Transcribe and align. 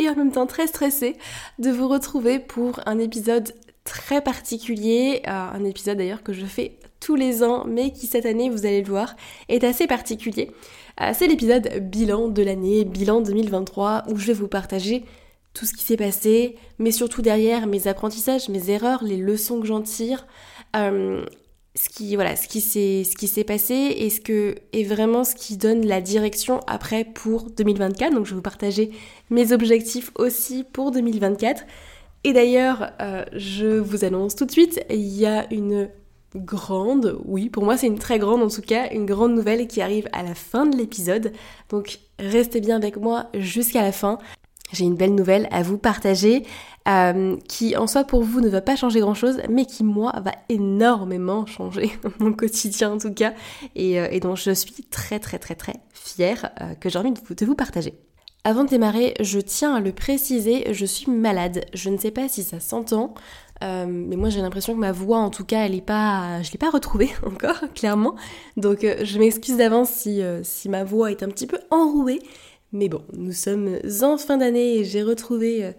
et 0.00 0.08
en 0.08 0.16
même 0.16 0.32
temps 0.32 0.46
très 0.46 0.66
stressée 0.66 1.16
de 1.58 1.70
vous 1.70 1.86
retrouver 1.86 2.38
pour 2.38 2.80
un 2.86 2.98
épisode 2.98 3.52
très 3.84 4.22
particulier, 4.22 5.22
euh, 5.26 5.30
un 5.30 5.64
épisode 5.64 5.98
d'ailleurs 5.98 6.22
que 6.22 6.32
je 6.32 6.46
fais 6.46 6.78
tous 7.00 7.14
les 7.14 7.42
ans 7.42 7.64
mais 7.66 7.92
qui 7.92 8.06
cette 8.06 8.26
année 8.26 8.50
vous 8.50 8.66
allez 8.66 8.82
le 8.82 8.88
voir 8.88 9.14
est 9.48 9.62
assez 9.62 9.86
particulier. 9.86 10.50
Euh, 11.00 11.12
c'est 11.14 11.28
l'épisode 11.28 11.68
bilan 11.82 12.28
de 12.28 12.42
l'année, 12.42 12.84
bilan 12.84 13.20
2023 13.20 14.04
où 14.08 14.16
je 14.16 14.26
vais 14.26 14.32
vous 14.32 14.48
partager 14.48 15.04
tout 15.52 15.66
ce 15.66 15.74
qui 15.74 15.84
s'est 15.84 15.96
passé, 15.96 16.56
mais 16.78 16.92
surtout 16.92 17.22
derrière 17.22 17.66
mes 17.66 17.88
apprentissages, 17.88 18.48
mes 18.48 18.70
erreurs, 18.70 19.02
les 19.02 19.16
leçons 19.16 19.60
que 19.60 19.66
j'en 19.66 19.82
tire, 19.82 20.26
euh, 20.76 21.24
ce 21.76 21.88
qui 21.88 22.14
voilà, 22.16 22.34
ce 22.36 22.48
qui 22.48 22.60
s'est 22.60 23.44
passé 23.44 23.74
et 23.74 24.10
ce 24.10 24.20
que 24.20 24.56
est 24.72 24.84
vraiment 24.84 25.24
ce 25.24 25.34
qui 25.34 25.56
donne 25.56 25.86
la 25.86 26.00
direction 26.00 26.60
après 26.66 27.04
pour 27.04 27.44
2024. 27.44 28.12
Donc 28.12 28.26
je 28.26 28.30
vais 28.30 28.36
vous 28.36 28.42
partager 28.42 28.90
mes 29.30 29.52
objectifs 29.52 30.10
aussi 30.16 30.64
pour 30.64 30.90
2024. 30.90 31.62
Et 32.24 32.32
d'ailleurs, 32.32 32.90
euh, 33.00 33.24
je 33.32 33.78
vous 33.78 34.04
annonce 34.04 34.34
tout 34.34 34.44
de 34.44 34.50
suite, 34.50 34.84
il 34.90 35.00
y 35.00 35.24
a 35.24 35.50
une 35.52 35.88
grande, 36.36 37.18
oui, 37.24 37.48
pour 37.48 37.64
moi 37.64 37.76
c'est 37.76 37.86
une 37.86 37.98
très 37.98 38.18
grande 38.18 38.42
en 38.42 38.48
tout 38.48 38.62
cas, 38.62 38.90
une 38.92 39.06
grande 39.06 39.34
nouvelle 39.34 39.66
qui 39.66 39.80
arrive 39.80 40.08
à 40.12 40.22
la 40.22 40.34
fin 40.34 40.66
de 40.66 40.76
l'épisode. 40.76 41.32
Donc 41.70 41.98
restez 42.18 42.60
bien 42.60 42.76
avec 42.76 42.96
moi 42.96 43.30
jusqu'à 43.34 43.82
la 43.82 43.92
fin 43.92 44.18
j'ai 44.72 44.84
une 44.84 44.96
belle 44.96 45.14
nouvelle 45.14 45.48
à 45.50 45.62
vous 45.62 45.78
partager 45.78 46.44
euh, 46.88 47.36
qui 47.46 47.76
en 47.76 47.86
soi 47.86 48.04
pour 48.04 48.22
vous 48.22 48.40
ne 48.40 48.48
va 48.48 48.62
pas 48.62 48.74
changer 48.74 49.00
grand 49.00 49.12
chose 49.12 49.36
mais 49.50 49.66
qui 49.66 49.84
moi 49.84 50.14
va 50.24 50.32
énormément 50.48 51.44
changer 51.44 51.90
mon 52.20 52.32
quotidien 52.32 52.92
en 52.92 52.98
tout 52.98 53.12
cas 53.12 53.34
et, 53.76 54.00
euh, 54.00 54.18
dont 54.18 54.34
je 54.34 54.52
suis 54.52 54.72
très 54.90 55.18
très 55.18 55.38
très 55.38 55.54
très 55.54 55.74
fière 55.92 56.50
euh, 56.62 56.74
que 56.74 56.88
j'ai 56.88 56.98
envie 56.98 57.12
de 57.12 57.20
vous, 57.26 57.34
de 57.34 57.44
vous 57.44 57.54
partager. 57.54 57.94
Avant 58.44 58.64
de 58.64 58.70
démarrer, 58.70 59.12
je 59.20 59.38
tiens 59.38 59.74
à 59.74 59.80
le 59.80 59.92
préciser, 59.92 60.72
je 60.72 60.86
suis 60.86 61.10
malade. 61.10 61.66
Je 61.74 61.90
ne 61.90 61.98
sais 61.98 62.10
pas 62.10 62.26
si 62.26 62.42
ça 62.42 62.58
s'entend, 62.58 63.12
mais 63.60 64.16
moi 64.16 64.30
j'ai 64.30 64.40
l'impression 64.40 64.72
que 64.72 64.78
ma 64.78 64.92
voix 64.92 65.18
en 65.18 65.28
tout 65.28 65.44
cas 65.44 65.66
elle 65.66 65.74
est 65.74 65.82
pas 65.82 66.40
je 66.40 66.50
l'ai 66.50 66.56
pas 66.56 66.70
retrouvée 66.70 67.10
encore 67.26 67.60
clairement 67.74 68.16
donc 68.56 68.78
je 68.80 69.18
m'excuse 69.18 69.58
d'avance 69.58 69.90
si, 69.90 70.22
si 70.44 70.70
ma 70.70 70.82
voix 70.82 71.10
est 71.10 71.22
un 71.22 71.28
petit 71.28 71.46
peu 71.46 71.58
enrouée 71.70 72.20
mais 72.72 72.88
bon, 72.88 73.02
nous 73.14 73.32
sommes 73.32 73.78
en 74.02 74.16
fin 74.16 74.36
d'année 74.36 74.76
et 74.76 74.84
j'ai 74.84 75.02
retrouvé 75.02 75.64
euh, 75.64 75.72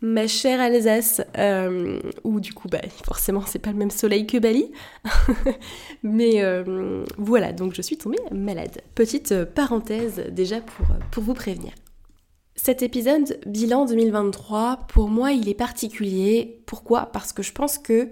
ma 0.00 0.28
chère 0.28 0.60
Alsace, 0.60 1.20
euh, 1.38 2.00
où 2.22 2.38
du 2.38 2.52
coup, 2.52 2.68
bah, 2.68 2.80
forcément, 3.04 3.42
c'est 3.44 3.58
pas 3.58 3.72
le 3.72 3.76
même 3.76 3.90
soleil 3.90 4.26
que 4.26 4.38
Bali. 4.38 4.70
Mais 6.04 6.44
euh, 6.44 7.04
voilà, 7.18 7.52
donc 7.52 7.74
je 7.74 7.82
suis 7.82 7.96
tombée 7.96 8.18
malade. 8.30 8.80
Petite 8.94 9.44
parenthèse 9.44 10.22
déjà 10.30 10.60
pour, 10.60 10.86
pour 11.10 11.24
vous 11.24 11.34
prévenir. 11.34 11.72
Cet 12.54 12.82
épisode 12.82 13.40
bilan 13.44 13.84
2023, 13.84 14.86
pour 14.88 15.08
moi, 15.08 15.32
il 15.32 15.48
est 15.48 15.54
particulier. 15.54 16.62
Pourquoi? 16.66 17.06
Parce 17.06 17.32
que 17.32 17.42
je 17.42 17.52
pense 17.52 17.76
que 17.76 18.10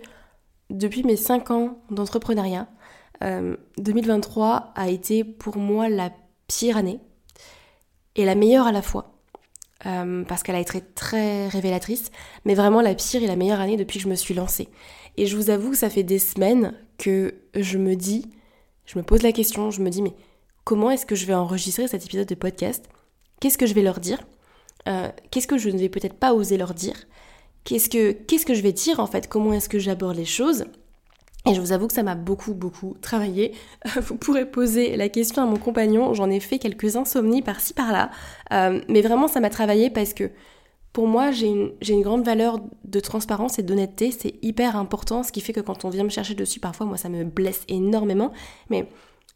depuis 0.71 1.05
mes 1.05 1.17
5 1.17 1.51
ans 1.53 1.79
d'entrepreneuriat, 1.91 2.69
2023 3.79 4.73
a 4.75 4.91
été 4.91 5.25
pour 5.25 5.57
moi 5.57 5.89
la 5.89 6.11
pire 6.47 6.77
année 6.77 7.01
et 8.17 8.25
la 8.25 8.35
meilleure 8.35 8.67
à 8.67 8.73
la 8.73 8.83
fois. 8.83 9.15
Euh, 9.87 10.25
parce 10.25 10.43
qu'elle 10.43 10.55
a 10.55 10.61
été 10.61 10.81
très 10.81 11.49
révélatrice, 11.49 12.11
mais 12.45 12.55
vraiment 12.55 12.81
la 12.81 12.95
pire 12.95 13.23
et 13.23 13.27
la 13.27 13.37
meilleure 13.37 13.61
année 13.61 13.77
depuis 13.77 13.99
que 13.99 14.05
je 14.05 14.09
me 14.09 14.15
suis 14.15 14.33
lancée. 14.33 14.69
Et 15.17 15.27
je 15.27 15.37
vous 15.37 15.51
avoue 15.51 15.71
que 15.71 15.77
ça 15.77 15.91
fait 15.91 16.03
des 16.03 16.19
semaines 16.19 16.75
que 16.97 17.35
je 17.55 17.77
me 17.77 17.95
dis, 17.95 18.31
je 18.87 18.99
me 18.99 19.05
pose 19.05 19.23
la 19.23 19.33
question, 19.33 19.71
je 19.71 19.83
me 19.83 19.91
dis 19.91 20.01
mais 20.01 20.15
comment 20.65 20.91
est-ce 20.91 21.05
que 21.05 21.15
je 21.15 21.27
vais 21.27 21.35
enregistrer 21.35 21.87
cet 21.87 22.05
épisode 22.05 22.27
de 22.27 22.35
podcast? 22.35 22.89
Qu'est-ce 23.41 23.59
que 23.59 23.67
je 23.67 23.75
vais 23.75 23.83
leur 23.83 24.01
dire? 24.01 24.21
Euh, 24.89 25.11
Qu'est-ce 25.31 25.47
que 25.47 25.59
je 25.59 25.69
ne 25.69 25.79
vais 25.79 25.89
peut-être 25.89 26.15
pas 26.19 26.33
oser 26.35 26.57
leur 26.57 26.73
dire? 26.73 26.97
Qu'est-ce 27.65 27.89
que 27.89 28.13
qu'est-ce 28.13 28.47
que 28.47 28.55
je 28.55 28.63
vais 28.63 28.73
dire 28.73 29.01
en 29.01 29.07
fait? 29.07 29.29
Comment 29.29 29.53
est-ce 29.53 29.69
que 29.69 29.79
j'aborde 29.79 30.17
les 30.17 30.25
choses? 30.25 30.65
Et 31.47 31.55
je 31.55 31.61
vous 31.61 31.73
avoue 31.73 31.89
que 31.89 31.93
ça 31.93 32.03
m'a 32.03 32.15
beaucoup, 32.15 32.55
beaucoup 32.55 32.97
travaillé. 33.03 33.53
Vous 33.97 34.17
pourrez 34.17 34.47
poser 34.51 34.97
la 34.97 35.09
question 35.09 35.43
à 35.43 35.47
mon 35.47 35.59
compagnon. 35.59 36.15
J'en 36.15 36.31
ai 36.31 36.41
fait 36.41 36.59
quelques 36.59 36.97
insomnies 36.97 37.43
par-ci, 37.43 37.75
par-là. 37.75 38.11
Euh, 38.53 38.81
mais 38.89 39.03
vraiment, 39.03 39.29
ça 39.29 39.41
m'a 39.41 39.51
travaillé 39.51 39.91
parce 39.91 40.15
que 40.15 40.31
pour 40.95 41.07
moi, 41.07 41.33
j'ai 41.33 41.49
une, 41.49 41.73
une, 41.87 42.03
grande 42.03 42.25
valeur 42.25 42.61
de 42.85 43.01
transparence 43.01 43.59
et 43.59 43.63
d'honnêteté. 43.63 44.11
C'est 44.11 44.37
hyper 44.43 44.77
important, 44.77 45.23
ce 45.23 45.33
qui 45.33 45.41
fait 45.41 45.53
que 45.53 45.61
quand 45.61 45.85
on 45.85 45.91
vient 45.91 46.05
me 46.05 46.09
chercher 46.09 46.35
dessus, 46.35 46.61
parfois, 46.61 46.87
moi, 46.87 46.97
ça 46.97 47.09
me 47.09 47.25
blesse 47.25 47.65
énormément. 47.69 48.33
Mais 48.71 48.89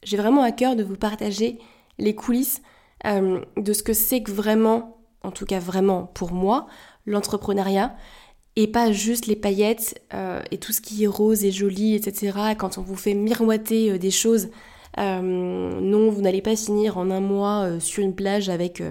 j'ai 0.02 0.16
vraiment 0.16 0.42
à 0.42 0.52
cœur 0.52 0.76
de 0.76 0.84
vous 0.84 0.96
partager 0.96 1.58
les 1.98 2.14
coulisses 2.14 2.62
euh, 3.06 3.40
de 3.56 3.72
ce 3.72 3.82
que 3.82 3.92
c'est 3.92 4.22
que 4.22 4.30
vraiment, 4.30 4.98
en 5.22 5.30
tout 5.30 5.44
cas 5.44 5.58
vraiment 5.58 6.04
pour 6.14 6.32
moi, 6.32 6.68
l'entrepreneuriat 7.06 7.94
et 8.58 8.66
pas 8.66 8.90
juste 8.90 9.26
les 9.26 9.36
paillettes 9.36 10.02
euh, 10.12 10.42
et 10.50 10.58
tout 10.58 10.72
ce 10.72 10.80
qui 10.80 11.04
est 11.04 11.06
rose 11.06 11.44
et 11.44 11.52
joli, 11.52 11.94
etc. 11.94 12.36
Quand 12.58 12.76
on 12.76 12.82
vous 12.82 12.96
fait 12.96 13.14
miroiter 13.14 13.92
euh, 13.92 13.98
des 13.98 14.10
choses, 14.10 14.48
euh, 14.98 15.20
non, 15.80 16.10
vous 16.10 16.20
n'allez 16.22 16.42
pas 16.42 16.56
finir 16.56 16.98
en 16.98 17.08
un 17.12 17.20
mois 17.20 17.78
sur 17.78 18.02
une 18.02 18.16
plage 18.16 18.48
avec 18.48 18.82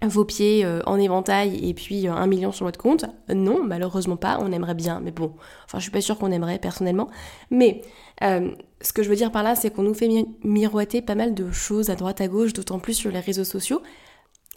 vos 0.00 0.24
pieds 0.24 0.64
en 0.86 0.98
éventail 0.98 1.68
et 1.68 1.74
puis 1.74 2.08
un 2.08 2.26
million 2.26 2.50
sur 2.50 2.64
votre 2.64 2.78
compte. 2.78 3.04
Non, 3.28 3.62
malheureusement 3.62 4.16
pas, 4.16 4.38
on 4.40 4.52
aimerait 4.52 4.74
bien, 4.74 5.00
mais 5.00 5.10
bon, 5.10 5.34
enfin 5.66 5.78
je 5.78 5.82
suis 5.82 5.90
pas 5.90 6.00
sûre 6.00 6.16
qu'on 6.16 6.32
aimerait 6.32 6.58
personnellement. 6.58 7.08
Mais 7.50 7.82
ce 8.22 8.92
que 8.94 9.02
je 9.02 9.10
veux 9.10 9.16
dire 9.16 9.32
par 9.32 9.42
là, 9.42 9.54
c'est 9.54 9.70
qu'on 9.70 9.82
nous 9.82 9.92
fait 9.92 10.08
miroiter 10.44 11.02
pas 11.02 11.16
mal 11.16 11.34
de 11.34 11.50
choses 11.50 11.90
à 11.90 11.94
droite 11.94 12.22
à 12.22 12.28
gauche, 12.28 12.54
d'autant 12.54 12.78
plus 12.78 12.94
sur 12.94 13.10
les 13.10 13.20
réseaux 13.20 13.44
sociaux, 13.44 13.82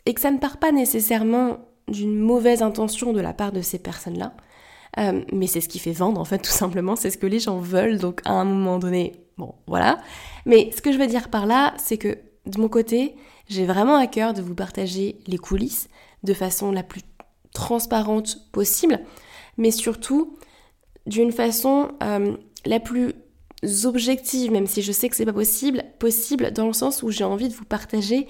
et 0.06 0.14
que 0.14 0.22
ça 0.22 0.32
ne 0.32 0.38
part 0.38 0.58
pas 0.58 0.72
nécessairement 0.72 1.58
d'une 1.92 2.18
mauvaise 2.18 2.62
intention 2.62 3.14
de 3.14 3.22
la 3.22 3.34
part 3.34 3.52
de 3.52 3.62
ces 3.62 3.80
personnes-là. 3.80 4.34
Euh, 5.00 5.22
mais 5.32 5.48
c'est 5.48 5.62
ce 5.62 5.70
qui 5.70 5.80
fait 5.80 5.92
vendre, 5.92 6.20
en 6.20 6.26
fait, 6.26 6.40
tout 6.44 6.52
simplement. 6.52 6.96
C'est 6.96 7.10
ce 7.10 7.18
que 7.18 7.28
les 7.28 7.40
gens 7.40 7.60
veulent. 7.60 7.98
Donc, 7.98 8.22
à 8.26 8.34
un 8.34 8.46
moment 8.46 8.80
donné, 8.80 9.14
bon, 9.38 9.56
voilà. 9.68 10.00
Mais 10.46 10.72
ce 10.76 10.82
que 10.82 10.92
je 10.92 10.98
veux 10.98 11.08
dire 11.08 11.30
par 11.30 11.46
là, 11.46 11.74
c'est 11.78 11.98
que 11.98 12.18
de 12.46 12.60
mon 12.60 12.70
côté, 12.70 13.16
j'ai 13.48 13.66
vraiment 13.66 13.96
à 13.96 14.08
cœur 14.08 14.34
de 14.34 14.42
vous 14.42 14.56
partager 14.56 15.20
les 15.28 15.38
coulisses 15.38 15.90
de 16.24 16.34
façon 16.34 16.72
la 16.72 16.84
plus 16.84 17.02
transparente 17.54 18.52
possible, 18.52 19.00
mais 19.58 19.72
surtout 19.72 20.38
d'une 21.06 21.32
façon 21.32 21.90
euh, 22.04 22.36
la 22.66 22.80
plus 22.80 23.14
objective, 23.84 24.52
même 24.52 24.68
si 24.68 24.82
je 24.82 24.92
sais 24.92 25.10
que 25.10 25.16
c'est 25.16 25.26
pas 25.26 25.34
possible, 25.34 25.84
possible 26.00 26.52
dans 26.52 26.68
le 26.68 26.74
sens 26.74 27.04
où 27.04 27.12
j'ai 27.12 27.24
envie 27.24 27.50
de 27.50 27.54
vous 27.54 27.66
partager 27.66 28.28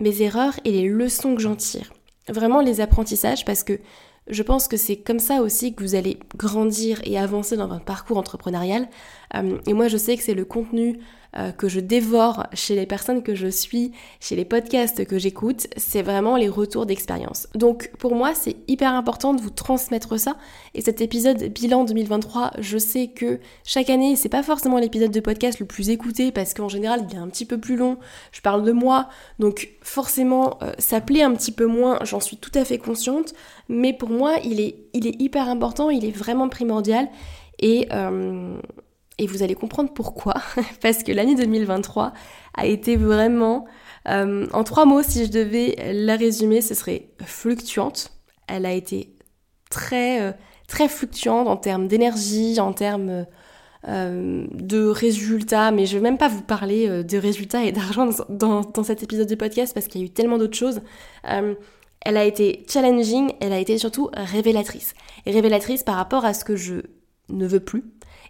mes 0.00 0.22
erreurs 0.22 0.58
et 0.64 0.72
les 0.72 0.88
leçons 0.88 1.34
que 1.34 1.40
j'en 1.40 1.56
tire 1.56 1.92
vraiment 2.28 2.60
les 2.60 2.80
apprentissages 2.80 3.44
parce 3.44 3.62
que 3.62 3.80
je 4.28 4.42
pense 4.42 4.68
que 4.68 4.76
c'est 4.76 4.96
comme 4.96 5.18
ça 5.18 5.40
aussi 5.40 5.74
que 5.74 5.82
vous 5.82 5.94
allez 5.94 6.18
grandir 6.36 7.00
et 7.04 7.18
avancer 7.18 7.56
dans 7.56 7.66
votre 7.66 7.84
parcours 7.84 8.18
entrepreneurial. 8.18 8.88
Euh, 9.34 9.58
et 9.66 9.72
moi, 9.72 9.88
je 9.88 9.96
sais 9.96 10.16
que 10.16 10.22
c'est 10.22 10.34
le 10.34 10.44
contenu 10.44 11.00
euh, 11.38 11.52
que 11.52 11.68
je 11.68 11.80
dévore 11.80 12.46
chez 12.52 12.74
les 12.74 12.86
personnes 12.86 13.22
que 13.22 13.34
je 13.34 13.46
suis, 13.46 13.92
chez 14.20 14.34
les 14.34 14.44
podcasts 14.44 15.06
que 15.06 15.18
j'écoute, 15.18 15.68
c'est 15.76 16.02
vraiment 16.02 16.36
les 16.36 16.48
retours 16.48 16.84
d'expérience. 16.84 17.48
Donc 17.54 17.90
pour 17.98 18.14
moi, 18.14 18.34
c'est 18.34 18.56
hyper 18.66 18.92
important 18.92 19.34
de 19.34 19.40
vous 19.40 19.50
transmettre 19.50 20.18
ça. 20.18 20.36
Et 20.74 20.80
cet 20.80 21.00
épisode 21.00 21.42
bilan 21.44 21.84
2023, 21.84 22.52
je 22.58 22.78
sais 22.78 23.08
que 23.08 23.38
chaque 23.64 23.88
année, 23.88 24.16
c'est 24.16 24.28
pas 24.28 24.42
forcément 24.42 24.78
l'épisode 24.78 25.10
de 25.10 25.20
podcast 25.20 25.60
le 25.60 25.66
plus 25.66 25.90
écouté 25.90 26.32
parce 26.32 26.54
qu'en 26.54 26.68
général, 26.68 27.06
il 27.08 27.14
est 27.16 27.20
un 27.20 27.28
petit 27.28 27.44
peu 27.44 27.58
plus 27.58 27.76
long. 27.76 27.98
Je 28.32 28.40
parle 28.40 28.64
de 28.64 28.72
moi, 28.72 29.08
donc 29.38 29.70
forcément, 29.80 30.58
euh, 30.62 30.72
ça 30.78 31.00
plaît 31.00 31.22
un 31.22 31.34
petit 31.34 31.52
peu 31.52 31.66
moins. 31.66 31.98
J'en 32.02 32.20
suis 32.20 32.36
tout 32.36 32.52
à 32.54 32.64
fait 32.64 32.78
consciente, 32.78 33.34
mais 33.68 33.92
pour 33.92 34.10
moi, 34.10 34.34
il 34.44 34.60
est, 34.60 34.76
hyper 34.92 35.48
important, 35.48 35.90
il 35.90 36.04
est 36.04 36.16
vraiment 36.16 36.48
primordial. 36.48 37.08
Et 37.60 37.88
euh, 37.92 38.58
et 39.18 39.26
vous 39.26 39.42
allez 39.42 39.54
comprendre 39.54 39.92
pourquoi. 39.92 40.34
Parce 40.80 41.02
que 41.02 41.12
l'année 41.12 41.34
2023 41.34 42.12
a 42.54 42.66
été 42.66 42.96
vraiment, 42.96 43.66
euh, 44.08 44.46
en 44.52 44.64
trois 44.64 44.86
mots, 44.86 45.02
si 45.02 45.26
je 45.26 45.30
devais 45.30 45.76
la 45.92 46.16
résumer, 46.16 46.60
ce 46.60 46.74
serait 46.74 47.10
fluctuante. 47.24 48.12
Elle 48.46 48.64
a 48.64 48.72
été 48.72 49.14
très, 49.70 50.22
euh, 50.22 50.32
très 50.68 50.88
fluctuante 50.88 51.48
en 51.48 51.56
termes 51.56 51.88
d'énergie, 51.88 52.60
en 52.60 52.72
termes 52.72 53.26
euh, 53.88 54.46
de 54.52 54.86
résultats. 54.86 55.72
Mais 55.72 55.86
je 55.86 55.96
vais 55.96 56.02
même 56.02 56.18
pas 56.18 56.28
vous 56.28 56.42
parler 56.42 57.02
de 57.02 57.18
résultats 57.18 57.64
et 57.64 57.72
d'argent 57.72 58.08
dans, 58.28 58.62
dans, 58.62 58.84
cet 58.84 59.02
épisode 59.02 59.28
de 59.28 59.34
podcast 59.34 59.74
parce 59.74 59.88
qu'il 59.88 60.00
y 60.00 60.04
a 60.04 60.06
eu 60.06 60.10
tellement 60.10 60.38
d'autres 60.38 60.56
choses. 60.56 60.80
elle 61.24 62.16
a 62.16 62.24
été 62.24 62.64
challenging, 62.68 63.32
elle 63.40 63.52
a 63.52 63.58
été 63.58 63.78
surtout 63.78 64.10
révélatrice. 64.14 64.94
Et 65.26 65.32
révélatrice 65.32 65.82
par 65.82 65.96
rapport 65.96 66.24
à 66.24 66.34
ce 66.34 66.44
que 66.44 66.54
je 66.54 66.76
ne 67.28 67.46
veux 67.46 67.60
plus, 67.60 67.84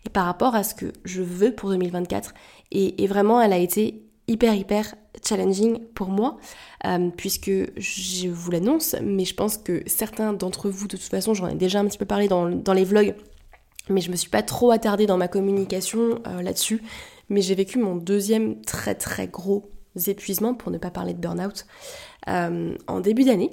et 0.07 0.11
par 0.11 0.27
rapport 0.27 0.55
à 0.55 0.63
ce 0.63 0.75
que 0.75 0.93
je 1.05 1.23
veux 1.23 1.55
pour 1.55 1.71
2024. 1.71 2.35
Et, 2.71 3.07
vraiment, 3.07 3.41
elle 3.41 3.53
a 3.53 3.59
été 3.59 4.03
hyper, 4.27 4.55
hyper 4.55 4.95
challenging 5.27 5.81
pour 5.95 6.09
moi, 6.09 6.37
euh, 6.87 7.11
puisque 7.17 7.51
je 7.77 8.29
vous 8.29 8.51
l'annonce, 8.51 8.95
mais 9.03 9.25
je 9.25 9.35
pense 9.35 9.57
que 9.57 9.83
certains 9.87 10.33
d'entre 10.33 10.69
vous, 10.69 10.87
de 10.87 10.97
toute 10.97 11.09
façon, 11.09 11.35
j'en 11.35 11.49
ai 11.49 11.55
déjà 11.55 11.81
un 11.81 11.87
petit 11.87 11.99
peu 11.99 12.05
parlé 12.05 12.29
dans, 12.29 12.47
les 12.47 12.85
vlogs, 12.85 13.15
mais 13.89 14.01
je 14.01 14.11
me 14.11 14.17
suis 14.17 14.31
pas 14.31 14.43
trop 14.43 14.71
attardée 14.71 15.07
dans 15.07 15.17
ma 15.17 15.29
communication 15.29 16.21
euh, 16.27 16.43
là-dessus. 16.43 16.83
Mais 17.31 17.43
j'ai 17.43 17.55
vécu 17.55 17.79
mon 17.79 17.97
deuxième 17.97 18.61
très 18.63 18.95
très 18.95 19.29
gros 19.29 19.71
épuisement, 20.07 20.55
pour 20.55 20.71
ne 20.71 20.79
pas 20.79 20.91
parler 20.91 21.15
de 21.15 21.19
burn-out, 21.19 21.67
euh, 22.29 22.77
en 22.87 23.01
début 23.01 23.25
d'année. 23.25 23.51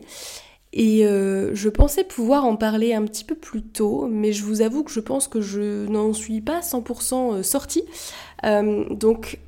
Et 0.77 1.06
euh, 1.06 1.56
je 1.56 1.69
pensais 1.69 2.04
pouvoir 2.04 2.44
en 2.44 2.57
parler 2.57 2.94
un 2.94 3.06
petit 3.06 3.24
peu 3.24 3.36
plus 3.36 3.63
tôt, 3.63 4.07
mais 4.12 4.33
je 4.33 4.44
vous 4.44 4.62
avoue 4.62 4.83
que 4.83 4.92
je 4.92 5.00
pense 5.00 5.30
que 5.30 5.39
je 5.39 5.88
n'en 5.88 6.12
suis 6.12 6.42
pas 6.42 6.60
100% 6.60 7.13
euh, 7.36 7.44
sortie. 7.44 7.86
Euh, 8.44 8.83
donc 8.94 9.39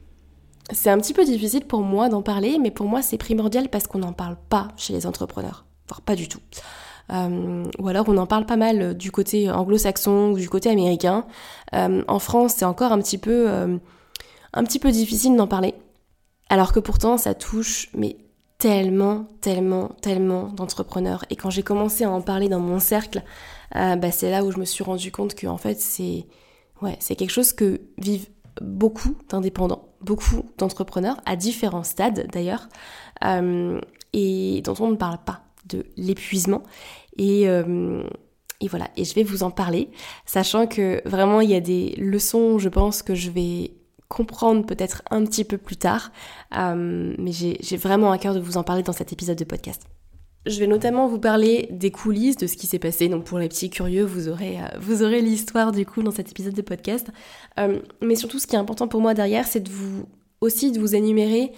c'est 0.72 0.90
un 0.90 0.98
petit 0.98 1.14
peu 1.14 1.26
difficile 1.26 1.66
pour 1.66 1.82
moi 1.82 2.08
d'en 2.08 2.22
parler, 2.22 2.58
mais 2.60 2.72
pour 2.72 2.88
moi 2.88 3.02
c'est 3.02 3.18
primordial 3.18 3.68
parce 3.68 3.88
qu'on 3.88 4.00
n'en 4.00 4.14
parle 4.14 4.38
pas 4.48 4.70
chez 4.78 4.94
les 4.94 5.06
entrepreneurs, 5.06 5.66
voire 5.90 6.02
pas 6.02 6.16
du 6.16 6.30
tout. 6.30 6.40
ou 7.10 7.88
alors 7.88 8.06
on 8.08 8.18
en 8.18 8.26
parle 8.26 8.46
pas 8.46 8.58
mal 8.58 8.96
du 8.96 9.12
côté 9.12 9.52
anglo-saxon 9.52 10.32
ou 10.32 10.38
du 10.38 10.50
côté 10.50 10.70
américain. 10.70 11.26
en 11.74 12.20
France 12.20 12.56
c'est 12.58 12.66
encore 12.66 12.92
un 12.92 13.00
petit 13.00 13.18
peu, 13.18 13.50
un 13.50 14.64
petit 14.64 14.80
peu 14.80 14.92
difficile 14.92 15.36
d'en 15.36 15.48
parler. 15.48 15.74
Alors 16.50 16.74
que 16.74 16.82
pourtant 16.82 17.18
ça 17.18 17.34
touche 17.34 17.90
mais 17.94 18.18
tellement, 18.58 19.28
tellement, 19.42 19.90
tellement 20.02 20.48
d'entrepreneurs. 20.48 21.26
Et 21.30 21.36
quand 21.36 21.50
j'ai 21.50 21.64
commencé 21.64 22.04
à 22.04 22.12
en 22.12 22.22
parler 22.22 22.50
dans 22.50 22.60
mon 22.60 22.80
cercle, 22.80 23.24
euh, 23.76 23.96
bah, 23.96 24.12
c'est 24.12 24.32
là 24.32 24.44
où 24.44 24.52
je 24.52 24.60
me 24.60 24.66
suis 24.66 24.84
rendu 24.84 25.12
compte 25.12 25.36
que 25.36 25.48
en 25.48 25.58
fait 25.58 25.80
c'est 25.80 26.26
quelque 27.16 27.32
chose 27.32 27.54
que 27.54 27.82
vivent 27.98 28.30
beaucoup 28.62 29.16
d'indépendants, 29.30 29.90
beaucoup 30.02 30.44
d'entrepreneurs 30.58 31.18
à 31.26 31.36
différents 31.36 31.84
stades 31.84 32.28
d'ailleurs, 32.32 32.70
euh, 33.24 33.80
et 34.14 34.62
dont 34.64 34.76
on 34.80 34.90
ne 34.90 34.96
parle 34.96 35.20
pas 35.24 35.42
de 35.66 35.86
l'épuisement. 35.96 36.64
Euh, 37.20 38.04
et 38.60 38.68
voilà, 38.68 38.90
et 38.98 39.06
je 39.06 39.14
vais 39.14 39.24
vous 39.24 39.44
en 39.44 39.52
parler, 39.52 39.92
sachant 40.26 40.66
que 40.66 41.08
vraiment 41.08 41.42
il 41.42 41.52
y 41.52 41.56
a 41.56 41.60
des 41.60 41.94
leçons, 41.98 42.58
je 42.58 42.70
pense, 42.70 43.04
que 43.04 43.14
je 43.14 43.30
vais 43.30 43.77
comprendre 44.08 44.66
peut-être 44.66 45.04
un 45.12 45.24
petit 45.26 45.44
peu 45.44 45.58
plus 45.58 45.78
tard, 45.78 46.12
euh, 46.58 47.14
mais 47.18 47.32
j'ai 47.32 47.78
vraiment 47.78 48.12
à 48.12 48.18
cœur 48.18 48.34
de 48.34 48.40
vous 48.40 48.58
en 48.58 48.64
parler 48.64 48.84
dans 48.84 48.94
cet 48.94 49.12
épisode 49.12 49.38
de 49.38 49.44
podcast. 49.44 49.84
Je 50.46 50.60
vais 50.60 50.68
notamment 50.68 51.08
vous 51.08 51.20
parler 51.20 51.68
des 51.72 51.92
coulisses 51.92 52.38
de 52.38 52.48
ce 52.48 52.56
qui 52.56 52.68
s'est 52.68 52.80
passé. 52.80 53.10
Donc 53.10 53.26
pour 53.26 53.38
les 53.38 53.50
petits 53.50 53.70
curieux, 53.70 54.06
vous 54.06 54.30
aurez, 54.30 54.58
euh, 54.60 55.04
aurez 55.04 55.22
l'histoire 55.22 55.74
du 55.74 55.86
coup 55.86 56.04
dans 56.04 56.12
cet 56.12 56.32
épisode 56.32 56.54
de 56.54 56.62
podcast. 56.62 57.08
Euh, 57.60 57.80
mais 58.02 58.16
surtout, 58.16 58.40
ce 58.40 58.48
qui 58.48 58.56
est 58.56 58.60
important 58.60 58.88
pour 58.88 59.02
moi 59.02 59.14
derrière, 59.14 59.46
c'est 59.46 59.60
de 59.60 59.70
vous 59.70 60.06
aussi 60.40 60.72
de 60.72 60.80
vous 60.80 60.96
énumérer 60.96 61.52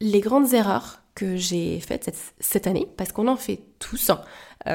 les 0.00 0.20
grandes 0.20 0.54
erreurs 0.54 1.02
que 1.14 1.36
j'ai 1.36 1.80
faites 1.80 2.10
cette, 2.38 2.66
année, 2.66 2.88
parce 2.96 3.12
qu'on 3.12 3.28
en 3.28 3.36
fait 3.36 3.60
tous. 3.78 4.08
Hein. 4.08 4.22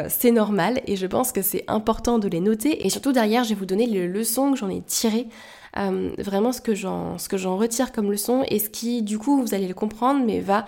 c'est 0.10 0.32
normal 0.32 0.82
et 0.86 0.96
je 0.96 1.08
pense 1.08 1.32
que 1.32 1.42
c'est 1.42 1.64
important 1.68 2.20
de 2.20 2.28
les 2.28 2.42
noter. 2.42 2.86
Et 2.86 2.92
surtout 2.92 3.14
derrière, 3.14 3.44
je 3.44 3.50
vais 3.50 3.56
vous 3.56 3.66
donner 3.66 3.88
les 3.88 4.08
leçons 4.08 4.52
que 4.52 4.58
j'en 4.58 4.70
ai 4.70 4.82
tirées 4.82 5.28
euh, 5.78 6.12
vraiment 6.18 6.52
ce 6.52 6.62
que 6.62 6.74
j'en 6.74 7.58
retire 7.58 7.92
comme 7.92 8.12
leçon 8.12 8.44
et 8.48 8.60
ce 8.60 8.70
qui 8.70 9.02
du 9.02 9.18
coup 9.18 9.42
vous 9.42 9.54
allez 9.54 9.68
le 9.68 9.74
comprendre 9.74 10.26
mais 10.26 10.40
va 10.40 10.66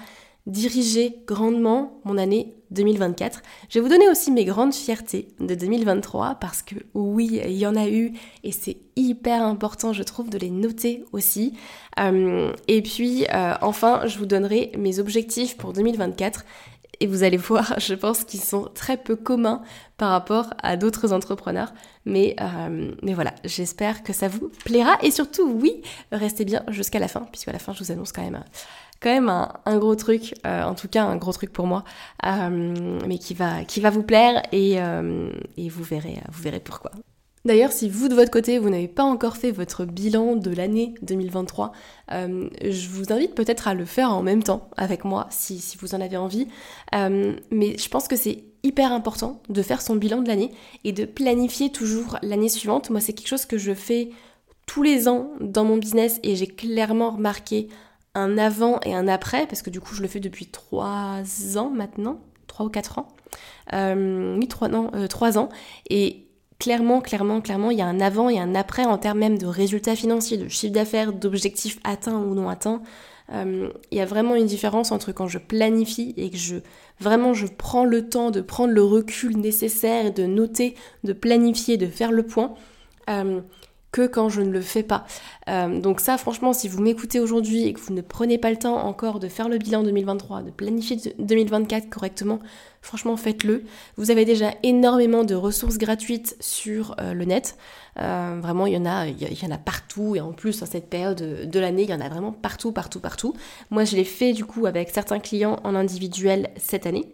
diriger 0.48 1.20
grandement 1.28 2.00
mon 2.06 2.18
année 2.18 2.56
2024. 2.72 3.42
Je 3.70 3.80
vais 3.80 3.84
vous 3.84 3.90
donner 3.90 4.10
aussi 4.10 4.32
mes 4.32 4.46
grandes 4.46 4.74
fiertés 4.74 5.28
de 5.40 5.56
2023 5.56 6.36
parce 6.36 6.62
que 6.62 6.76
oui, 6.94 7.42
il 7.46 7.58
y 7.58 7.68
en 7.68 7.76
a 7.76 7.88
eu 7.88 8.14
et 8.44 8.52
c'est 8.52 8.78
hyper 8.96 9.44
important, 9.44 9.94
je 9.94 10.04
trouve, 10.04 10.30
de 10.30 10.38
les 10.38 10.50
noter 10.50 11.04
aussi. 11.12 11.54
Euh, 12.00 12.52
et 12.68 12.82
puis, 12.82 13.26
euh, 13.34 13.54
enfin, 13.62 14.02
je 14.06 14.18
vous 14.18 14.26
donnerai 14.26 14.72
mes 14.78 15.00
objectifs 15.00 15.58
pour 15.58 15.74
2024 15.74 16.46
et 17.00 17.08
vous 17.08 17.24
allez 17.24 17.38
voir, 17.38 17.76
je 17.80 17.94
pense 17.94 18.24
qu'ils 18.24 18.42
sont 18.42 18.70
très 18.74 18.98
peu 18.98 19.16
communs 19.16 19.62
par 19.98 20.12
rapport 20.12 20.54
à 20.62 20.78
d'autres 20.78 21.14
entrepreneurs. 21.14 21.74
Mais, 22.06 22.36
euh, 22.40 22.92
mais 23.04 23.14
voilà, 23.14 23.34
j'espère 23.44 24.04
que 24.04 24.14
ça 24.14 24.28
vous 24.28 24.50
plaira. 24.66 24.98
Et 25.02 25.12
surtout, 25.12 25.52
oui, 25.52 25.82
restez 26.12 26.46
bien 26.46 26.64
jusqu'à 26.70 27.00
la 27.00 27.08
fin, 27.08 27.22
puisqu'à 27.32 27.52
la 27.52 27.60
fin, 27.60 27.74
je 27.74 27.84
vous 27.84 27.92
annonce 27.92 28.12
quand 28.12 28.24
même, 28.24 28.44
quand 29.02 29.10
même 29.10 29.30
un, 29.30 29.78
gros 29.78 29.96
truc, 29.96 30.34
euh, 30.46 30.64
en 30.64 30.76
tout 30.76 30.88
cas 30.88 31.04
un 31.04 31.18
gros 31.18 31.34
truc 31.34 31.52
pour 31.52 31.68
moi, 31.68 31.84
euh, 32.26 33.00
mais 33.06 33.18
qui 33.18 33.34
va, 33.34 33.64
qui 33.66 33.82
va 33.82 33.90
vous 33.90 34.04
plaire 34.04 34.44
et, 34.52 34.78
et 35.58 35.70
vous, 35.70 35.84
verrez, 35.84 36.22
vous 36.32 36.42
verrez 36.42 36.60
pourquoi. 36.60 36.92
D'ailleurs, 37.48 37.72
si 37.72 37.88
vous 37.88 38.10
de 38.10 38.14
votre 38.14 38.30
côté, 38.30 38.60
vous 38.60 38.70
n'avez 38.70 38.90
pas 38.90 39.06
encore 39.06 39.38
fait 39.38 39.52
votre 39.52 39.86
bilan 39.86 40.36
de 40.36 40.52
l'année 40.52 40.96
2023, 41.02 41.72
euh, 42.12 42.50
je 42.62 42.90
vous 42.90 43.14
invite 43.14 43.36
peut-être 43.36 43.70
à 43.70 43.74
le 43.74 43.86
faire 43.86 44.12
en 44.12 44.22
même 44.22 44.44
temps 44.44 44.70
avec 44.76 45.06
moi, 45.06 45.28
si, 45.30 45.64
vous 45.80 45.96
en 45.96 46.02
avez 46.02 46.18
envie. 46.18 46.50
Euh, 46.94 47.38
mais 47.50 47.78
je 47.78 47.88
pense 47.88 48.10
que 48.10 48.18
c'est 48.18 48.44
hyper 48.64 48.92
important 48.92 49.42
de 49.48 49.62
faire 49.62 49.82
son 49.82 49.96
bilan 49.96 50.22
de 50.22 50.28
l'année 50.28 50.52
et 50.84 50.92
de 50.92 51.06
planifier 51.06 51.72
toujours 51.72 52.18
l'année 52.22 52.50
suivante. 52.50 52.90
Moi, 52.90 53.00
c'est 53.00 53.14
quelque 53.14 53.30
chose 53.30 53.46
que 53.46 53.58
je 53.58 53.74
fais 53.74 54.10
tous 54.66 54.84
les 54.84 55.08
ans 55.08 55.32
dans 55.40 55.64
mon 55.64 55.78
business 55.78 56.20
et 56.24 56.36
j'ai 56.36 56.48
clairement 56.48 57.12
remarqué 57.12 57.70
un 58.14 58.38
avant 58.38 58.82
et 58.84 58.94
un 58.94 59.08
après, 59.08 59.48
parce 59.48 59.62
que 59.62 59.70
du 59.70 59.80
coup, 59.80 59.96
je 59.96 60.02
le 60.02 60.10
fais 60.10 60.20
depuis 60.20 60.48
trois 60.48 61.22
ans 61.56 61.70
maintenant, 61.70 62.20
trois 62.48 62.66
ou 62.66 62.70
quatre 62.70 63.00
ans. 63.00 63.08
Euh, 63.72 64.36
oui, 64.38 64.50
trois, 64.50 64.68
non, 64.68 64.92
trois 65.08 65.38
ans. 65.38 65.48
Et 65.90 66.27
clairement, 66.60 67.02
clairement, 67.02 67.42
clairement, 67.42 67.72
il 67.72 67.78
y 67.78 67.82
a 67.82 67.86
un 67.86 68.00
avant 68.00 68.30
et 68.30 68.40
un 68.40 68.56
après 68.56 68.86
en 68.86 68.98
termes 68.98 69.20
même 69.20 69.38
de 69.38 69.48
résultats 69.48 69.96
financiers, 69.96 70.38
de 70.38 70.48
chiffre 70.48 70.74
d'affaires, 70.74 71.14
d'objectifs 71.14 71.80
atteints 71.84 72.20
ou 72.20 72.34
non 72.34 72.50
atteints. 72.50 72.82
Euh, 73.34 73.70
il 73.92 73.98
y 73.98 74.02
a 74.02 74.06
vraiment 74.06 74.36
une 74.36 74.46
différence 74.46 74.92
entre 74.92 75.12
quand 75.12 75.28
je 75.28 75.38
planifie 75.38 76.14
et 76.16 76.30
que 76.30 76.38
je 76.38 76.58
vraiment 77.00 77.34
je 77.34 77.46
prends 77.46 77.84
le 77.84 78.08
temps 78.08 78.32
de 78.32 78.40
prendre 78.42 78.74
le 78.74 78.84
recul 78.84 79.38
nécessaire, 79.38 80.14
de 80.14 80.26
noter, 80.26 80.76
de 81.04 81.14
planifier, 81.14 81.78
de 81.78 81.88
faire 81.88 82.12
le 82.12 82.24
point. 82.24 82.54
Euh, 83.10 83.42
que 83.92 84.06
quand 84.06 84.30
je 84.30 84.42
ne 84.42 84.52
le 84.52 84.62
fais 84.62 84.84
pas. 84.84 85.06
Euh, 85.50 85.80
donc 85.80 86.00
ça, 86.00 86.18
franchement, 86.18 86.54
si 86.54 86.68
vous 86.68 86.82
m'écoutez 86.82 87.20
aujourd'hui 87.20 87.68
et 87.68 87.74
que 87.74 87.80
vous 87.80 87.94
ne 87.94 88.02
prenez 88.02 88.38
pas 88.38 88.50
le 88.50 88.58
temps 88.58 88.86
encore 88.86 89.20
de 89.20 89.28
faire 89.28 89.50
le 89.50 89.58
bilan 89.58 89.84
2023, 89.84 90.44
de 90.44 90.52
planifier 90.52 90.98
2024 91.20 91.90
correctement, 91.90 92.40
franchement, 92.82 93.16
faites-le. 93.18 93.64
Vous 93.96 94.12
avez 94.12 94.26
déjà 94.26 94.54
énormément 94.64 95.24
de 95.24 95.36
ressources 95.36 95.78
gratuites 95.78 96.36
sur 96.40 96.96
euh, 97.00 97.14
le 97.14 97.26
net. 97.26 97.58
Euh, 98.00 98.40
vraiment, 98.42 98.68
il 98.68 98.74
y 98.74 98.78
en 98.78 98.86
a, 98.86 99.08
il 99.08 99.42
y 99.42 99.46
en 99.46 99.52
a 99.52 99.58
partout 99.58 100.16
et 100.16 100.22
en 100.22 100.34
plus, 100.34 100.62
en 100.62 100.66
cette 100.66 100.90
période 100.90 101.50
de 101.50 101.60
l'année, 101.60 101.84
il 101.84 101.90
y 101.90 101.94
en 101.94 102.02
a 102.02 102.10
vraiment 102.10 102.32
partout, 102.32 102.72
partout, 102.72 103.00
partout. 103.00 103.34
Moi, 103.72 103.86
je 103.86 103.96
l'ai 103.96 104.04
fait 104.04 104.34
du 104.34 104.46
coup 104.46 104.66
avec 104.66 104.90
certains 104.90 105.20
clients 105.20 105.60
en 105.64 105.76
individuel 105.76 106.50
cette 106.58 106.86
année. 106.86 107.06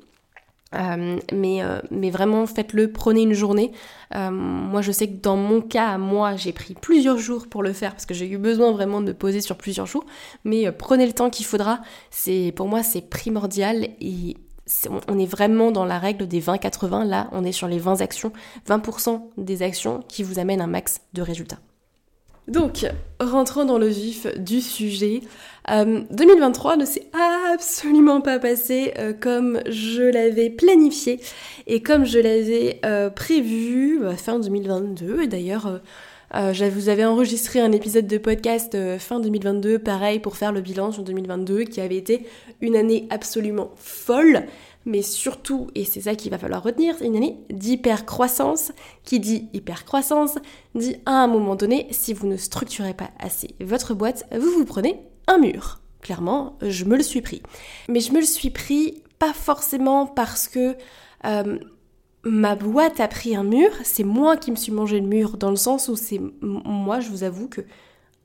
Euh, 0.75 1.19
mais, 1.31 1.61
euh, 1.61 1.79
mais 1.91 2.09
vraiment 2.09 2.45
faites-le, 2.45 2.91
prenez 2.91 3.21
une 3.23 3.33
journée. 3.33 3.71
Euh, 4.15 4.31
moi 4.31 4.81
je 4.81 4.91
sais 4.91 5.07
que 5.07 5.21
dans 5.21 5.35
mon 5.35 5.61
cas, 5.61 5.97
moi 5.97 6.35
j'ai 6.35 6.51
pris 6.51 6.73
plusieurs 6.73 7.17
jours 7.17 7.47
pour 7.47 7.63
le 7.63 7.73
faire 7.73 7.91
parce 7.91 8.05
que 8.05 8.13
j'ai 8.13 8.29
eu 8.29 8.37
besoin 8.37 8.71
vraiment 8.71 9.01
de 9.01 9.07
me 9.07 9.13
poser 9.13 9.41
sur 9.41 9.57
plusieurs 9.57 9.85
jours. 9.85 10.05
Mais 10.43 10.71
prenez 10.71 11.05
le 11.05 11.13
temps 11.13 11.29
qu'il 11.29 11.45
faudra. 11.45 11.81
C'est 12.09 12.53
pour 12.55 12.67
moi 12.67 12.83
c'est 12.83 13.09
primordial 13.09 13.87
et 14.01 14.37
on 15.07 15.19
est 15.19 15.25
vraiment 15.25 15.71
dans 15.71 15.85
la 15.85 15.99
règle 15.99 16.27
des 16.27 16.41
20-80. 16.41 17.05
Là 17.05 17.29
on 17.31 17.43
est 17.43 17.51
sur 17.51 17.67
les 17.67 17.79
20 17.79 18.01
actions, 18.01 18.31
20% 18.67 19.21
des 19.37 19.61
actions 19.61 20.01
qui 20.07 20.23
vous 20.23 20.39
amènent 20.39 20.61
un 20.61 20.67
max 20.67 21.01
de 21.13 21.21
résultats. 21.21 21.59
Donc, 22.47 22.85
rentrons 23.19 23.65
dans 23.65 23.77
le 23.77 23.87
vif 23.87 24.27
du 24.37 24.59
sujet. 24.61 25.21
2023 25.69 26.73
euh, 26.73 26.75
ne 26.75 26.85
s'est 26.85 27.07
absolument 27.53 28.19
pas 28.19 28.37
passé 28.37 28.93
euh, 28.99 29.13
comme 29.13 29.61
je 29.69 30.01
l'avais 30.01 30.49
planifié 30.49 31.21
et 31.67 31.81
comme 31.81 32.05
je 32.05 32.19
l'avais 32.19 32.81
euh, 32.85 33.09
prévu 33.09 34.01
fin 34.17 34.39
2022. 34.39 35.21
Et 35.23 35.27
d'ailleurs, 35.27 35.81
je 36.33 36.65
vous 36.65 36.89
avais 36.89 37.05
enregistré 37.05 37.61
un 37.61 37.71
épisode 37.71 38.07
de 38.07 38.17
podcast 38.17 38.75
fin 38.97 39.19
2022, 39.19 39.79
pareil, 39.79 40.19
pour 40.19 40.35
faire 40.35 40.51
le 40.51 40.61
bilan 40.61 40.91
sur 40.91 41.03
2022, 41.03 41.63
qui 41.63 41.79
avait 41.79 41.95
été 41.95 42.25
une 42.59 42.75
année 42.75 43.07
absolument 43.11 43.71
folle 43.77 44.43
mais 44.85 45.01
surtout, 45.01 45.67
et 45.75 45.85
c'est 45.85 46.01
ça 46.01 46.15
qu'il 46.15 46.31
va 46.31 46.37
falloir 46.37 46.61
retenir, 46.61 46.95
c'est 46.97 47.05
une 47.05 47.15
année 47.15 47.39
d'hypercroissance. 47.49 48.71
Qui 49.03 49.19
dit 49.19 49.49
hypercroissance 49.53 50.37
dit 50.75 50.97
à 51.05 51.23
un 51.23 51.27
moment 51.27 51.55
donné, 51.55 51.87
si 51.91 52.13
vous 52.13 52.27
ne 52.27 52.37
structurez 52.37 52.93
pas 52.93 53.11
assez 53.19 53.55
votre 53.61 53.93
boîte, 53.93 54.25
vous 54.31 54.51
vous 54.51 54.65
prenez 54.65 54.99
un 55.27 55.37
mur. 55.37 55.79
Clairement, 56.01 56.57
je 56.61 56.83
me 56.83 56.97
le 56.97 57.03
suis 57.03 57.21
pris. 57.21 57.41
Mais 57.87 58.01
je 58.01 58.11
me 58.11 58.19
le 58.19 58.25
suis 58.25 58.49
pris 58.49 59.03
pas 59.19 59.33
forcément 59.33 60.05
parce 60.05 60.49
que 60.49 60.75
euh, 61.25 61.57
ma 62.25 62.55
boîte 62.55 62.99
a 62.99 63.07
pris 63.07 63.35
un 63.37 63.43
mur, 63.43 63.69
c'est 63.83 64.03
moi 64.03 64.35
qui 64.35 64.51
me 64.51 64.57
suis 64.57 64.73
mangé 64.73 64.99
le 64.99 65.07
mur, 65.07 65.37
dans 65.37 65.49
le 65.49 65.55
sens 65.55 65.87
où 65.87 65.95
c'est 65.95 66.19
moi, 66.41 66.99
je 66.99 67.09
vous 67.09 67.23
avoue 67.23 67.47
que 67.47 67.61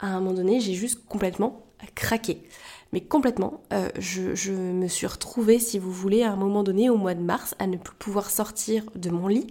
à 0.01 0.09
un 0.09 0.21
moment 0.21 0.35
donné, 0.35 0.61
j'ai 0.61 0.75
juste 0.75 1.07
complètement 1.07 1.65
craqué 1.95 2.43
mais 2.93 3.01
complètement. 3.01 3.63
Euh, 3.73 3.89
je, 3.99 4.53
me 4.53 4.89
suis 4.89 5.07
retrouvée, 5.07 5.59
si 5.59 5.79
vous 5.79 5.93
voulez, 5.93 6.23
à 6.23 6.33
un 6.33 6.37
moment 6.37 6.63
donné, 6.63 6.91
au 6.91 6.97
mois 6.97 7.15
de 7.15 7.23
mars, 7.23 7.55
à 7.59 7.67
ne 7.67 7.77
plus 7.77 7.95
pouvoir 7.97 8.31
sortir 8.31 8.85
de 8.95 9.11
mon 9.11 9.29
lit. 9.29 9.47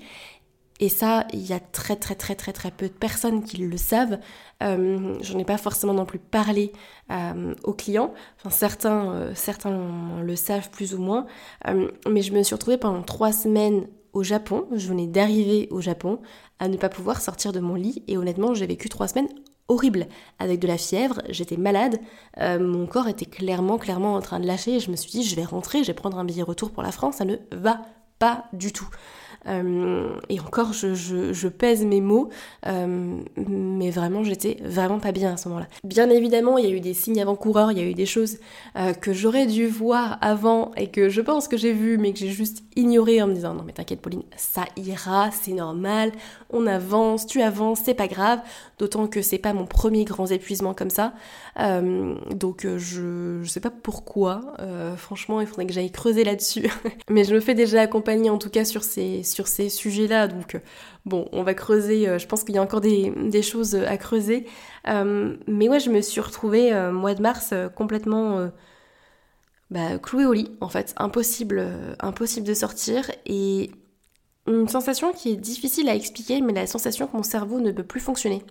Et 0.80 0.90
ça, 0.90 1.26
il 1.34 1.46
y 1.46 1.54
a 1.54 1.60
très 1.60 1.96
très 1.96 2.16
très 2.16 2.36
très 2.36 2.54
très 2.54 2.72
peu 2.72 2.88
de 2.88 2.94
personnes 2.94 3.44
qui 3.44 3.58
le 3.58 3.78
savent. 3.78 4.20
Euh, 4.62 5.18
J'en 5.22 5.40
ai 5.40 5.46
pas 5.46 5.58
forcément 5.58 5.94
non 5.94 6.06
plus 6.06 6.20
parlé 6.20 6.72
euh, 7.12 7.56
aux 7.64 7.74
clients. 7.74 8.14
Certains, 8.50 9.12
euh, 9.12 9.32
certains 9.34 10.22
le 10.22 10.36
savent 10.36 10.70
plus 10.70 10.94
ou 10.94 11.00
moins. 11.00 11.26
mais 11.66 12.22
je 12.22 12.32
me 12.32 12.44
suis 12.44 12.54
retrouvée 12.56 12.78
pendant 12.78 13.02
trois 13.02 13.32
semaines 13.32 13.88
au 14.14 14.24
Japon. 14.24 14.68
Je 14.72 14.88
venais 14.88 15.08
d'arriver 15.08 15.68
au 15.72 15.82
Japon 15.82 16.20
à 16.60 16.68
ne 16.68 16.78
pas 16.78 16.90
pouvoir 16.90 17.22
sortir 17.22 17.52
de 17.54 17.60
mon 17.60 17.76
lit. 17.76 18.04
Et 18.08 18.18
honnêtement, 18.18 18.54
j'ai 18.54 18.68
vécu 18.68 18.90
trois 18.90 19.08
semaines 19.08 19.30
horrible, 19.68 20.08
avec 20.40 20.60
de 20.60 20.68
la 20.68 20.78
fièvre, 20.78 21.22
j'étais 21.30 21.58
malade, 21.58 22.00
euh, 22.40 22.60
mon 22.60 22.86
corps 22.88 23.08
était 23.08 23.26
clairement, 23.26 23.78
clairement 23.78 24.16
en 24.16 24.22
train 24.22 24.40
de 24.40 24.48
lâcher. 24.48 24.76
Et 24.76 24.80
je 24.80 24.92
me 24.92 24.96
suis 24.96 25.12
dit 25.12 25.24
je 25.24 25.36
vais 25.36 25.44
rentrer, 25.44 25.84
je 25.84 25.88
vais 25.88 25.94
prendre 25.94 26.18
un 26.18 26.26
billet 26.26 26.44
retour 26.44 26.72
pour 26.72 26.84
la 26.84 26.92
France, 26.92 27.18
ça 27.18 27.26
ne 27.26 27.36
va 27.52 27.82
pas 28.20 28.46
du 28.54 28.72
tout. 28.72 28.88
Euh, 29.48 30.10
et 30.28 30.40
encore, 30.42 30.74
je, 30.74 31.48
pèse 31.48 31.86
mes 31.86 32.02
mots, 32.02 32.30
euh, 32.66 33.20
mais 33.38 33.92
vraiment, 33.92 34.24
j'étais 34.24 34.58
vraiment 34.62 35.00
pas 35.00 35.12
bien 35.12 35.34
à 35.34 35.38
ce 35.38 35.48
moment-là. 35.48 35.68
Bien 35.84 36.10
évidemment, 36.10 36.58
il 36.58 36.66
y 36.66 36.68
a 36.68 36.76
eu 36.76 36.82
des 36.82 36.94
signes 36.94 37.22
avant-coureurs, 37.22 37.72
il 37.72 37.78
y 37.78 37.82
a 37.82 37.86
eu 37.86 37.94
des 37.94 38.06
choses 38.06 38.40
que 39.00 39.14
j'aurais 39.14 39.46
dû 39.46 39.68
voir 39.68 40.18
avant 40.22 40.72
et 40.76 40.88
que 40.88 41.08
je 41.08 41.22
pense 41.22 41.48
que 41.48 41.56
j'ai 41.56 41.72
vu, 41.72 41.98
mais 41.98 42.12
que 42.12 42.20
j'ai 42.20 42.30
juste 42.30 42.64
ignoré 42.78 43.22
en 43.22 43.28
me 43.28 43.34
disant 43.34 43.54
non 43.54 43.64
mais 43.66 43.74
t'inquiète 43.74 44.02
Pauline, 44.02 44.24
ça 44.38 44.66
ira, 44.78 45.32
c'est 45.32 45.52
normal, 45.52 46.12
on 46.50 46.66
avance, 46.68 47.26
tu 47.26 47.42
avances, 47.42 47.82
c'est 47.84 47.94
pas 47.94 48.08
grave. 48.08 48.40
D'autant 48.80 49.08
que 49.08 49.22
c'est 49.22 49.40
pas 49.40 49.54
mon 49.54 49.66
premier 49.66 50.06
grand 50.06 50.28
épuisement 50.28 50.74
comme 50.76 50.92
ça, 50.92 51.14
donc 52.32 52.68
je, 52.78 53.40
je 53.42 53.50
sais 53.50 53.60
pas 53.60 53.72
pourquoi. 53.72 54.42
franchement, 54.98 55.42
il 55.42 55.48
faudrait 55.48 55.66
que 55.66 55.74
j'aille 55.74 55.92
creuser 55.92 56.24
là-dessus, 56.24 56.70
mais 57.10 57.24
je 57.24 57.34
me 57.34 57.40
fais 57.40 57.56
déjà 57.56 57.82
accompagner 57.82 58.30
en 58.30 58.38
tout 58.38 58.50
cas 58.50 58.66
sur 58.66 58.84
ces 58.84 59.24
sujets-là. 59.70 60.28
Donc, 60.28 60.56
euh, 60.56 60.60
bon, 61.06 61.28
on 61.32 61.44
va 61.44 61.54
creuser. 61.54 62.08
Euh, 62.08 62.20
je 62.20 62.28
pense 62.28 62.44
qu'il 62.44 62.56
y 62.56 62.58
a 62.58 62.62
encore 62.62 62.82
des, 62.82 63.42
choses 63.42 63.76
à 63.76 63.98
creuser. 63.98 64.46
Euh, 64.88 65.36
mais 65.48 65.70
ouais, 65.70 65.80
je 65.80 65.90
me 65.90 66.02
suis 66.02 66.22
retrouvée 66.22 66.72
mois 66.92 67.14
de 67.14 67.22
mars 67.22 67.54
complètement 67.76 68.50
bah, 69.70 69.98
clouée 70.00 70.26
au 70.26 70.34
lit, 70.34 70.52
en 70.62 70.70
fait. 70.70 70.94
Impossible, 70.98 71.96
impossible 72.00 72.48
de 72.48 72.54
sortir. 72.54 73.12
Et 73.26 73.72
une 74.48 74.68
sensation 74.68 75.12
qui 75.12 75.32
est 75.32 75.36
difficile 75.36 75.90
à 75.90 75.96
expliquer, 75.96 76.42
mais 76.42 76.54
la 76.54 76.68
sensation 76.68 77.08
que 77.08 77.18
mon 77.18 77.24
cerveau 77.24 77.60
ne 77.60 77.72
peut 77.72 77.84
plus 77.84 78.00
fonctionner. 78.00 78.44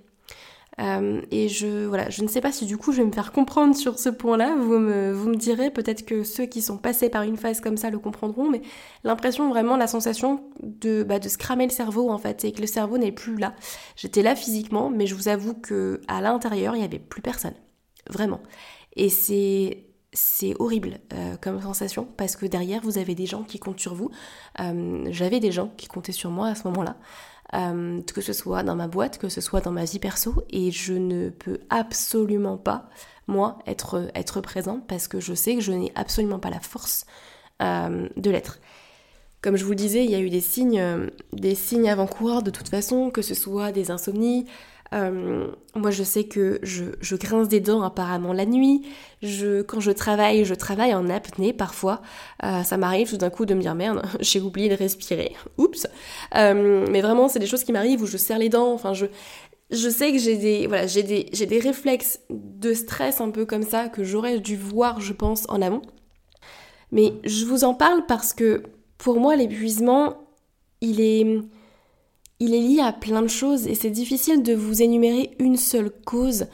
Euh, 0.78 1.22
et 1.30 1.48
je, 1.48 1.86
voilà, 1.86 2.10
je 2.10 2.22
ne 2.22 2.28
sais 2.28 2.42
pas 2.42 2.52
si 2.52 2.66
du 2.66 2.76
coup 2.76 2.92
je 2.92 2.98
vais 2.98 3.06
me 3.06 3.12
faire 3.12 3.32
comprendre 3.32 3.74
sur 3.74 3.98
ce 3.98 4.10
point-là. 4.10 4.56
Vous 4.56 4.78
me, 4.78 5.12
vous 5.12 5.28
me 5.28 5.36
direz, 5.36 5.70
peut-être 5.70 6.04
que 6.04 6.22
ceux 6.22 6.44
qui 6.44 6.60
sont 6.60 6.76
passés 6.76 7.08
par 7.08 7.22
une 7.22 7.36
phase 7.36 7.60
comme 7.60 7.78
ça 7.78 7.88
le 7.88 7.98
comprendront, 7.98 8.50
mais 8.50 8.60
l'impression 9.02 9.48
vraiment, 9.48 9.76
la 9.76 9.86
sensation 9.86 10.44
de, 10.62 11.02
bah, 11.02 11.18
de 11.18 11.28
se 11.28 11.38
cramer 11.38 11.64
le 11.64 11.72
cerveau 11.72 12.10
en 12.10 12.18
fait, 12.18 12.44
et 12.44 12.52
que 12.52 12.60
le 12.60 12.66
cerveau 12.66 12.98
n'est 12.98 13.12
plus 13.12 13.36
là. 13.36 13.54
J'étais 13.96 14.22
là 14.22 14.36
physiquement, 14.36 14.90
mais 14.90 15.06
je 15.06 15.14
vous 15.14 15.28
avoue 15.28 15.54
que 15.54 16.00
à 16.08 16.20
l'intérieur, 16.20 16.74
il 16.74 16.80
n'y 16.80 16.84
avait 16.84 16.98
plus 16.98 17.22
personne. 17.22 17.54
Vraiment. 18.10 18.40
Et 18.96 19.08
c'est 19.08 19.85
c'est 20.16 20.54
horrible 20.58 20.98
euh, 21.12 21.36
comme 21.40 21.60
sensation 21.60 22.08
parce 22.16 22.36
que 22.36 22.46
derrière 22.46 22.80
vous 22.82 22.98
avez 22.98 23.14
des 23.14 23.26
gens 23.26 23.42
qui 23.42 23.58
comptent 23.58 23.80
sur 23.80 23.94
vous. 23.94 24.10
Euh, 24.60 25.06
j'avais 25.10 25.40
des 25.40 25.52
gens 25.52 25.70
qui 25.76 25.86
comptaient 25.86 26.12
sur 26.12 26.30
moi 26.30 26.48
à 26.48 26.54
ce 26.54 26.66
moment-là. 26.68 26.96
Euh, 27.54 28.02
que 28.02 28.20
ce 28.20 28.32
soit 28.32 28.64
dans 28.64 28.74
ma 28.74 28.88
boîte, 28.88 29.18
que 29.18 29.28
ce 29.28 29.40
soit 29.40 29.60
dans 29.60 29.70
ma 29.70 29.84
vie 29.84 30.00
perso, 30.00 30.42
et 30.50 30.72
je 30.72 30.94
ne 30.94 31.28
peux 31.28 31.60
absolument 31.70 32.56
pas, 32.56 32.88
moi, 33.28 33.58
être, 33.68 34.10
être 34.16 34.42
parce 34.88 35.06
que 35.06 35.20
je 35.20 35.32
sais 35.32 35.54
que 35.54 35.60
je 35.60 35.70
n'ai 35.70 35.92
absolument 35.94 36.40
pas 36.40 36.50
la 36.50 36.58
force 36.58 37.06
de 37.60 38.30
l'être. 38.30 38.58
Comme 39.42 39.56
je 39.56 39.64
vous 39.64 39.70
le 39.70 39.76
disais, 39.76 40.04
il 40.04 40.10
y 40.10 40.16
a 40.16 40.18
eu 40.18 40.28
des 40.28 40.40
signes, 40.40 41.08
des 41.32 41.54
signes 41.54 41.88
avant-coureurs 41.88 42.42
de 42.42 42.50
toute 42.50 42.68
façon, 42.68 43.10
que 43.10 43.22
ce 43.22 43.34
soit 43.34 43.70
des 43.70 43.92
insomnies, 43.92 44.46
euh, 44.94 45.48
moi, 45.74 45.90
je 45.90 46.02
sais 46.02 46.24
que 46.24 46.58
je, 46.62 47.16
grince 47.16 47.48
des 47.48 47.60
dents 47.60 47.82
apparemment 47.82 48.32
la 48.32 48.46
nuit. 48.46 48.86
Je, 49.22 49.62
quand 49.62 49.80
je 49.80 49.90
travaille, 49.90 50.44
je 50.44 50.54
travaille 50.54 50.94
en 50.94 51.08
apnée 51.08 51.52
parfois. 51.52 52.02
Euh, 52.44 52.62
ça 52.62 52.76
m'arrive 52.76 53.10
tout 53.10 53.16
d'un 53.16 53.30
coup 53.30 53.46
de 53.46 53.54
me 53.54 53.60
dire 53.60 53.74
merde, 53.74 54.02
j'ai 54.20 54.40
oublié 54.40 54.68
de 54.68 54.74
respirer. 54.74 55.34
Oups. 55.58 55.86
Euh, 56.34 56.86
mais 56.90 57.00
vraiment, 57.00 57.28
c'est 57.28 57.38
des 57.38 57.46
choses 57.46 57.64
qui 57.64 57.72
m'arrivent 57.72 58.02
où 58.02 58.06
je 58.06 58.16
serre 58.16 58.38
les 58.38 58.48
dents. 58.48 58.72
Enfin, 58.72 58.92
je, 58.92 59.06
je 59.70 59.88
sais 59.88 60.12
que 60.12 60.18
j'ai 60.18 60.36
des, 60.36 60.66
voilà, 60.66 60.86
j'ai 60.86 61.02
des, 61.02 61.28
j'ai 61.32 61.46
des 61.46 61.58
réflexes 61.58 62.20
de 62.30 62.72
stress 62.72 63.20
un 63.20 63.30
peu 63.30 63.44
comme 63.44 63.64
ça 63.64 63.88
que 63.88 64.04
j'aurais 64.04 64.38
dû 64.38 64.56
voir, 64.56 65.00
je 65.00 65.12
pense, 65.12 65.44
en 65.48 65.60
amont. 65.62 65.82
Mais 66.92 67.14
je 67.24 67.44
vous 67.44 67.64
en 67.64 67.74
parle 67.74 68.06
parce 68.06 68.32
que 68.32 68.62
pour 68.98 69.18
moi, 69.18 69.34
l'épuisement, 69.36 70.16
il 70.80 71.00
est 71.00 71.26
il 72.40 72.54
est 72.54 72.60
lié 72.60 72.80
à 72.80 72.92
plein 72.92 73.22
de 73.22 73.28
choses 73.28 73.66
et 73.66 73.74
c'est 73.74 73.90
difficile 73.90 74.42
de 74.42 74.54
vous 74.54 74.82
énumérer 74.82 75.30
une 75.38 75.56
seule 75.56 75.90
cause. 75.90 76.46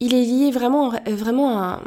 Il 0.00 0.14
est 0.14 0.24
lié 0.24 0.50
vraiment, 0.50 0.92
vraiment 1.06 1.58
à, 1.58 1.82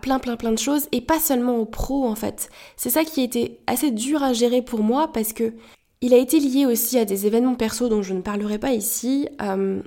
plein 0.00 0.18
plein 0.18 0.36
plein 0.36 0.52
de 0.52 0.58
choses 0.58 0.88
et 0.92 1.00
pas 1.00 1.18
seulement 1.20 1.56
au 1.58 1.66
pro 1.66 2.06
en 2.06 2.14
fait. 2.14 2.48
C'est 2.76 2.90
ça 2.90 3.04
qui 3.04 3.20
a 3.20 3.24
été 3.24 3.60
assez 3.66 3.90
dur 3.90 4.22
à 4.22 4.32
gérer 4.32 4.62
pour 4.62 4.80
moi 4.80 5.12
parce 5.12 5.32
que 5.32 5.54
il 6.02 6.12
a 6.14 6.18
été 6.18 6.38
lié 6.38 6.66
aussi 6.66 6.98
à 6.98 7.04
des 7.04 7.26
événements 7.26 7.54
perso 7.54 7.88
dont 7.88 8.02
je 8.02 8.12
ne 8.12 8.20
parlerai 8.20 8.58
pas 8.58 8.72
ici. 8.72 9.28
Euh, 9.40 9.80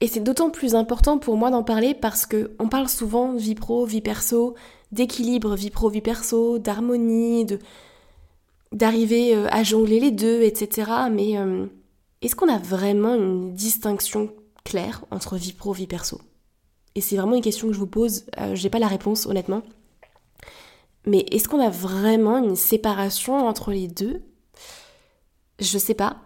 et 0.00 0.08
c'est 0.08 0.20
d'autant 0.20 0.50
plus 0.50 0.74
important 0.74 1.18
pour 1.18 1.36
moi 1.36 1.50
d'en 1.50 1.62
parler 1.62 1.94
parce 1.94 2.26
que 2.26 2.54
on 2.58 2.68
parle 2.68 2.88
souvent 2.88 3.32
vie 3.32 3.54
pro, 3.54 3.86
vie 3.86 4.02
perso, 4.02 4.54
d'équilibre 4.92 5.56
vie 5.56 5.70
pro, 5.70 5.88
vie 5.88 6.02
perso, 6.02 6.58
d'harmonie, 6.58 7.46
de 7.46 7.58
d'arriver 8.72 9.34
euh, 9.34 9.46
à 9.50 9.62
jongler 9.62 10.00
les 10.00 10.10
deux, 10.10 10.42
etc. 10.42 10.90
Mais 11.10 11.38
euh, 11.38 11.66
est-ce 12.26 12.34
qu'on 12.34 12.52
a 12.52 12.58
vraiment 12.58 13.14
une 13.14 13.54
distinction 13.54 14.32
claire 14.64 15.04
entre 15.12 15.36
vie 15.36 15.52
pro, 15.52 15.72
vie 15.72 15.86
perso? 15.86 16.20
Et 16.96 17.00
c'est 17.00 17.16
vraiment 17.16 17.36
une 17.36 17.42
question 17.42 17.68
que 17.68 17.72
je 17.72 17.78
vous 17.78 17.86
pose, 17.86 18.24
euh, 18.40 18.56
j'ai 18.56 18.68
pas 18.68 18.80
la 18.80 18.88
réponse 18.88 19.26
honnêtement. 19.26 19.62
Mais 21.06 21.20
est-ce 21.30 21.48
qu'on 21.48 21.60
a 21.60 21.70
vraiment 21.70 22.38
une 22.38 22.56
séparation 22.56 23.46
entre 23.46 23.70
les 23.70 23.86
deux? 23.86 24.22
Je 25.60 25.78
sais 25.78 25.94
pas. 25.94 26.16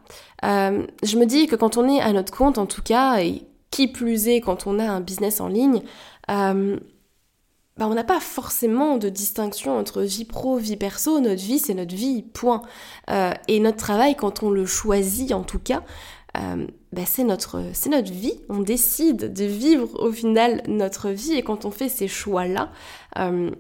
Euh, 0.43 0.87
je 1.03 1.19
me 1.19 1.27
dis 1.27 1.47
que 1.47 1.55
quand 1.55 1.77
on 1.77 1.87
est 1.87 2.01
à 2.01 2.15
notre 2.15 2.35
compte, 2.35 2.57
en 2.57 2.65
tout 2.65 2.83
cas, 2.83 3.21
et 3.21 3.43
qui 3.71 3.87
plus 3.87 4.29
est 4.29 4.41
quand 4.41 4.67
on 4.67 4.79
a 4.79 4.85
un 4.85 5.03
business 5.03 5.43
en 5.43 5.49
ligne, 5.49 5.83
euh, 6.31 6.81
bah, 7.77 7.87
on 7.89 7.95
n'a 7.95 8.05
pas 8.05 8.21
forcément 8.21 8.99
de 8.99 9.09
distinction 9.09 9.79
entre 9.79 10.03
vie 10.03 10.25
pro, 10.25 10.57
vie 10.57 10.77
perso. 10.77 11.21
Notre 11.21 11.43
vie, 11.43 11.59
c'est 11.59 11.75
notre 11.75 11.95
vie, 11.95 12.23
point. 12.23 12.63
Euh, 13.11 13.33
et 13.49 13.61
notre 13.61 13.79
travail, 13.79 14.17
quand 14.17 14.43
on 14.43 14.51
le 14.51 14.67
choisit 14.67 15.33
en 15.33 15.43
tout 15.43 15.59
cas, 15.59 15.83
euh, 16.37 16.67
bah, 16.93 17.03
c'est 17.07 17.25
notre, 17.25 17.63
notre 17.89 18.13
vie. 18.13 18.41
On 18.49 18.61
décide 18.61 19.33
de 19.33 19.45
vivre 19.45 19.89
au 20.01 20.13
final 20.13 20.63
notre 20.69 21.09
vie. 21.11 21.33
Et 21.33 21.43
quand 21.43 21.65
on 21.65 21.71
fait 21.71 21.89
ces 21.89 22.09
choix-là, 22.09 22.71
euh, 23.19 23.51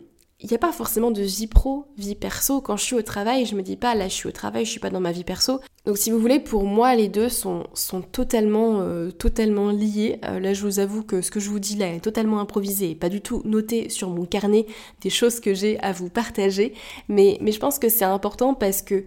il 0.42 0.48
n'y 0.48 0.54
a 0.54 0.58
pas 0.58 0.72
forcément 0.72 1.10
de 1.10 1.20
vie 1.22 1.46
pro, 1.46 1.86
vie 1.98 2.14
perso. 2.14 2.60
Quand 2.62 2.76
je 2.76 2.84
suis 2.84 2.96
au 2.96 3.02
travail, 3.02 3.44
je 3.44 3.54
me 3.54 3.62
dis 3.62 3.76
pas 3.76 3.94
là 3.94 4.08
je 4.08 4.14
suis 4.14 4.28
au 4.28 4.32
travail, 4.32 4.64
je 4.64 4.70
suis 4.70 4.80
pas 4.80 4.88
dans 4.88 5.00
ma 5.00 5.12
vie 5.12 5.24
perso. 5.24 5.60
Donc 5.84 5.98
si 5.98 6.10
vous 6.10 6.18
voulez, 6.18 6.40
pour 6.40 6.64
moi 6.64 6.94
les 6.94 7.08
deux 7.08 7.28
sont, 7.28 7.64
totalement, 8.10 8.80
euh, 8.80 9.10
totalement 9.10 9.70
liés. 9.70 10.18
Euh, 10.24 10.40
là 10.40 10.54
je 10.54 10.62
vous 10.62 10.78
avoue 10.78 11.02
que 11.02 11.20
ce 11.20 11.30
que 11.30 11.40
je 11.40 11.50
vous 11.50 11.58
dis 11.58 11.76
là 11.76 11.92
est 11.94 12.00
totalement 12.00 12.40
improvisé 12.40 12.90
et 12.90 12.94
pas 12.94 13.10
du 13.10 13.20
tout 13.20 13.42
noté 13.44 13.90
sur 13.90 14.08
mon 14.08 14.24
carnet 14.24 14.66
des 15.02 15.10
choses 15.10 15.40
que 15.40 15.52
j'ai 15.52 15.78
à 15.80 15.92
vous 15.92 16.08
partager. 16.08 16.72
Mais, 17.08 17.36
mais 17.42 17.52
je 17.52 17.60
pense 17.60 17.78
que 17.78 17.90
c'est 17.90 18.04
important 18.04 18.54
parce 18.54 18.80
que 18.80 19.04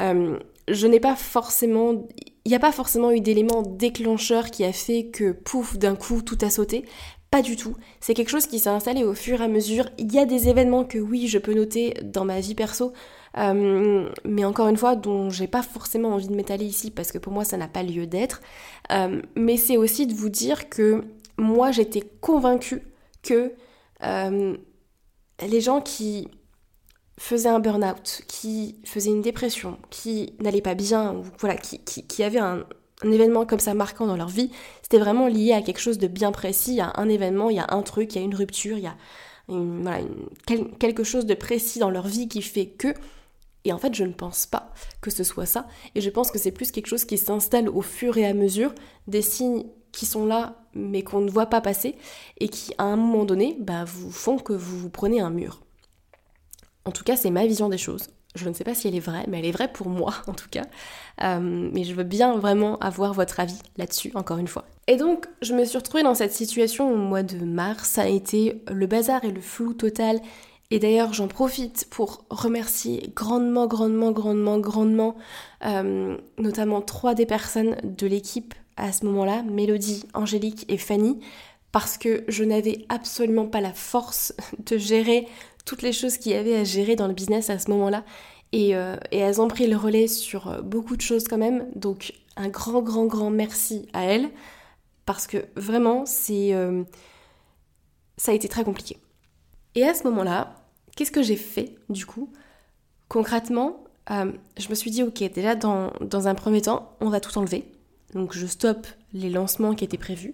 euh, 0.00 0.38
je 0.68 0.86
n'ai 0.86 1.00
pas 1.00 1.16
forcément 1.16 2.06
il 2.48 2.52
n'y 2.52 2.56
a 2.56 2.60
pas 2.60 2.72
forcément 2.72 3.10
eu 3.10 3.20
d'élément 3.20 3.60
déclencheur 3.60 4.50
qui 4.50 4.64
a 4.64 4.72
fait 4.72 5.08
que 5.08 5.32
pouf, 5.32 5.76
d'un 5.76 5.94
coup, 5.94 6.22
tout 6.22 6.38
a 6.40 6.48
sauté. 6.48 6.86
Pas 7.30 7.42
du 7.42 7.56
tout. 7.56 7.76
C'est 8.00 8.14
quelque 8.14 8.30
chose 8.30 8.46
qui 8.46 8.58
s'est 8.58 8.70
installé 8.70 9.04
au 9.04 9.14
fur 9.14 9.40
et 9.40 9.44
à 9.44 9.48
mesure. 9.48 9.90
Il 9.98 10.12
y 10.12 10.18
a 10.18 10.24
des 10.24 10.48
événements 10.48 10.84
que 10.84 10.98
oui, 10.98 11.28
je 11.28 11.38
peux 11.38 11.52
noter 11.52 11.94
dans 12.02 12.24
ma 12.24 12.40
vie 12.40 12.54
perso, 12.54 12.94
euh, 13.36 14.08
mais 14.24 14.44
encore 14.46 14.68
une 14.68 14.78
fois, 14.78 14.96
dont 14.96 15.28
j'ai 15.28 15.46
pas 15.46 15.62
forcément 15.62 16.14
envie 16.14 16.28
de 16.28 16.34
m'étaler 16.34 16.64
ici 16.64 16.90
parce 16.90 17.12
que 17.12 17.18
pour 17.18 17.32
moi, 17.32 17.44
ça 17.44 17.58
n'a 17.58 17.68
pas 17.68 17.82
lieu 17.82 18.06
d'être. 18.06 18.40
Euh, 18.92 19.20
mais 19.36 19.58
c'est 19.58 19.76
aussi 19.76 20.06
de 20.06 20.14
vous 20.14 20.30
dire 20.30 20.70
que 20.70 21.04
moi, 21.36 21.70
j'étais 21.70 22.02
convaincue 22.20 22.82
que 23.22 23.52
euh, 24.02 24.56
les 25.46 25.60
gens 25.60 25.82
qui 25.82 26.28
faisaient 27.18 27.48
un 27.48 27.60
burn-out, 27.60 28.22
qui 28.26 28.76
faisaient 28.84 29.10
une 29.10 29.22
dépression, 29.22 29.78
qui 29.90 30.32
n'allaient 30.40 30.62
pas 30.62 30.74
bien, 30.74 31.20
voilà, 31.40 31.56
qui, 31.56 31.80
qui, 31.80 32.22
avaient 32.22 32.38
un, 32.38 32.64
événement 33.04 33.46
comme 33.46 33.60
ça 33.60 33.74
marquant 33.74 34.06
dans 34.06 34.16
leur 34.16 34.28
vie, 34.28 34.50
c'était 34.82 34.98
vraiment 34.98 35.26
lié 35.26 35.52
à 35.52 35.62
quelque 35.62 35.80
chose 35.80 35.98
de 35.98 36.06
bien 36.06 36.32
précis, 36.32 36.72
il 36.72 36.76
y 36.76 36.80
a 36.80 36.92
un 36.96 37.08
événement, 37.08 37.50
il 37.50 37.56
y 37.56 37.60
a 37.60 37.66
un 37.70 37.82
truc, 37.82 38.14
il 38.14 38.18
y 38.18 38.22
a 38.22 38.24
une 38.24 38.34
rupture, 38.34 38.78
il 38.78 38.84
y 38.84 38.86
a 38.86 38.96
quelque 40.78 41.04
chose 41.04 41.26
de 41.26 41.34
précis 41.34 41.78
dans 41.78 41.90
leur 41.90 42.06
vie 42.06 42.28
qui 42.28 42.42
fait 42.42 42.66
que... 42.66 42.88
Et 43.64 43.72
en 43.72 43.78
fait, 43.78 43.94
je 43.94 44.04
ne 44.04 44.12
pense 44.12 44.46
pas 44.46 44.72
que 45.00 45.10
ce 45.10 45.24
soit 45.24 45.44
ça. 45.44 45.66
Et 45.94 46.00
je 46.00 46.08
pense 46.10 46.30
que 46.30 46.38
c'est 46.38 46.52
plus 46.52 46.70
quelque 46.70 46.86
chose 46.86 47.04
qui 47.04 47.18
s'installe 47.18 47.68
au 47.68 47.82
fur 47.82 48.16
et 48.16 48.24
à 48.24 48.32
mesure, 48.32 48.72
des 49.08 49.20
signes 49.20 49.64
qui 49.92 50.06
sont 50.06 50.26
là 50.26 50.56
mais 50.74 51.02
qu'on 51.02 51.20
ne 51.20 51.30
voit 51.30 51.46
pas 51.46 51.60
passer 51.60 51.96
et 52.38 52.48
qui 52.48 52.72
à 52.78 52.84
un 52.84 52.96
moment 52.96 53.24
donné 53.24 53.56
bah, 53.58 53.84
vous 53.84 54.10
font 54.10 54.38
que 54.38 54.52
vous 54.52 54.78
vous 54.78 54.90
prenez 54.90 55.20
un 55.20 55.30
mur. 55.30 55.60
En 56.84 56.92
tout 56.92 57.04
cas, 57.04 57.16
c'est 57.16 57.30
ma 57.30 57.46
vision 57.46 57.68
des 57.68 57.78
choses. 57.78 58.08
Je 58.34 58.48
ne 58.48 58.54
sais 58.54 58.64
pas 58.64 58.74
si 58.74 58.88
elle 58.88 58.94
est 58.94 59.00
vraie, 59.00 59.24
mais 59.28 59.38
elle 59.38 59.46
est 59.46 59.52
vraie 59.52 59.72
pour 59.72 59.88
moi 59.88 60.14
en 60.26 60.34
tout 60.34 60.48
cas. 60.50 60.64
Euh, 61.22 61.40
mais 61.40 61.84
je 61.84 61.94
veux 61.94 62.04
bien 62.04 62.36
vraiment 62.36 62.78
avoir 62.78 63.14
votre 63.14 63.40
avis 63.40 63.58
là-dessus, 63.76 64.12
encore 64.14 64.38
une 64.38 64.48
fois. 64.48 64.66
Et 64.86 64.96
donc, 64.96 65.26
je 65.42 65.54
me 65.54 65.64
suis 65.64 65.78
retrouvée 65.78 66.02
dans 66.02 66.14
cette 66.14 66.32
situation 66.32 66.92
au 66.92 66.96
mois 66.96 67.22
de 67.22 67.44
mars. 67.44 67.88
Ça 67.88 68.02
a 68.02 68.08
été 68.08 68.62
le 68.70 68.86
bazar 68.86 69.24
et 69.24 69.30
le 69.30 69.40
flou 69.40 69.74
total. 69.74 70.20
Et 70.70 70.78
d'ailleurs, 70.78 71.14
j'en 71.14 71.28
profite 71.28 71.86
pour 71.90 72.24
remercier 72.28 73.10
grandement, 73.14 73.66
grandement, 73.66 74.12
grandement, 74.12 74.58
grandement, 74.58 75.16
euh, 75.64 76.16
notamment 76.36 76.82
trois 76.82 77.14
des 77.14 77.24
personnes 77.24 77.76
de 77.82 78.06
l'équipe 78.06 78.54
à 78.76 78.92
ce 78.92 79.04
moment-là, 79.06 79.42
Mélodie, 79.42 80.04
Angélique 80.14 80.64
et 80.68 80.78
Fanny, 80.78 81.18
parce 81.72 81.98
que 81.98 82.24
je 82.28 82.44
n'avais 82.44 82.84
absolument 82.88 83.46
pas 83.46 83.60
la 83.60 83.72
force 83.72 84.34
de 84.66 84.76
gérer 84.76 85.26
toutes 85.68 85.82
les 85.82 85.92
choses 85.92 86.16
qu'il 86.16 86.32
y 86.32 86.34
avait 86.34 86.56
à 86.56 86.64
gérer 86.64 86.96
dans 86.96 87.06
le 87.06 87.12
business 87.12 87.50
à 87.50 87.58
ce 87.58 87.70
moment-là. 87.70 88.02
Et, 88.52 88.74
euh, 88.74 88.96
elles 89.12 89.38
ont 89.38 89.48
pris 89.48 89.66
le 89.66 89.76
relais 89.76 90.08
sur 90.08 90.48
euh, 90.48 90.62
beaucoup 90.62 90.96
de 90.96 91.02
choses 91.02 91.24
quand 91.28 91.36
même. 91.36 91.66
Donc 91.76 92.14
un 92.36 92.48
grand, 92.48 92.80
grand, 92.80 93.04
grand 93.04 93.30
merci 93.30 93.86
à 93.92 94.04
elles. 94.04 94.30
Parce 95.04 95.26
que 95.26 95.44
vraiment, 95.56 96.06
c'est, 96.06 96.54
euh, 96.54 96.84
ça 98.16 98.32
a 98.32 98.34
été 98.34 98.48
très 98.48 98.64
compliqué. 98.64 98.96
Et 99.74 99.84
à 99.84 99.92
ce 99.92 100.04
moment-là, 100.04 100.54
qu'est-ce 100.96 101.12
que 101.12 101.22
j'ai 101.22 101.36
fait 101.36 101.74
du 101.90 102.06
coup? 102.06 102.32
Concrètement, 103.08 103.84
je 104.10 104.68
me 104.70 104.74
suis 104.74 104.90
dit, 104.90 105.02
ok, 105.02 105.22
déjà 105.34 105.54
dans, 105.54 105.92
dans 106.00 106.28
un 106.28 106.34
premier 106.34 106.62
temps, 106.62 106.96
on 107.00 107.10
va 107.10 107.20
tout 107.20 107.36
enlever. 107.38 107.70
Donc 108.14 108.34
je 108.34 108.46
stoppe 108.46 108.86
les 109.12 109.28
lancements 109.28 109.74
qui 109.74 109.84
étaient 109.84 109.98
prévus. 109.98 110.32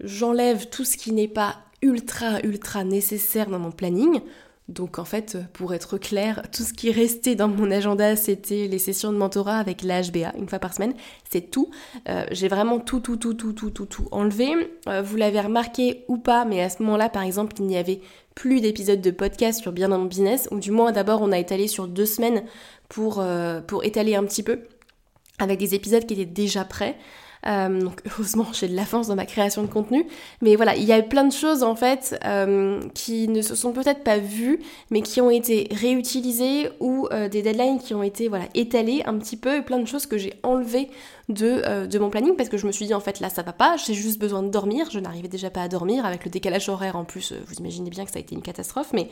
J'enlève 0.00 0.70
tout 0.70 0.84
ce 0.84 0.96
qui 0.96 1.12
n'est 1.12 1.28
pas 1.28 1.56
ultra, 1.82 2.40
ultra 2.40 2.84
nécessaire 2.84 3.50
dans 3.50 3.58
mon 3.58 3.72
planning. 3.72 4.20
Donc 4.70 5.00
en 5.00 5.04
fait, 5.04 5.36
pour 5.52 5.74
être 5.74 5.98
clair, 5.98 6.42
tout 6.52 6.62
ce 6.62 6.72
qui 6.72 6.92
restait 6.92 7.34
dans 7.34 7.48
mon 7.48 7.70
agenda, 7.72 8.14
c'était 8.14 8.68
les 8.68 8.78
sessions 8.78 9.12
de 9.12 9.18
mentorat 9.18 9.58
avec 9.58 9.82
l'HBA 9.82 10.32
une 10.38 10.48
fois 10.48 10.60
par 10.60 10.72
semaine. 10.72 10.94
C'est 11.28 11.50
tout. 11.50 11.70
Euh, 12.08 12.24
j'ai 12.30 12.46
vraiment 12.46 12.78
tout, 12.78 13.00
tout, 13.00 13.16
tout, 13.16 13.34
tout, 13.34 13.52
tout, 13.52 13.70
tout, 13.70 13.86
tout 13.86 14.06
enlevé. 14.12 14.52
Euh, 14.88 15.02
vous 15.02 15.16
l'avez 15.16 15.40
remarqué 15.40 16.04
ou 16.06 16.18
pas, 16.18 16.44
mais 16.44 16.62
à 16.62 16.70
ce 16.70 16.82
moment-là, 16.84 17.08
par 17.08 17.22
exemple, 17.22 17.56
il 17.58 17.66
n'y 17.66 17.76
avait 17.76 18.00
plus 18.36 18.60
d'épisodes 18.60 19.00
de 19.00 19.10
podcast 19.10 19.60
sur 19.60 19.72
Bien 19.72 19.88
dans 19.88 19.98
mon 19.98 20.06
business, 20.06 20.48
ou 20.52 20.60
du 20.60 20.70
moins 20.70 20.92
d'abord 20.92 21.20
on 21.20 21.32
a 21.32 21.38
étalé 21.38 21.66
sur 21.66 21.88
deux 21.88 22.06
semaines 22.06 22.44
pour, 22.88 23.18
euh, 23.18 23.60
pour 23.60 23.84
étaler 23.84 24.14
un 24.14 24.24
petit 24.24 24.44
peu, 24.44 24.60
avec 25.40 25.58
des 25.58 25.74
épisodes 25.74 26.06
qui 26.06 26.14
étaient 26.14 26.24
déjà 26.26 26.64
prêts. 26.64 26.96
Euh, 27.46 27.80
donc 27.80 28.02
heureusement 28.06 28.46
j'ai 28.52 28.68
de 28.68 28.76
l'avance 28.76 29.08
dans 29.08 29.16
ma 29.16 29.26
création 29.26 29.62
de 29.62 29.68
contenu. 29.68 30.06
Mais 30.42 30.56
voilà, 30.56 30.76
il 30.76 30.84
y 30.84 30.92
a 30.92 31.02
plein 31.02 31.24
de 31.24 31.32
choses 31.32 31.62
en 31.62 31.74
fait 31.74 32.18
euh, 32.24 32.80
qui 32.94 33.28
ne 33.28 33.42
se 33.42 33.54
sont 33.54 33.72
peut-être 33.72 34.04
pas 34.04 34.18
vues, 34.18 34.60
mais 34.90 35.02
qui 35.02 35.20
ont 35.20 35.30
été 35.30 35.68
réutilisées 35.70 36.70
ou 36.80 37.08
euh, 37.12 37.28
des 37.28 37.42
deadlines 37.42 37.78
qui 37.78 37.94
ont 37.94 38.02
été 38.02 38.28
voilà 38.28 38.46
étalées 38.54 39.02
un 39.06 39.16
petit 39.18 39.36
peu 39.36 39.56
et 39.56 39.62
plein 39.62 39.78
de 39.78 39.86
choses 39.86 40.06
que 40.06 40.18
j'ai 40.18 40.34
enlevées 40.42 40.90
de, 41.28 41.86
de 41.86 41.98
mon 42.00 42.10
planning 42.10 42.34
parce 42.34 42.48
que 42.48 42.58
je 42.58 42.66
me 42.66 42.72
suis 42.72 42.86
dit 42.86 42.94
en 42.94 43.00
fait 43.00 43.20
là 43.20 43.30
ça 43.30 43.42
va 43.42 43.52
pas, 43.52 43.76
j'ai 43.76 43.94
juste 43.94 44.18
besoin 44.18 44.42
de 44.42 44.48
dormir. 44.48 44.88
Je 44.90 44.98
n'arrivais 44.98 45.28
déjà 45.28 45.50
pas 45.50 45.62
à 45.62 45.68
dormir 45.68 46.04
avec 46.04 46.24
le 46.24 46.30
décalage 46.30 46.68
horaire 46.68 46.96
en 46.96 47.04
plus. 47.04 47.32
vous 47.46 47.54
imaginez 47.54 47.90
bien 47.90 48.04
que 48.04 48.10
ça 48.10 48.18
a 48.18 48.20
été 48.20 48.34
une 48.34 48.42
catastrophe, 48.42 48.92
mais 48.92 49.08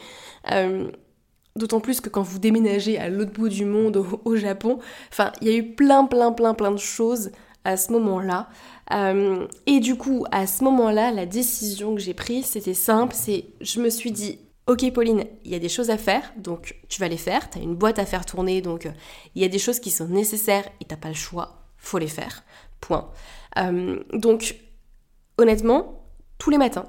D'autant 1.58 1.80
plus 1.80 2.00
que 2.00 2.08
quand 2.08 2.22
vous 2.22 2.38
déménagez 2.38 2.98
à 2.98 3.08
l'autre 3.08 3.32
bout 3.32 3.48
du 3.48 3.64
monde, 3.64 3.96
au, 3.96 4.20
au 4.24 4.36
Japon, 4.36 4.78
enfin, 5.10 5.32
il 5.40 5.48
y 5.48 5.50
a 5.50 5.56
eu 5.56 5.74
plein, 5.74 6.04
plein, 6.04 6.30
plein, 6.30 6.54
plein 6.54 6.70
de 6.70 6.78
choses 6.78 7.32
à 7.64 7.76
ce 7.76 7.92
moment-là. 7.92 8.48
Euh, 8.92 9.46
et 9.66 9.80
du 9.80 9.96
coup, 9.96 10.24
à 10.30 10.46
ce 10.46 10.64
moment-là, 10.64 11.10
la 11.10 11.26
décision 11.26 11.94
que 11.94 12.00
j'ai 12.00 12.14
prise, 12.14 12.46
c'était 12.46 12.74
simple, 12.74 13.14
c'est 13.14 13.46
je 13.60 13.80
me 13.80 13.90
suis 13.90 14.12
dit, 14.12 14.38
ok 14.66 14.90
Pauline, 14.92 15.24
il 15.44 15.52
y 15.52 15.54
a 15.54 15.58
des 15.58 15.68
choses 15.68 15.90
à 15.90 15.98
faire, 15.98 16.32
donc 16.36 16.76
tu 16.88 17.00
vas 17.00 17.08
les 17.08 17.16
faire, 17.16 17.50
tu 17.50 17.58
as 17.58 17.62
une 17.62 17.74
boîte 17.74 17.98
à 17.98 18.06
faire 18.06 18.24
tourner, 18.24 18.62
donc 18.62 18.86
euh, 18.86 18.90
il 19.34 19.42
y 19.42 19.44
a 19.44 19.48
des 19.48 19.58
choses 19.58 19.80
qui 19.80 19.90
sont 19.90 20.08
nécessaires 20.08 20.68
et 20.80 20.84
t'as 20.84 20.96
pas 20.96 21.08
le 21.08 21.14
choix, 21.14 21.66
faut 21.76 21.98
les 21.98 22.08
faire. 22.08 22.44
Point. 22.80 23.10
Euh, 23.58 24.02
donc, 24.12 24.56
honnêtement, 25.36 26.06
tous 26.38 26.50
les 26.50 26.58
matins, 26.58 26.86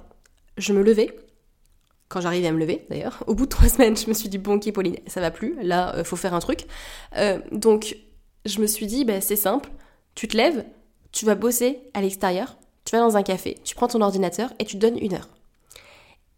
je 0.57 0.71
me 0.71 0.83
levais, 0.83 1.15
quand 2.07 2.21
j'arrivais 2.21 2.47
à 2.47 2.51
me 2.51 2.59
lever 2.59 2.85
d'ailleurs. 2.89 3.23
Au 3.27 3.35
bout 3.35 3.45
de 3.45 3.49
trois 3.49 3.69
semaines, 3.69 3.97
je 3.97 4.07
me 4.07 4.13
suis 4.13 4.29
dit, 4.29 4.37
bon, 4.37 4.55
ok, 4.55 4.71
Pauline, 4.71 4.97
ça 5.07 5.19
va 5.19 5.31
plus, 5.31 5.57
là, 5.61 6.03
faut 6.03 6.15
faire 6.15 6.33
un 6.33 6.39
truc. 6.39 6.65
donc, 7.51 7.97
je 8.45 8.61
me 8.61 8.67
suis 8.67 8.87
dit, 8.87 9.03
bah, 9.03 9.19
c'est 9.19 9.35
simple, 9.35 9.69
tu 10.19 10.27
te 10.27 10.35
lèves, 10.35 10.65
tu 11.13 11.23
vas 11.23 11.35
bosser 11.35 11.79
à 11.93 12.01
l'extérieur, 12.01 12.57
tu 12.83 12.93
vas 12.93 13.01
dans 13.01 13.15
un 13.15 13.23
café, 13.23 13.57
tu 13.63 13.73
prends 13.73 13.87
ton 13.87 14.01
ordinateur 14.01 14.51
et 14.59 14.65
tu 14.65 14.75
donnes 14.75 14.97
une 14.97 15.13
heure. 15.13 15.29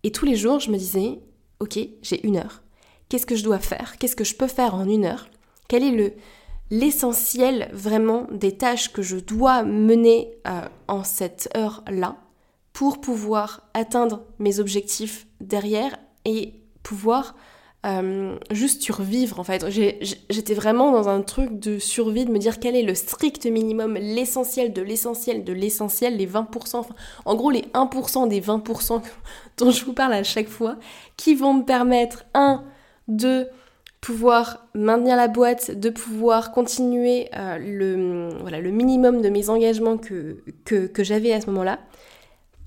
Et 0.03 0.11
tous 0.11 0.23
les 0.23 0.35
jours, 0.35 0.59
je 0.59 0.69
me 0.69 0.77
disais, 0.77 1.19
ok, 1.59 1.79
j'ai 2.03 2.23
une 2.27 2.37
heure. 2.37 2.61
Qu'est-ce 3.09 3.25
que 3.25 3.35
je 3.35 3.43
dois 3.43 3.57
faire? 3.57 3.97
Qu'est-ce 3.97 4.15
que 4.15 4.23
je 4.23 4.35
peux 4.35 4.45
faire 4.45 4.75
en 4.75 4.87
une 4.87 5.05
heure? 5.05 5.29
Quel 5.67 5.83
est 5.83 5.89
le 5.89 6.13
l'essentiel 6.69 7.71
vraiment 7.73 8.27
des 8.29 8.55
tâches 8.55 8.93
que 8.93 9.01
je 9.01 9.17
dois 9.17 9.63
mener 9.63 10.31
euh, 10.45 10.61
en 10.87 11.03
cette 11.03 11.49
heure-là 11.57 12.17
pour 12.73 13.01
pouvoir 13.01 13.67
atteindre 13.73 14.21
mes 14.37 14.59
objectifs 14.59 15.25
derrière 15.39 15.97
et 16.25 16.53
pouvoir 16.83 17.35
euh, 17.83 18.37
juste 18.51 18.83
survivre 18.83 19.39
en 19.39 19.43
fait. 19.43 19.65
J'étais 19.69 20.53
vraiment 20.53 20.91
dans 20.91 21.09
un 21.09 21.21
truc 21.21 21.59
de 21.59 21.79
survie, 21.79 22.25
de 22.25 22.31
me 22.31 22.37
dire 22.37 22.59
quel 22.59 22.75
est 22.75 22.83
le 22.83 22.93
strict 22.93 23.45
minimum, 23.47 23.95
l'essentiel 23.95 24.71
de 24.71 24.81
l'essentiel 24.83 25.43
de 25.43 25.53
l'essentiel, 25.53 26.17
les 26.17 26.27
20%, 26.27 26.85
en 27.25 27.35
gros 27.35 27.49
les 27.49 27.65
1% 27.73 28.27
des 28.27 28.39
20% 28.39 29.01
dont 29.57 29.71
je 29.71 29.85
vous 29.85 29.93
parle 29.93 30.13
à 30.13 30.23
chaque 30.23 30.47
fois, 30.47 30.77
qui 31.17 31.33
vont 31.33 31.55
me 31.55 31.63
permettre, 31.63 32.25
un, 32.35 32.63
de 33.07 33.47
pouvoir 33.99 34.67
maintenir 34.75 35.15
la 35.15 35.27
boîte, 35.27 35.71
de 35.71 35.89
pouvoir 35.89 36.51
continuer 36.51 37.29
euh, 37.35 37.57
le, 37.57 38.29
voilà, 38.41 38.59
le 38.59 38.71
minimum 38.71 39.21
de 39.21 39.29
mes 39.29 39.49
engagements 39.49 39.97
que, 39.97 40.43
que, 40.65 40.87
que 40.87 41.03
j'avais 41.03 41.33
à 41.33 41.41
ce 41.41 41.47
moment-là, 41.47 41.79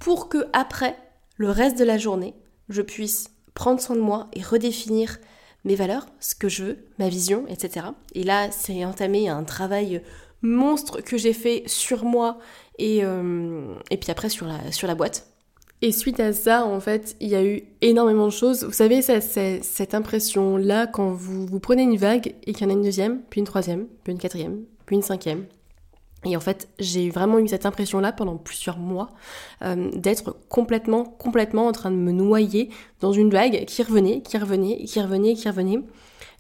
pour 0.00 0.29
que 0.29 0.46
après, 0.53 0.96
le 1.37 1.50
reste 1.50 1.79
de 1.79 1.85
la 1.85 1.98
journée, 1.98 2.35
je 2.68 2.83
puisse 2.83 3.34
prendre 3.55 3.81
soin 3.81 3.97
de 3.97 4.01
moi 4.01 4.29
et 4.33 4.43
redéfinir 4.43 5.19
mes 5.64 5.75
valeurs, 5.75 6.07
ce 6.21 6.35
que 6.35 6.49
je 6.49 6.64
veux, 6.64 6.79
ma 6.99 7.09
vision, 7.09 7.47
etc. 7.49 7.87
Et 8.14 8.23
là, 8.23 8.51
c'est 8.51 8.85
entamé 8.85 9.29
un 9.29 9.45
travail 9.45 10.03
monstre 10.43 11.01
que 11.01 11.17
j'ai 11.17 11.33
fait 11.33 11.62
sur 11.67 12.05
moi 12.05 12.38
et, 12.79 13.01
euh, 13.03 13.75
et 13.90 13.97
puis 13.97 14.11
après 14.11 14.29
sur 14.29 14.47
la, 14.47 14.71
sur 14.73 14.87
la 14.87 14.95
boîte. 14.95 15.27
Et 15.83 15.93
suite 15.93 16.21
à 16.21 16.33
ça, 16.33 16.64
en 16.64 16.81
fait, 16.81 17.17
il 17.21 17.29
y 17.29 17.35
a 17.35 17.45
eu 17.45 17.62
énormément 17.83 18.27
de 18.27 18.33
choses. 18.33 18.64
Vous 18.64 18.73
savez, 18.73 19.03
c'est 19.03 19.62
cette 19.62 19.95
impression-là 19.95 20.87
quand 20.87 21.11
vous, 21.11 21.47
vous 21.47 21.61
prenez 21.61 21.83
une 21.83 21.97
vague 21.97 22.35
et 22.47 22.53
qu'il 22.53 22.62
y 22.62 22.67
en 22.67 22.71
a 22.71 22.73
une 22.73 22.83
deuxième, 22.83 23.21
puis 23.29 23.40
une 23.40 23.47
troisième, 23.47 23.87
puis 24.03 24.12
une 24.12 24.19
quatrième, 24.19 24.62
puis 24.87 24.97
une 24.97 25.03
cinquième, 25.03 25.47
et 26.25 26.37
en 26.37 26.41
fait, 26.41 26.69
j'ai 26.79 27.11
vraiment 27.11 27.39
eu 27.39 27.49
cette 27.49 27.67
impression-là 27.67 28.13
pendant 28.13 28.37
plusieurs 28.37 28.79
mois 28.79 29.11
euh, 29.63 29.91
d'être 29.95 30.37
complètement, 30.49 31.05
complètement 31.05 31.67
en 31.67 31.73
train 31.73 31.91
de 31.91 31.97
me 31.97 32.13
noyer 32.13 32.71
dans 33.01 33.13
une 33.13 33.31
vague 33.31 33.65
qui 33.67 33.83
revenait, 33.83 34.23
qui 34.23 34.39
revenait, 34.39 34.85
qui 34.85 35.01
revenait, 35.01 35.35
qui 35.35 35.49
revenait. 35.49 35.81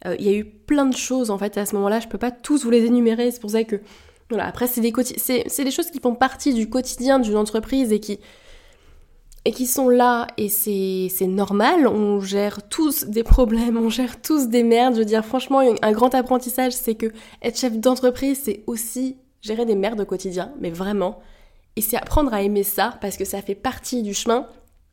Euh, 0.06 0.16
il 0.18 0.26
y 0.26 0.28
a 0.28 0.36
eu 0.36 0.44
plein 0.44 0.86
de 0.86 0.96
choses 0.96 1.30
en 1.30 1.38
fait 1.38 1.56
à 1.58 1.66
ce 1.66 1.74
moment-là. 1.76 2.00
Je 2.00 2.08
peux 2.08 2.18
pas 2.18 2.30
tous 2.30 2.64
vous 2.64 2.70
les 2.70 2.84
énumérer. 2.84 3.30
C'est 3.30 3.40
pour 3.40 3.50
ça 3.50 3.64
que 3.64 3.80
voilà. 4.30 4.46
Après, 4.46 4.66
c'est 4.66 4.80
des 4.80 4.92
c'est 5.16 5.64
des 5.64 5.70
choses 5.70 5.90
qui 5.90 6.00
font 6.00 6.14
partie 6.14 6.54
du 6.54 6.68
quotidien 6.68 7.18
d'une 7.18 7.36
entreprise 7.36 7.92
et 7.92 8.00
qui 8.00 8.18
et 9.46 9.52
qui 9.52 9.66
sont 9.66 9.90
là 9.90 10.26
et 10.38 10.48
c'est 10.48 11.26
normal, 11.26 11.86
on 11.86 12.20
gère 12.20 12.66
tous 12.68 13.04
des 13.04 13.22
problèmes, 13.22 13.76
on 13.76 13.90
gère 13.90 14.22
tous 14.22 14.48
des 14.48 14.62
merdes, 14.62 14.94
je 14.94 15.00
veux 15.00 15.04
dire 15.04 15.24
franchement 15.24 15.60
un 15.60 15.92
grand 15.92 16.14
apprentissage 16.14 16.72
c'est 16.72 16.94
que 16.94 17.12
être 17.42 17.58
chef 17.58 17.78
d'entreprise 17.78 18.40
c'est 18.42 18.64
aussi 18.66 19.18
gérer 19.44 19.66
des 19.66 19.74
merdes 19.74 20.00
au 20.00 20.06
quotidien, 20.06 20.52
mais 20.60 20.70
vraiment. 20.70 21.20
Et 21.76 21.82
c'est 21.82 21.96
apprendre 21.96 22.32
à 22.32 22.42
aimer 22.42 22.62
ça 22.62 22.96
parce 23.00 23.16
que 23.16 23.24
ça 23.24 23.42
fait 23.42 23.54
partie 23.54 24.02
du 24.02 24.14
chemin. 24.14 24.46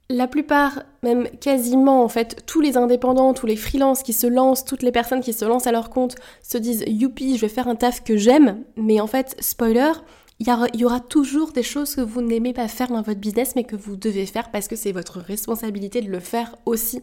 La 0.09 0.27
plupart, 0.27 0.83
même 1.03 1.29
quasiment 1.39 2.03
en 2.03 2.09
fait, 2.09 2.43
tous 2.45 2.59
les 2.59 2.75
indépendants, 2.75 3.33
tous 3.33 3.45
les 3.45 3.55
freelances 3.55 4.03
qui 4.03 4.11
se 4.11 4.27
lancent, 4.27 4.65
toutes 4.65 4.83
les 4.83 4.91
personnes 4.91 5.21
qui 5.21 5.31
se 5.31 5.45
lancent 5.45 5.67
à 5.67 5.71
leur 5.71 5.89
compte 5.89 6.15
se 6.43 6.57
disent 6.57 6.83
youpi, 6.85 7.37
je 7.37 7.41
vais 7.41 7.49
faire 7.49 7.69
un 7.69 7.75
taf 7.75 8.03
que 8.03 8.17
j'aime. 8.17 8.63
Mais 8.75 8.99
en 8.99 9.07
fait, 9.07 9.37
spoiler, 9.39 9.91
il 10.39 10.47
y, 10.73 10.85
aura 10.85 10.99
toujours 10.99 11.51
des 11.51 11.63
choses 11.63 11.95
que 11.95 12.01
vous 12.01 12.21
n'aimez 12.21 12.51
pas 12.51 12.67
faire 12.67 12.87
dans 12.87 13.03
votre 13.03 13.19
business, 13.19 13.55
mais 13.55 13.63
que 13.63 13.75
vous 13.75 13.95
devez 13.95 14.25
faire 14.25 14.49
parce 14.49 14.67
que 14.67 14.75
c'est 14.75 14.91
votre 14.91 15.19
responsabilité 15.19 16.01
de 16.01 16.09
le 16.09 16.19
faire 16.19 16.55
aussi. 16.65 17.01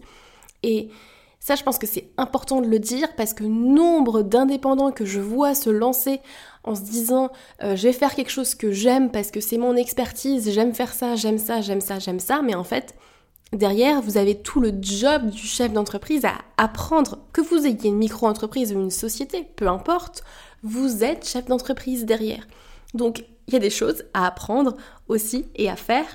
Et 0.65 0.91
ça, 1.41 1.55
je 1.55 1.63
pense 1.63 1.79
que 1.79 1.87
c'est 1.87 2.11
important 2.17 2.61
de 2.61 2.67
le 2.67 2.81
dire 2.81 3.15
parce 3.17 3.33
que 3.35 3.45
nombre 3.45 4.23
d'indépendants 4.23 4.91
que 4.91 5.05
je 5.05 5.21
vois 5.21 5.55
se 5.55 5.71
lancer 5.71 6.21
en 6.65 6.75
se 6.75 6.83
disant 6.83 7.31
euh, 7.63 7.77
je 7.77 7.85
vais 7.85 7.93
faire 7.93 8.15
quelque 8.15 8.31
chose 8.31 8.55
que 8.55 8.73
j'aime 8.73 9.11
parce 9.11 9.31
que 9.31 9.41
c'est 9.41 9.59
mon 9.59 9.77
expertise, 9.77 10.51
j'aime 10.53 10.75
faire 10.75 10.93
ça, 10.93 11.17
j'aime 11.17 11.39
ça, 11.39 11.61
j'aime 11.61 11.81
ça, 11.81 11.99
j'aime 11.99 12.21
ça, 12.21 12.43
mais 12.43 12.55
en 12.55 12.65
fait, 12.65 12.95
derrière, 13.53 14.01
vous 14.01 14.17
avez 14.17 14.37
tout 14.37 14.61
le 14.61 14.73
job 14.81 15.31
du 15.31 15.43
chef 15.43 15.73
d'entreprise 15.73 16.25
à 16.25 16.35
apprendre. 16.57 17.19
Que 17.33 17.41
vous 17.41 17.67
ayez 17.67 17.89
une 17.89 17.97
micro-entreprise 17.97 18.73
ou 18.73 18.81
une 18.81 18.91
société, 18.91 19.47
peu 19.57 19.69
importe, 19.69 20.23
vous 20.63 21.05
êtes 21.05 21.27
chef 21.27 21.47
d'entreprise 21.47 22.05
derrière. 22.05 22.47
Donc, 22.95 23.25
il 23.47 23.55
y 23.55 23.57
a 23.57 23.61
des 23.61 23.71
choses 23.71 24.05
à 24.15 24.27
apprendre 24.27 24.77
aussi 25.09 25.47
et 25.57 25.71
à 25.71 25.77
faire. 25.77 26.07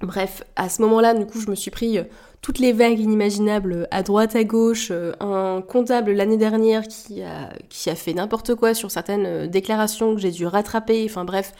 Bref, 0.00 0.44
à 0.56 0.68
ce 0.68 0.82
moment-là, 0.82 1.14
du 1.14 1.26
coup, 1.26 1.40
je 1.40 1.50
me 1.50 1.54
suis 1.54 1.70
pris 1.70 1.98
euh, 1.98 2.04
toutes 2.42 2.58
les 2.58 2.72
vagues 2.72 3.00
inimaginables 3.00 3.88
à 3.90 4.02
droite, 4.02 4.36
à 4.36 4.44
gauche, 4.44 4.88
euh, 4.90 5.12
un 5.20 5.62
comptable 5.62 6.12
l'année 6.12 6.36
dernière 6.36 6.86
qui 6.86 7.22
a, 7.22 7.94
fait 7.94 8.14
n'importe 8.14 8.54
quoi 8.54 8.74
sur 8.74 8.90
certaines 8.90 9.26
euh, 9.26 9.46
déclarations 9.46 10.14
que 10.14 10.20
j'ai 10.20 10.30
dû 10.30 10.46
rattraper, 10.46 11.04
enfin 11.04 11.24
bref, 11.24 11.52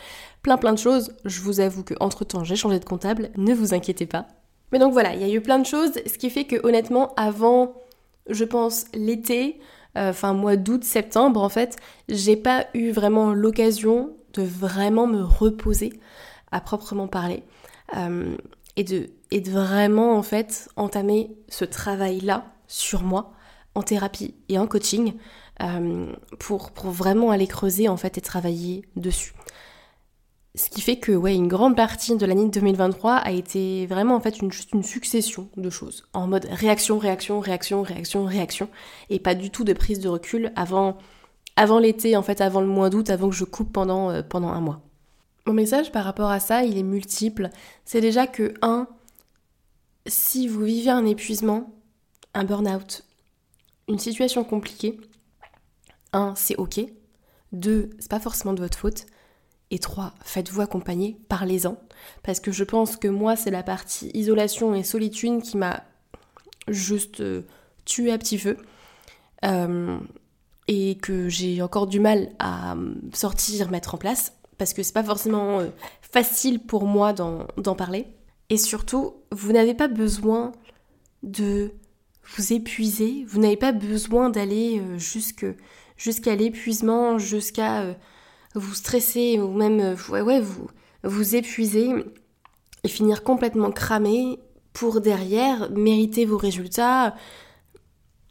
plein 0.42 0.56
plein 0.56 0.72
de 0.72 0.78
choses. 0.78 1.12
Je 1.24 1.40
vous 1.40 1.60
avoue 1.60 1.82
que 1.82 1.94
entre 2.00 2.24
temps 2.24 2.44
j'ai 2.44 2.56
changé 2.56 2.78
de 2.78 2.84
comptable, 2.84 3.30
ne 3.36 3.54
vous 3.54 3.74
inquiétez 3.74 4.06
pas. 4.06 4.26
Mais 4.72 4.78
donc 4.78 4.92
voilà, 4.92 5.14
il 5.14 5.20
y 5.20 5.24
a 5.24 5.34
eu 5.34 5.40
plein 5.40 5.58
de 5.58 5.66
choses, 5.66 5.92
ce 6.06 6.18
qui 6.18 6.30
fait 6.30 6.44
que 6.44 6.64
honnêtement, 6.64 7.14
avant, 7.16 7.74
je 8.28 8.44
pense, 8.44 8.84
l'été, 8.92 9.58
enfin 9.96 10.34
mois 10.34 10.56
d'août, 10.56 10.84
septembre 10.84 11.42
en 11.42 11.48
fait, 11.48 11.76
j'ai 12.08 12.36
pas 12.36 12.66
eu 12.74 12.90
vraiment 12.90 13.32
l'occasion 13.32 14.12
de 14.34 14.42
vraiment 14.42 15.06
me 15.06 15.22
reposer 15.22 15.98
à 16.50 16.60
proprement 16.60 17.08
parler. 17.08 17.42
Euh, 17.96 18.36
et, 18.76 18.84
de, 18.84 19.10
et 19.30 19.40
de 19.40 19.50
vraiment 19.50 20.16
en 20.16 20.22
fait 20.22 20.68
entamer 20.76 21.30
ce 21.48 21.64
travail-là 21.64 22.46
sur 22.66 23.02
moi 23.02 23.32
en 23.74 23.82
thérapie 23.82 24.34
et 24.48 24.58
en 24.58 24.66
coaching 24.66 25.14
euh, 25.62 26.12
pour, 26.38 26.70
pour 26.70 26.90
vraiment 26.90 27.30
aller 27.30 27.46
creuser 27.46 27.88
en 27.88 27.96
fait 27.96 28.18
et 28.18 28.20
travailler 28.20 28.84
dessus. 28.96 29.32
Ce 30.54 30.70
qui 30.70 30.80
fait 30.80 30.96
que 30.96 31.12
ouais, 31.12 31.34
une 31.34 31.46
grande 31.46 31.76
partie 31.76 32.16
de 32.16 32.26
l'année 32.26 32.48
2023 32.48 33.14
a 33.14 33.30
été 33.30 33.86
vraiment 33.86 34.16
en 34.16 34.20
fait 34.20 34.40
une, 34.40 34.50
juste 34.50 34.72
une 34.72 34.82
succession 34.82 35.48
de 35.56 35.70
choses, 35.70 36.08
en 36.14 36.26
mode 36.26 36.46
réaction, 36.50 36.98
réaction, 36.98 37.38
réaction, 37.38 37.82
réaction, 37.82 38.24
réaction, 38.24 38.68
et 39.10 39.20
pas 39.20 39.34
du 39.34 39.50
tout 39.50 39.62
de 39.62 39.72
prise 39.72 40.00
de 40.00 40.08
recul 40.08 40.52
avant, 40.56 40.98
avant 41.54 41.78
l'été, 41.78 42.16
en 42.16 42.22
fait 42.22 42.40
avant 42.40 42.60
le 42.60 42.66
mois 42.66 42.90
d'août, 42.90 43.10
avant 43.10 43.28
que 43.28 43.36
je 43.36 43.44
coupe 43.44 43.72
pendant, 43.72 44.10
euh, 44.10 44.22
pendant 44.22 44.48
un 44.48 44.60
mois. 44.60 44.80
Mon 45.46 45.52
message 45.52 45.92
par 45.92 46.04
rapport 46.04 46.30
à 46.30 46.40
ça, 46.40 46.64
il 46.64 46.76
est 46.76 46.82
multiple. 46.82 47.50
C'est 47.84 48.00
déjà 48.00 48.26
que, 48.26 48.54
un, 48.60 48.88
si 50.08 50.48
vous 50.48 50.64
vivez 50.64 50.90
un 50.90 51.06
épuisement, 51.06 51.74
un 52.34 52.44
burn-out, 52.44 53.04
une 53.88 53.98
situation 53.98 54.44
compliquée, 54.44 55.00
un, 56.12 56.34
c'est 56.34 56.56
ok. 56.56 56.80
Deux, 57.52 57.90
c'est 57.98 58.10
pas 58.10 58.20
forcément 58.20 58.52
de 58.54 58.60
votre 58.60 58.78
faute. 58.78 59.06
Et 59.70 59.78
trois, 59.78 60.14
faites-vous 60.22 60.62
accompagner, 60.62 61.18
parlez-en. 61.28 61.78
Parce 62.22 62.40
que 62.40 62.52
je 62.52 62.64
pense 62.64 62.96
que 62.96 63.08
moi, 63.08 63.36
c'est 63.36 63.50
la 63.50 63.62
partie 63.62 64.10
isolation 64.14 64.74
et 64.74 64.82
solitude 64.82 65.42
qui 65.42 65.56
m'a 65.56 65.84
juste 66.68 67.20
euh, 67.20 67.42
tué 67.84 68.10
à 68.10 68.18
petit 68.18 68.38
feu. 68.38 68.56
Euh, 69.44 69.98
et 70.68 70.96
que 70.96 71.28
j'ai 71.28 71.62
encore 71.62 71.86
du 71.86 72.00
mal 72.00 72.30
à 72.38 72.76
sortir, 73.12 73.70
mettre 73.70 73.94
en 73.94 73.98
place 73.98 74.32
parce 74.58 74.74
que 74.74 74.82
c'est 74.82 74.92
pas 74.92 75.04
forcément 75.04 75.60
euh, 75.60 75.68
facile 76.02 76.60
pour 76.60 76.84
moi 76.84 77.12
d'en 77.12 77.74
parler. 77.76 78.06
Et 78.50 78.56
surtout, 78.56 79.14
vous 79.30 79.52
n'avez 79.52 79.74
pas 79.74 79.88
besoin 79.88 80.52
de 81.22 81.72
vous 82.36 82.52
épuiser, 82.52 83.24
vous 83.26 83.40
n'avez 83.40 83.56
pas 83.56 83.72
besoin 83.72 84.30
d'aller 84.30 84.80
euh, 84.80 84.98
jusqu'à 84.98 86.34
l'épuisement, 86.36 87.18
jusqu'à 87.18 87.82
euh, 87.82 87.94
vous 88.54 88.74
stresser 88.74 89.38
ou 89.38 89.52
même 89.52 89.96
ouais, 90.10 90.22
ouais, 90.22 90.40
vous, 90.40 90.68
vous 91.04 91.34
épuiser 91.36 91.90
et 92.84 92.88
finir 92.88 93.22
complètement 93.22 93.70
cramé 93.70 94.38
pour 94.72 95.00
derrière 95.00 95.70
mériter 95.70 96.24
vos 96.24 96.38
résultats, 96.38 97.14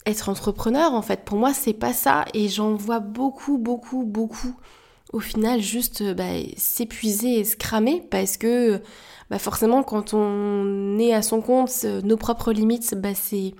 être 0.05 0.29
entrepreneur 0.29 0.93
en 0.93 1.01
fait. 1.01 1.25
Pour 1.25 1.37
moi, 1.37 1.53
c'est 1.53 1.73
pas 1.73 1.93
ça 1.93 2.25
et 2.33 2.47
j'en 2.47 2.75
vois 2.75 2.99
beaucoup, 2.99 3.57
beaucoup, 3.57 4.03
beaucoup 4.03 4.55
au 5.13 5.19
final 5.19 5.61
juste 5.61 6.01
euh, 6.01 6.13
bah, 6.13 6.33
s'épuiser 6.57 7.39
et 7.39 7.43
se 7.43 7.55
cramer 7.55 8.03
parce 8.09 8.37
que 8.37 8.81
bah, 9.29 9.39
forcément 9.39 9.83
quand 9.83 10.13
on 10.13 10.97
est 10.99 11.13
à 11.13 11.21
son 11.21 11.41
compte, 11.41 11.85
nos 12.03 12.17
propres 12.17 12.51
limites, 12.51 12.95
bah, 12.95 13.13
c'est 13.13 13.53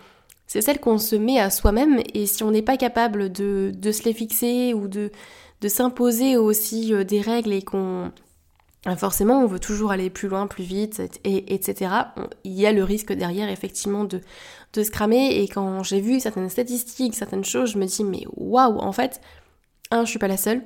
c'est 0.47 0.61
celle 0.61 0.79
qu'on 0.79 0.97
se 0.97 1.15
met 1.15 1.39
à 1.39 1.49
soi-même 1.49 2.01
et 2.13 2.25
si 2.25 2.41
on 2.43 2.51
n'est 2.51 2.61
pas 2.61 2.77
capable 2.77 3.31
de, 3.31 3.73
se 3.83 4.03
les 4.03 4.13
fixer 4.13 4.73
ou 4.73 4.87
de, 4.87 5.11
s'imposer 5.67 6.37
aussi 6.37 6.93
euh, 6.93 7.03
des 7.03 7.21
règles 7.21 7.51
et 7.51 7.61
qu'on 7.61 8.11
forcément 8.95 9.41
on 9.41 9.47
veut 9.47 9.59
toujours 9.59 9.91
aller 9.91 10.09
plus 10.09 10.29
loin, 10.29 10.47
plus 10.47 10.63
vite, 10.63 11.01
et, 11.25 11.53
etc. 11.53 11.91
Il 12.45 12.53
y 12.53 12.65
a 12.65 12.71
le 12.71 12.85
risque 12.85 13.11
derrière 13.11 13.49
effectivement 13.49 14.05
de, 14.05 14.21
de 14.71 14.83
se 14.83 14.91
cramer 14.91 15.41
et 15.41 15.49
quand 15.49 15.83
j'ai 15.83 15.99
vu 15.99 16.21
certaines 16.21 16.49
statistiques, 16.49 17.13
certaines 17.13 17.43
choses, 17.43 17.73
je 17.73 17.77
me 17.77 17.85
dis 17.85 18.05
mais 18.05 18.23
waouh 18.37 18.79
en 18.79 18.93
fait, 18.93 19.19
un, 19.91 20.05
je 20.05 20.09
suis 20.09 20.19
pas 20.19 20.29
la 20.29 20.37
seule, 20.37 20.63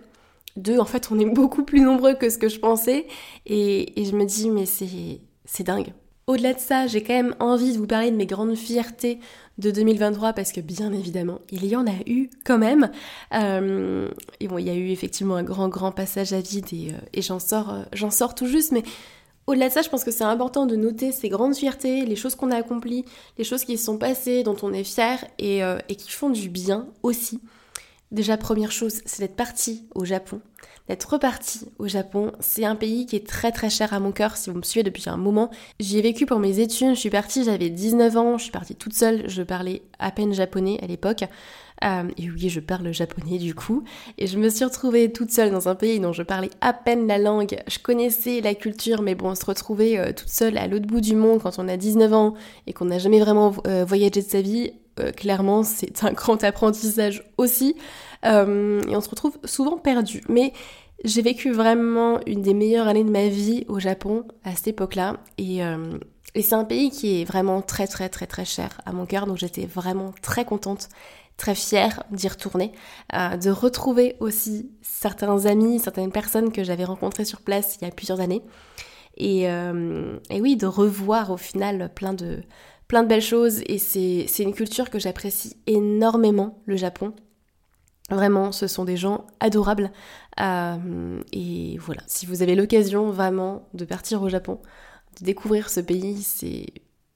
deux, 0.57 0.79
en 0.79 0.85
fait, 0.85 1.09
on 1.11 1.19
est 1.19 1.25
beaucoup 1.25 1.63
plus 1.63 1.81
nombreux 1.81 2.13
que 2.13 2.29
ce 2.29 2.37
que 2.37 2.49
je 2.49 2.59
pensais. 2.59 3.07
Et, 3.45 3.93
je 3.97 4.15
me 4.15 4.25
dis, 4.25 4.49
mais 4.49 4.65
c'est 4.65 5.63
dingue. 5.63 5.93
Au-delà 6.27 6.53
de 6.53 6.59
ça, 6.59 6.87
j'ai 6.87 7.03
quand 7.03 7.13
même 7.13 7.35
envie 7.39 7.73
de 7.73 7.77
vous 7.77 7.87
parler 7.87 8.11
de 8.11 8.15
mes 8.15 8.25
grandes 8.25 8.55
fiertés 8.55 9.19
de 9.57 9.71
2023 9.71 10.33
parce 10.33 10.51
que 10.51 10.61
bien 10.61 10.93
évidemment, 10.93 11.39
il 11.51 11.65
y 11.65 11.75
en 11.75 11.85
a 11.87 11.95
eu 12.05 12.29
quand 12.45 12.57
même. 12.57 12.91
Euh, 13.33 14.07
et 14.39 14.47
bon, 14.47 14.57
il 14.57 14.67
y 14.67 14.69
a 14.69 14.75
eu 14.75 14.91
effectivement 14.91 15.35
un 15.35 15.43
grand, 15.43 15.67
grand 15.67 15.91
passage 15.91 16.31
à 16.31 16.39
vide 16.39 16.67
et, 16.71 16.91
euh, 16.91 17.21
j'en 17.21 17.39
sors, 17.39 17.73
euh, 17.73 17.83
j'en 17.91 18.11
sors 18.11 18.35
tout 18.35 18.45
juste. 18.45 18.71
Mais 18.71 18.83
au-delà 19.47 19.67
de 19.67 19.73
ça, 19.73 19.81
je 19.81 19.89
pense 19.89 20.03
que 20.03 20.11
c'est 20.11 20.23
important 20.23 20.65
de 20.65 20.75
noter 20.75 21.11
ces 21.11 21.27
grandes 21.27 21.55
fiertés, 21.55 22.05
les 22.05 22.15
choses 22.15 22.35
qu'on 22.35 22.51
a 22.51 22.55
accomplies, 22.55 23.03
les 23.37 23.43
choses 23.43 23.65
qui 23.65 23.77
se 23.77 23.83
sont 23.83 23.97
passées, 23.97 24.43
dont 24.43 24.57
on 24.61 24.71
est 24.73 24.83
fier 24.83 25.25
et, 25.39 25.61
et 25.89 25.95
qui 25.95 26.11
font 26.11 26.29
du 26.29 26.49
bien 26.49 26.87
aussi. 27.03 27.41
Déjà, 28.11 28.35
première 28.35 28.71
chose, 28.73 29.01
c'est 29.05 29.21
d'être 29.21 29.37
parti 29.37 29.87
au 29.95 30.03
Japon. 30.03 30.41
D'être 30.89 31.13
reparti 31.13 31.69
au 31.79 31.87
Japon, 31.87 32.33
c'est 32.41 32.65
un 32.65 32.75
pays 32.75 33.05
qui 33.05 33.15
est 33.15 33.25
très 33.25 33.51
très 33.53 33.69
cher 33.69 33.93
à 33.93 34.01
mon 34.01 34.11
cœur 34.11 34.35
si 34.35 34.49
vous 34.49 34.57
me 34.57 34.63
suivez 34.63 34.83
depuis 34.83 35.09
un 35.09 35.15
moment. 35.15 35.49
J'y 35.79 35.97
ai 35.97 36.01
vécu 36.01 36.25
pour 36.25 36.39
mes 36.39 36.59
études, 36.59 36.95
je 36.95 36.99
suis 36.99 37.09
partie, 37.09 37.45
j'avais 37.45 37.69
19 37.69 38.17
ans, 38.17 38.37
je 38.37 38.43
suis 38.43 38.51
partie 38.51 38.75
toute 38.75 38.93
seule, 38.93 39.29
je 39.29 39.43
parlais 39.43 39.81
à 39.99 40.11
peine 40.11 40.33
japonais 40.33 40.77
à 40.81 40.87
l'époque. 40.87 41.23
Euh, 41.83 42.03
et 42.17 42.29
oui, 42.29 42.49
je 42.49 42.59
parle 42.59 42.91
japonais 42.91 43.37
du 43.37 43.55
coup. 43.55 43.83
Et 44.17 44.27
je 44.27 44.37
me 44.37 44.49
suis 44.49 44.65
retrouvée 44.65 45.11
toute 45.11 45.31
seule 45.31 45.51
dans 45.51 45.69
un 45.69 45.75
pays 45.75 45.99
dont 45.99 46.13
je 46.13 46.23
parlais 46.23 46.49
à 46.61 46.73
peine 46.73 47.07
la 47.07 47.17
langue. 47.17 47.57
Je 47.67 47.79
connaissais 47.79 48.41
la 48.41 48.55
culture, 48.55 49.01
mais 49.01 49.15
bon, 49.15 49.33
se 49.35 49.45
retrouver 49.45 49.97
euh, 49.97 50.11
toute 50.13 50.29
seule 50.29 50.57
à 50.57 50.67
l'autre 50.67 50.85
bout 50.85 51.01
du 51.01 51.15
monde 51.15 51.41
quand 51.41 51.57
on 51.59 51.67
a 51.67 51.77
19 51.77 52.13
ans 52.13 52.33
et 52.67 52.73
qu'on 52.73 52.85
n'a 52.85 52.99
jamais 52.99 53.19
vraiment 53.19 53.53
euh, 53.67 53.85
voyagé 53.85 54.21
de 54.21 54.27
sa 54.27 54.41
vie, 54.41 54.73
euh, 54.99 55.11
clairement, 55.11 55.63
c'est 55.63 56.03
un 56.03 56.11
grand 56.11 56.43
apprentissage 56.43 57.23
aussi. 57.37 57.75
Euh, 58.25 58.81
et 58.87 58.95
on 58.95 59.01
se 59.01 59.09
retrouve 59.09 59.37
souvent 59.45 59.77
perdu. 59.77 60.21
Mais 60.29 60.53
j'ai 61.03 61.21
vécu 61.21 61.51
vraiment 61.51 62.19
une 62.27 62.41
des 62.41 62.53
meilleures 62.53 62.87
années 62.87 63.03
de 63.03 63.09
ma 63.09 63.27
vie 63.27 63.65
au 63.67 63.79
Japon 63.79 64.25
à 64.43 64.55
cette 64.55 64.67
époque-là. 64.67 65.17
Et, 65.37 65.63
euh, 65.63 65.97
et 66.35 66.41
c'est 66.41 66.55
un 66.55 66.65
pays 66.65 66.91
qui 66.91 67.21
est 67.21 67.25
vraiment 67.25 67.61
très 67.61 67.87
très 67.87 68.09
très 68.09 68.27
très 68.27 68.45
cher 68.45 68.81
à 68.85 68.91
mon 68.91 69.05
cœur. 69.05 69.25
Donc 69.25 69.37
j'étais 69.37 69.65
vraiment 69.65 70.13
très 70.21 70.45
contente 70.45 70.89
très 71.37 71.55
fière 71.55 72.03
d'y 72.11 72.27
retourner, 72.27 72.71
de 73.11 73.49
retrouver 73.49 74.15
aussi 74.19 74.69
certains 74.83 75.47
amis, 75.47 75.79
certaines 75.79 76.11
personnes 76.11 76.51
que 76.51 76.63
j'avais 76.63 76.83
rencontrées 76.83 77.25
sur 77.25 77.41
place 77.41 77.77
il 77.81 77.85
y 77.85 77.87
a 77.87 77.91
plusieurs 77.91 78.19
années. 78.19 78.43
Et, 79.17 79.47
oui, 80.29 80.55
de 80.55 80.67
revoir 80.67 81.31
au 81.31 81.37
final 81.37 81.91
plein 81.95 82.13
de, 82.13 82.43
plein 82.91 83.03
de 83.03 83.07
belles 83.07 83.21
choses 83.21 83.61
et 83.67 83.77
c'est 83.77 84.43
une 84.43 84.53
culture 84.53 84.89
que 84.89 84.99
j'apprécie 84.99 85.55
énormément, 85.65 86.61
le 86.65 86.75
Japon. 86.75 87.13
Vraiment, 88.09 88.51
ce 88.51 88.67
sont 88.67 88.83
des 88.83 88.97
gens 88.97 89.27
adorables. 89.39 89.93
Euh, 90.41 91.21
et 91.31 91.77
voilà, 91.77 92.01
si 92.07 92.25
vous 92.25 92.41
avez 92.41 92.53
l'occasion 92.53 93.09
vraiment 93.09 93.69
de 93.73 93.85
partir 93.85 94.21
au 94.21 94.27
Japon, 94.27 94.59
de 95.21 95.25
découvrir 95.25 95.69
ce 95.69 95.79
pays, 95.79 96.21
c'est 96.21 96.65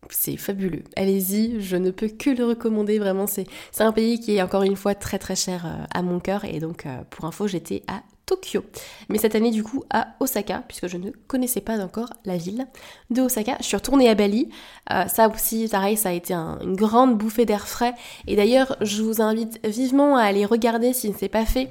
c'est 0.09 0.37
fabuleux. 0.37 0.85
Allez-y, 0.95 1.59
je 1.59 1.75
ne 1.75 1.91
peux 1.91 2.07
que 2.07 2.29
le 2.29 2.45
recommander, 2.45 2.97
vraiment. 2.97 3.27
C'est 3.27 3.47
un 3.79 3.91
pays 3.91 4.21
qui 4.21 4.37
est 4.37 4.41
encore 4.41 4.63
une 4.63 4.77
fois 4.77 4.95
très 4.95 5.19
très 5.19 5.35
cher 5.35 5.65
euh, 5.65 5.83
à 5.93 6.01
mon 6.01 6.21
cœur. 6.21 6.45
Et 6.45 6.59
donc, 6.59 6.85
euh, 6.85 7.03
pour 7.09 7.25
info, 7.25 7.47
j'étais 7.47 7.83
à 7.89 8.01
Tokyo. 8.25 8.63
Mais 9.09 9.17
cette 9.17 9.35
année 9.35 9.51
du 9.51 9.63
coup 9.63 9.83
à 9.89 10.07
Osaka, 10.19 10.63
puisque 10.67 10.87
je 10.87 10.97
ne 10.97 11.11
connaissais 11.27 11.61
pas 11.61 11.79
encore 11.79 12.09
la 12.25 12.37
ville 12.37 12.67
de 13.09 13.21
Osaka. 13.21 13.57
Je 13.59 13.65
suis 13.65 13.77
retournée 13.77 14.09
à 14.09 14.15
Bali. 14.15 14.49
Euh, 14.91 15.05
ça 15.07 15.29
aussi, 15.29 15.67
pareil, 15.67 15.97
ça 15.97 16.09
a 16.09 16.13
été 16.13 16.33
une 16.33 16.75
grande 16.75 17.17
bouffée 17.17 17.45
d'air 17.45 17.67
frais. 17.67 17.93
Et 18.27 18.35
d'ailleurs, 18.35 18.75
je 18.81 19.03
vous 19.03 19.21
invite 19.21 19.59
vivement 19.65 20.17
à 20.17 20.23
aller 20.23 20.45
regarder, 20.45 20.93
si 20.93 21.13
ce 21.13 21.21
n'est 21.21 21.29
pas 21.29 21.45
fait, 21.45 21.69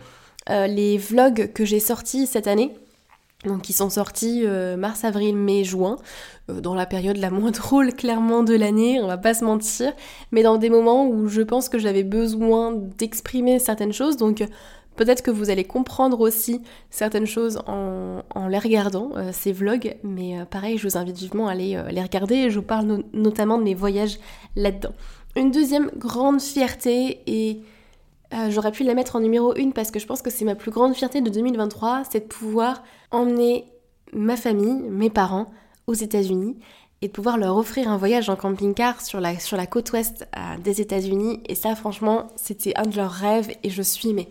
euh, 0.51 0.67
les 0.67 0.99
vlogs 0.99 1.53
que 1.53 1.65
j'ai 1.65 1.81
sortis 1.81 2.27
cette 2.27 2.47
année. 2.47 2.73
Donc 3.45 3.61
qui 3.61 3.75
sont 3.75 3.91
sortis 3.91 4.43
euh, 4.47 4.77
mars, 4.77 5.05
avril, 5.05 5.37
mai, 5.37 5.65
juin, 5.65 5.97
dans 6.49 6.75
la 6.75 6.87
période 6.87 7.19
la 7.19 7.31
moins 7.31 7.51
drôle 7.51 7.93
clairement 7.93 8.43
de 8.43 8.55
l'année, 8.55 9.01
on 9.03 9.07
va 9.07 9.19
pas 9.19 9.35
se 9.35 9.45
mentir, 9.45 9.93
mais 10.33 10.43
dans 10.43 10.57
des 10.57 10.71
moments 10.71 11.07
où 11.07 11.29
je 11.29 11.43
pense 11.43 11.69
que 11.69 11.79
j'avais 11.79 12.05
besoin 12.05 12.73
d'exprimer 12.73 13.59
certaines 13.59 13.93
choses, 13.93 14.17
donc 14.17 14.43
Peut-être 14.97 15.23
que 15.23 15.31
vous 15.31 15.51
allez 15.51 15.65
comprendre 15.65 16.21
aussi 16.21 16.61
certaines 16.91 17.27
choses 17.27 17.59
en, 17.67 18.23
les 18.49 18.59
regardant, 18.59 19.11
euh, 19.17 19.31
ces 19.33 19.53
vlogs, 19.53 19.97
mais 20.05 20.39
euh, 20.39 20.45
pareil, 20.45 20.79
je 20.79 20.87
vous 20.87 20.97
invite 20.97 21.17
vivement 21.17 21.49
à 21.49 21.53
aller 21.53 21.77
euh, 21.77 21.89
les 21.89 22.03
regarder 22.03 22.37
et 22.37 22.51
je 22.51 22.59
vous 22.59 22.65
parle 22.65 23.03
notamment 23.13 23.59
de 23.59 23.65
mes 23.65 23.75
voyages 23.75 24.19
là-dedans. 24.55 24.93
Une 25.37 25.51
deuxième 25.51 25.91
grande 25.97 26.41
fierté, 26.41 27.23
et 27.27 27.61
j'aurais 28.51 28.71
pu 28.71 28.85
la 28.85 28.95
mettre 28.95 29.17
en 29.17 29.21
numéro 29.21 29.55
une 29.57 29.73
parce 29.73 29.91
que 29.91 29.99
je 29.99 30.07
pense 30.07 30.23
que 30.23 30.31
c'est 30.31 30.45
ma 30.45 30.55
plus 30.55 30.71
grande 30.71 30.95
fierté 30.95 31.21
de 31.21 31.31
2023, 31.31 32.05
c'est 32.09 32.21
de 32.21 32.25
pouvoir 32.33 32.85
emmener 33.11 33.65
ma 34.13 34.37
famille, 34.37 34.75
mes 34.75 35.11
parents, 35.11 35.51
aux 35.89 35.95
États-Unis 35.95 36.57
et 37.03 37.09
de 37.09 37.13
pouvoir 37.13 37.37
leur 37.37 37.57
offrir 37.57 37.89
un 37.89 37.97
voyage 37.97 38.31
en 38.31 38.37
camping-car 38.37 39.01
sur 39.01 39.21
la, 39.21 39.39
sur 39.41 39.57
la 39.57 39.67
côte 39.67 39.93
ouest 39.93 40.27
des 40.63 40.81
États-Unis. 40.81 41.41
Et 41.49 41.57
ça, 41.57 41.75
franchement, 41.75 42.29
c'était 42.37 42.73
un 42.77 42.87
de 42.87 42.97
leurs 42.97 43.11
rêves 43.11 43.51
et 43.65 43.71
je 43.71 43.83
suis 43.83 44.15
mais 44.15 44.29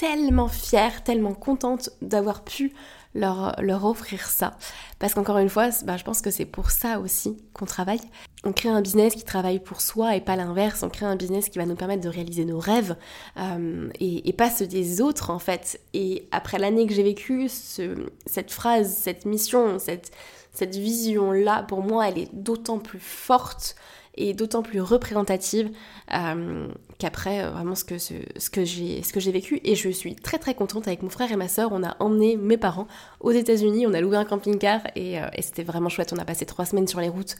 tellement 0.00 0.48
fière, 0.48 1.04
tellement 1.04 1.34
contente 1.34 1.90
d'avoir 2.00 2.42
pu 2.42 2.72
leur, 3.14 3.54
leur, 3.60 3.84
offrir 3.84 4.24
ça. 4.28 4.56
Parce 4.98 5.12
qu'encore 5.12 5.36
une 5.36 5.50
fois, 5.50 5.68
bah, 5.84 5.98
je 5.98 6.04
pense 6.04 6.22
que 6.22 6.30
c'est 6.30 6.46
pour 6.46 6.70
ça 6.70 7.00
aussi 7.00 7.36
qu'on 7.52 7.66
travaille. 7.66 8.00
On 8.42 8.54
crée 8.54 8.70
un 8.70 8.80
business 8.80 9.14
qui 9.14 9.24
travaille 9.24 9.58
pour 9.60 9.82
soi 9.82 10.16
et 10.16 10.22
pas 10.22 10.36
l'inverse. 10.36 10.82
On 10.82 10.88
crée 10.88 11.04
un 11.04 11.16
business 11.16 11.50
qui 11.50 11.58
va 11.58 11.66
nous 11.66 11.74
permettre 11.74 12.02
de 12.02 12.08
réaliser 12.08 12.46
nos 12.46 12.58
rêves 12.58 12.96
euh, 13.36 13.90
et, 14.00 14.32
pas 14.32 14.48
ceux 14.48 14.66
des 14.66 15.02
autres 15.02 15.28
en 15.28 15.38
fait. 15.38 15.78
Et 15.92 16.26
après 16.30 16.58
l'année 16.58 16.86
que 16.86 16.94
j'ai 16.94 17.02
vécue, 17.02 17.50
cette 17.50 18.50
phrase, 18.50 18.94
cette 18.94 19.26
mission, 19.26 19.78
cette, 19.78 20.12
cette 20.54 20.76
vision-là, 20.76 21.64
pour 21.64 21.82
moi, 21.82 22.08
elle 22.08 22.16
est 22.16 22.34
d'autant 22.34 22.78
plus 22.78 23.00
forte 23.00 23.76
et 24.14 24.32
d'autant 24.32 24.62
plus 24.62 24.80
représentative 24.80 25.70
euh, 26.14 26.68
qu'après 27.00 27.42
euh, 27.42 27.50
vraiment 27.50 27.74
ce 27.74 27.84
que, 27.84 27.98
ce, 27.98 28.14
ce 28.36 28.50
que 28.50 28.64
j'ai 28.64 29.32
vécu. 29.32 29.60
Et 29.64 29.74
je 29.74 29.90
suis 29.90 30.14
très 30.14 30.38
très 30.38 30.54
contente 30.54 30.86
avec 30.86 31.02
mon 31.02 31.10
frère 31.10 31.32
et 31.32 31.36
ma 31.36 31.48
soeur 31.48 31.70
on 31.72 31.82
a 31.82 31.96
emmené 31.98 32.36
mes 32.36 32.56
parents 32.56 32.86
aux 33.18 33.32
États-Unis. 33.32 33.86
On 33.86 33.94
a 33.94 34.00
loué 34.00 34.16
un 34.16 34.24
camping-car 34.24 34.82
et, 34.94 35.20
euh, 35.20 35.26
c'était 35.40 35.64
vraiment 35.64 35.88
chouette. 35.88 36.12
On 36.12 36.18
a 36.18 36.24
passé 36.24 36.46
trois 36.46 36.64
semaines 36.64 36.86
sur 36.86 37.00
les 37.00 37.08
routes 37.08 37.36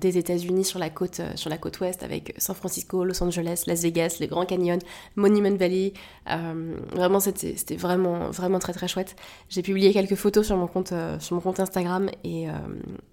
des 0.00 0.18
États-Unis 0.18 0.64
sur 0.64 0.78
la 0.78 0.90
côte 0.90 1.20
sur 1.34 1.50
la 1.50 1.58
côte 1.58 1.78
ouest 1.80 2.02
avec 2.02 2.34
San 2.38 2.56
Francisco 2.56 3.04
Los 3.04 3.22
Angeles 3.22 3.64
Las 3.66 3.82
Vegas 3.82 4.16
les 4.20 4.28
Grands 4.28 4.46
Canyons 4.46 4.78
Monument 5.16 5.54
Valley. 5.56 5.92
Vraiment 6.26 7.20
c'était 7.20 7.54
c'était 7.56 7.76
vraiment 7.76 8.30
vraiment 8.30 8.58
très 8.58 8.72
très 8.72 8.88
chouette. 8.88 9.14
J'ai 9.48 9.62
publié 9.62 9.92
quelques 9.92 10.14
photos 10.14 10.46
sur 10.46 10.56
mon 10.56 10.66
compte 10.66 10.94
sur 11.18 11.34
mon 11.34 11.40
compte 11.40 11.60
Instagram 11.60 12.08
et 12.24 12.46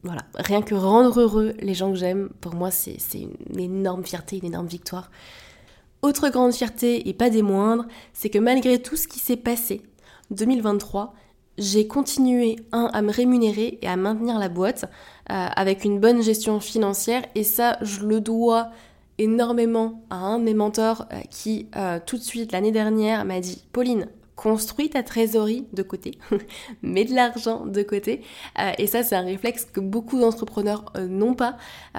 voilà. 0.04 0.22
Rien 0.36 0.62
que 0.62 0.76
rendre 0.76 1.20
heureux 1.20 1.54
les 1.60 1.74
gens 1.74 1.92
que 1.92 1.98
j'aime 1.98 2.30
pour 2.42 2.56
moi, 2.56 2.72
c'est 2.72 2.98
une 3.16 3.60
énorme 3.60 4.04
fierté, 4.04 4.38
une 4.38 4.46
énorme 4.46 4.68
victoire. 4.68 5.12
Autre 6.02 6.30
grande 6.30 6.54
fierté, 6.54 7.10
et 7.10 7.14
pas 7.14 7.30
des 7.30 7.42
moindres, 7.42 7.86
c'est 8.14 8.30
que 8.30 8.40
malgré 8.40 8.82
tout 8.82 8.96
ce 8.96 9.08
qui 9.08 9.20
s'est 9.20 9.38
passé, 9.38 9.82
2023, 10.32 11.14
j'ai 11.58 11.88
continué, 11.88 12.58
à 12.72 13.02
me 13.02 13.12
rémunérer 13.12 13.80
et 13.82 13.88
à 13.88 13.96
maintenir 13.96 14.38
la 14.38 14.50
boîte 14.50 14.86
euh, 15.32 15.48
avec 15.56 15.84
une 15.86 16.00
bonne 16.00 16.22
gestion 16.22 16.60
financière. 16.60 17.24
Et 17.36 17.44
ça, 17.44 17.78
je 17.82 18.06
le 18.06 18.22
dois 18.22 18.70
énormément 19.18 20.04
à 20.12 20.18
un 20.18 20.38
de 20.38 20.44
mes 20.44 20.54
mentors 20.54 21.08
euh, 21.12 21.20
qui, 21.32 21.68
euh, 21.76 22.00
tout 22.06 22.18
de 22.18 22.22
suite, 22.22 22.52
l'année 22.52 22.72
dernière, 22.72 23.26
m'a 23.26 23.40
dit, 23.40 23.64
Pauline, 23.74 24.08
construis 24.36 24.92
ta 24.92 25.02
trésorerie 25.02 25.66
de 25.74 25.82
côté, 25.82 26.20
mets 26.84 27.06
de 27.06 27.16
l'argent 27.16 27.66
de 27.66 27.82
côté. 27.82 28.22
Et 28.78 28.86
ça, 28.86 29.02
c'est 29.02 29.16
un 29.16 29.24
réflexe 29.24 29.66
que 29.66 29.80
beaucoup 29.80 30.20
d'entrepreneurs 30.20 30.94
n'ont 31.10 31.34
pas, 31.34 31.58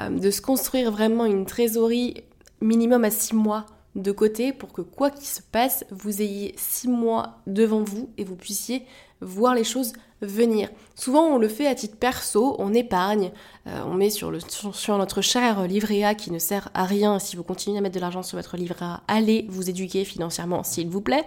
de 0.09 0.31
se 0.31 0.41
construire 0.41 0.93
vraiment 0.93 1.25
une 1.25 1.47
trésorerie 1.47 2.23
minimum 2.61 3.05
à 3.05 3.11
6 3.11 3.35
mois 3.35 3.67
de 3.95 4.13
côté 4.13 4.53
pour 4.53 4.73
que 4.73 4.83
quoi 4.83 5.11
qu'il 5.11 5.27
se 5.27 5.43
passe, 5.43 5.85
vous 5.91 6.23
ayez 6.23 6.55
6 6.57 6.89
mois 6.89 7.39
devant 7.47 7.83
vous 7.83 8.11
et 8.17 8.25
vous 8.25 8.37
puissiez 8.37 8.85
voir 9.21 9.55
les 9.55 9.65
choses 9.65 9.93
venir. 10.21 10.69
Souvent 10.95 11.27
on 11.27 11.39
le 11.39 11.49
fait 11.49 11.67
à 11.67 11.75
titre 11.75 11.97
perso, 11.97 12.57
on 12.59 12.75
épargne, 12.75 13.33
euh, 13.67 13.83
on 13.87 13.95
met 13.95 14.11
sur, 14.11 14.31
notre 14.31 15.23
cher 15.23 15.67
livret 15.67 16.05
A 16.05 16.15
qui 16.15 16.31
ne 16.31 16.39
sert 16.39 16.71
à 16.75 16.85
rien. 16.85 17.19
Si 17.19 17.37
vous 17.37 17.43
continuez 17.43 17.79
à 17.79 17.81
mettre 17.81 17.95
de 17.95 18.01
l'argent 18.01 18.23
sur 18.23 18.37
votre 18.37 18.57
livret 18.57 18.85
A, 18.85 19.03
allez 19.09 19.47
vous 19.49 19.69
éduquer 19.71 20.05
financièrement 20.05 20.63
s'il 20.63 20.89
vous 20.89 21.01
plaît. 21.01 21.25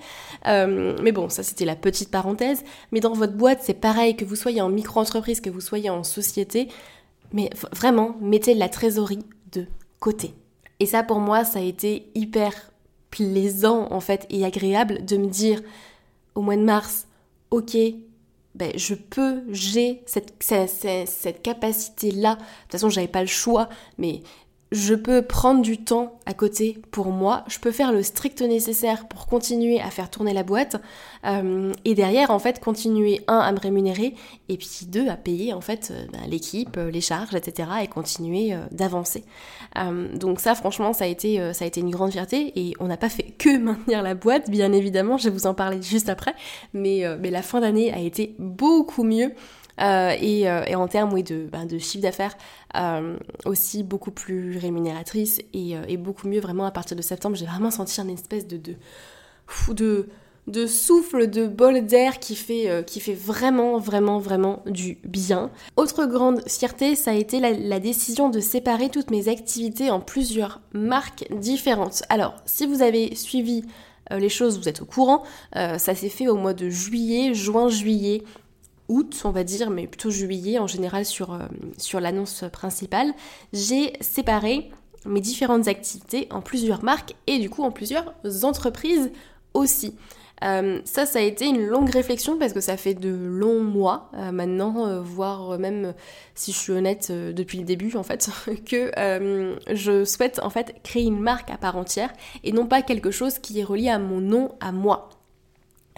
Euh, 0.48 0.96
mais 1.02 1.12
bon, 1.12 1.30
ça 1.30 1.44
c'était 1.44 1.66
la 1.66 1.76
petite 1.76 2.12
parenthèse. 2.12 2.64
Mais 2.92 3.00
dans 3.00 3.14
votre 3.14 3.34
boîte 3.34 3.60
c'est 3.62 3.74
pareil, 3.74 4.16
que 4.16 4.26
vous 4.26 4.36
soyez 4.36 4.62
en 4.62 4.70
micro-entreprise, 4.70 5.42
que 5.42 5.50
vous 5.50 5.62
soyez 5.62 5.90
en 5.90 6.04
société, 6.04 6.68
mais 7.34 7.50
vraiment 7.74 8.16
mettez 8.22 8.54
la 8.54 8.70
trésorerie 8.70 9.26
de 9.52 9.66
côté. 10.00 10.34
Et 10.82 10.88
ça 10.88 11.04
pour 11.04 11.20
moi 11.20 11.46
ça 11.46 11.60
a 11.60 11.62
été 11.62 12.10
hyper 12.16 12.54
plaisant 13.12 13.88
en 13.92 14.00
fait 14.00 14.26
et 14.32 14.44
agréable 14.44 15.06
de 15.06 15.16
me 15.16 15.28
dire 15.28 15.62
au 16.34 16.42
mois 16.42 16.56
de 16.56 16.64
mars, 16.64 17.08
ok, 17.52 17.78
ben, 18.56 18.72
je 18.76 18.96
peux, 18.96 19.44
j'ai 19.50 20.02
cette, 20.08 20.34
capacité-là. 21.44 22.36
De 22.36 22.40
toute 22.40 22.72
façon, 22.72 22.90
j'avais 22.90 23.08
pas 23.08 23.22
le 23.22 23.28
choix, 23.28 23.70
mais 24.00 24.22
je 24.72 24.96
peux 24.96 25.22
prendre 25.22 25.62
du 25.62 25.84
temps 25.84 26.20
à 26.26 26.34
côté 26.34 26.78
pour 26.92 27.08
moi, 27.08 27.44
je 27.48 27.60
peux 27.60 27.72
faire 27.72 27.92
le 27.92 28.04
strict 28.04 28.42
nécessaire 28.42 29.08
pour 29.10 29.28
continuer 29.28 29.82
à 29.82 29.90
faire 29.90 30.10
tourner 30.10 30.34
la 30.34 30.44
boîte, 30.44 30.82
euh, 31.26 31.74
et 31.84 31.94
derrière 31.94 32.32
en 32.32 32.40
fait 32.40 32.62
continuer 32.62 33.22
un 33.28 33.40
à 33.40 33.52
me 33.52 33.60
rémunérer, 33.60 34.16
et 34.48 34.58
puis 34.58 34.86
deux 34.88 35.10
à 35.10 35.18
payer 35.18 35.52
en 35.52 35.60
fait 35.60 35.92
euh, 35.92 36.06
ben, 36.14 36.22
l'équipe, 36.30 36.78
euh, 36.78 36.90
les 36.90 37.02
charges, 37.02 37.36
etc. 37.36 37.70
et 37.84 37.88
continuer 37.88 38.56
d'avancer. 38.72 39.26
donc 40.16 40.40
ça 40.40 40.56
franchement 40.56 40.94
ça 40.94 41.06
a 41.06 41.08
été 41.08 41.54
ça 41.54 41.66
a 41.66 41.68
été 41.68 41.82
une 41.82 41.90
grande 41.90 42.12
fierté 42.12 42.52
et 42.56 42.74
on 42.80 42.88
n'a 42.88 42.98
pas 42.98 43.10
fait 43.10 43.34
que 43.38 43.58
maintenir 43.60 44.02
la 44.02 44.16
boîte, 44.16 44.50
bien 44.50 44.72
évidemment, 44.72 45.18
je 45.18 45.26
vais 45.26 45.36
vous 45.36 45.48
en 45.48 45.54
parler 45.54 45.82
juste 45.82 46.08
après, 46.08 46.34
mais 46.74 47.04
mais 47.20 47.30
la 47.30 47.42
fin 47.42 47.60
d'année 47.60 47.92
a 47.92 48.00
été 48.00 48.36
beaucoup 48.40 49.04
mieux. 49.04 49.34
Euh, 49.82 50.12
euh, 50.22 50.64
et, 50.68 50.76
en 50.76 50.88
termes 50.88 51.22
ben, 51.52 51.66
de 51.66 51.78
chiffre 51.80 52.04
d'affaires 52.04 52.38
euh, 52.76 53.18
aussi 53.46 53.84
beaucoup 53.84 54.12
plus 54.12 54.58
rémunératrice 54.58 55.42
et, 55.54 55.98
beaucoup 55.98 56.28
mieux 56.28 56.40
vraiment 56.40 56.66
à 56.66 56.72
partir 56.72 56.96
de 56.96 57.02
septembre. 57.02 57.36
J'ai 57.36 57.46
vraiment 57.46 57.72
senti 57.72 58.00
une 58.00 58.10
espèce 58.10 58.46
de, 58.48 58.76
souffle, 60.68 61.30
de 61.30 61.48
bol 61.48 61.86
d'air 61.86 62.20
qui 62.20 62.36
fait, 62.36 62.84
qui 62.86 63.00
fait 63.00 63.14
vraiment, 63.14 63.78
vraiment, 63.78 64.20
vraiment 64.20 64.62
du 64.66 65.00
bien. 65.04 65.52
Autre 65.78 66.06
grande 66.06 66.48
fierté, 66.48 66.96
ça 66.96 67.12
a 67.12 67.16
été 67.16 67.40
la, 67.40 67.80
décision 67.80 68.30
de 68.30 68.40
séparer 68.40 68.90
toutes 68.90 69.12
mes 69.12 69.28
activités 69.30 69.90
en 69.90 70.00
plusieurs 70.00 70.62
marques 70.74 71.26
différentes. 71.32 72.04
Alors, 72.10 72.36
si 72.46 72.66
vous 72.66 72.82
avez 72.82 73.16
suivi 73.16 73.64
les 74.12 74.30
choses, 74.30 74.60
vous 74.60 74.68
êtes 74.68 74.82
au 74.82 74.86
courant, 74.86 75.24
ça 75.54 75.96
s'est 75.96 76.10
fait 76.10 76.28
au 76.28 76.36
mois 76.36 76.54
de 76.54 76.70
juillet, 76.70 77.34
juin-juillet 77.34 78.24
août, 78.92 79.22
on 79.24 79.32
va 79.32 79.44
dire, 79.44 79.70
mais 79.70 79.88
plutôt 79.88 80.12
juillet 80.12 80.60
en 80.60 80.68
général 80.68 81.06
sur, 81.06 81.34
euh, 81.34 81.40
sur 81.78 82.00
l'annonce 82.00 82.44
principale, 82.52 83.14
j'ai 83.54 83.94
séparé 84.02 84.70
mes 85.06 85.22
différentes 85.22 85.68
activités 85.68 86.28
en 86.30 86.42
plusieurs 86.42 86.84
marques 86.84 87.16
et 87.26 87.40
du 87.40 87.50
coup 87.50 87.64
en 87.64 87.72
plusieurs 87.72 88.14
entreprises 88.44 89.12
aussi. 89.54 89.96
Euh, 90.44 90.82
ça, 90.86 91.06
ça 91.06 91.20
a 91.20 91.22
été 91.22 91.46
une 91.46 91.68
longue 91.68 91.90
réflexion 91.90 92.38
parce 92.38 92.52
que 92.52 92.62
ça 92.62 92.76
fait 92.76 92.96
de 92.96 93.10
longs 93.10 93.64
mois 93.64 94.10
euh, 94.16 94.32
maintenant, 94.32 95.02
voire 95.02 95.58
même, 95.58 95.94
si 96.36 96.52
je 96.52 96.58
suis 96.58 96.72
honnête, 96.74 97.12
depuis 97.12 97.60
le 97.60 97.64
début 97.64 97.96
en 97.96 98.04
fait, 98.04 98.30
que 98.66 98.92
je 99.72 100.04
souhaite 100.04 100.40
en 100.44 100.50
fait 100.50 100.76
créer 100.84 101.04
une 101.04 101.20
marque 101.20 101.50
à 101.50 101.58
part 101.58 101.78
entière 101.78 102.12
et 102.44 102.52
non 102.52 102.66
pas 102.66 102.82
quelque 102.82 103.12
chose 103.12 103.40
qui 103.40 103.60
est 103.60 103.64
relié 103.64 103.90
à 103.90 104.00
mon 104.00 104.20
nom, 104.20 104.52
à 104.60 104.72
moi. 104.72 105.10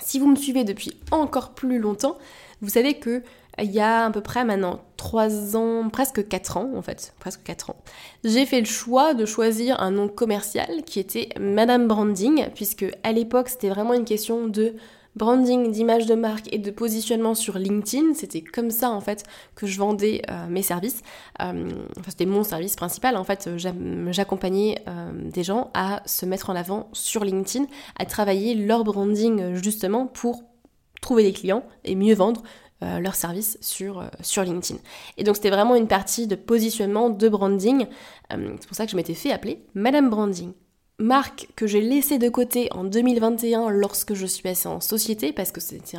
Si 0.01 0.19
vous 0.19 0.27
me 0.27 0.35
suivez 0.35 0.63
depuis 0.63 0.91
encore 1.11 1.53
plus 1.53 1.79
longtemps, 1.79 2.17
vous 2.63 2.69
savez 2.69 2.95
que 2.95 3.21
il 3.61 3.71
y 3.71 3.79
a 3.79 4.05
à 4.05 4.09
peu 4.09 4.21
près 4.21 4.43
maintenant 4.45 4.81
3 4.97 5.55
ans, 5.55 5.87
presque 5.89 6.27
4 6.27 6.57
ans 6.57 6.71
en 6.75 6.81
fait, 6.81 7.13
presque 7.19 7.43
4 7.43 7.69
ans, 7.69 7.75
j'ai 8.23 8.47
fait 8.47 8.59
le 8.59 8.65
choix 8.65 9.13
de 9.13 9.25
choisir 9.25 9.79
un 9.79 9.91
nom 9.91 10.07
commercial 10.07 10.83
qui 10.85 10.99
était 10.99 11.29
Madame 11.39 11.87
Branding, 11.87 12.47
puisque 12.55 12.85
à 13.03 13.11
l'époque 13.11 13.49
c'était 13.49 13.69
vraiment 13.69 13.93
une 13.93 14.05
question 14.05 14.47
de 14.47 14.73
branding, 15.15 15.71
d'image 15.71 16.05
de 16.05 16.15
marque 16.15 16.51
et 16.51 16.57
de 16.57 16.71
positionnement 16.71 17.35
sur 17.35 17.57
LinkedIn. 17.57 18.13
C'était 18.13 18.41
comme 18.41 18.71
ça 18.71 18.89
en 18.89 19.01
fait 19.01 19.23
que 19.55 19.67
je 19.67 19.77
vendais 19.77 20.21
euh, 20.29 20.47
mes 20.47 20.63
services. 20.63 21.01
Euh, 21.41 21.69
enfin, 21.99 22.09
c'était 22.09 22.25
mon 22.25 22.43
service 22.43 22.75
principal. 22.75 23.17
En 23.17 23.23
fait, 23.23 23.49
j'accompagnais 24.09 24.81
euh, 24.87 25.11
des 25.13 25.43
gens 25.43 25.71
à 25.73 26.01
se 26.05 26.25
mettre 26.25 26.49
en 26.49 26.55
avant 26.55 26.89
sur 26.93 27.23
LinkedIn, 27.23 27.65
à 27.99 28.05
travailler 28.05 28.55
leur 28.55 28.83
branding 28.83 29.55
justement 29.55 30.07
pour 30.07 30.43
trouver 31.03 31.23
des 31.23 31.33
clients 31.33 31.63
et 31.83 31.95
mieux 31.95 32.15
vendre 32.15 32.41
euh, 32.83 32.99
leurs 32.99 33.15
services 33.15 33.57
sur, 33.61 33.99
euh, 33.99 34.07
sur 34.21 34.43
LinkedIn. 34.43 34.79
Et 35.17 35.23
donc 35.23 35.35
c'était 35.35 35.51
vraiment 35.51 35.75
une 35.75 35.87
partie 35.87 36.27
de 36.27 36.35
positionnement, 36.35 37.09
de 37.09 37.29
branding. 37.29 37.85
Euh, 38.33 38.55
c'est 38.59 38.67
pour 38.67 38.75
ça 38.75 38.85
que 38.85 38.91
je 38.91 38.97
m'étais 38.97 39.13
fait 39.13 39.31
appeler 39.31 39.63
Madame 39.73 40.09
Branding. 40.09 40.51
Marque 40.99 41.47
que 41.55 41.65
j'ai 41.65 41.81
laissée 41.81 42.17
de 42.17 42.27
côté 42.27 42.67
en 42.73 42.83
2021 42.83 43.69
lorsque 43.69 44.15
je 44.15 44.25
suis 44.25 44.43
passée 44.43 44.67
en 44.67 44.81
société 44.81 45.31
parce 45.31 45.51
que 45.51 45.61
c'était 45.61 45.97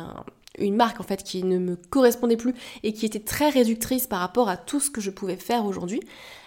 une 0.59 0.75
marque 0.75 0.99
en 0.99 1.03
fait 1.03 1.23
qui 1.23 1.43
ne 1.43 1.57
me 1.57 1.75
correspondait 1.75 2.37
plus 2.37 2.53
et 2.83 2.93
qui 2.93 3.05
était 3.05 3.19
très 3.19 3.49
réductrice 3.49 4.05
par 4.05 4.19
rapport 4.19 4.47
à 4.47 4.57
tout 4.57 4.79
ce 4.79 4.91
que 4.91 5.01
je 5.01 5.09
pouvais 5.09 5.37
faire 5.37 5.65
aujourd'hui. 5.65 6.01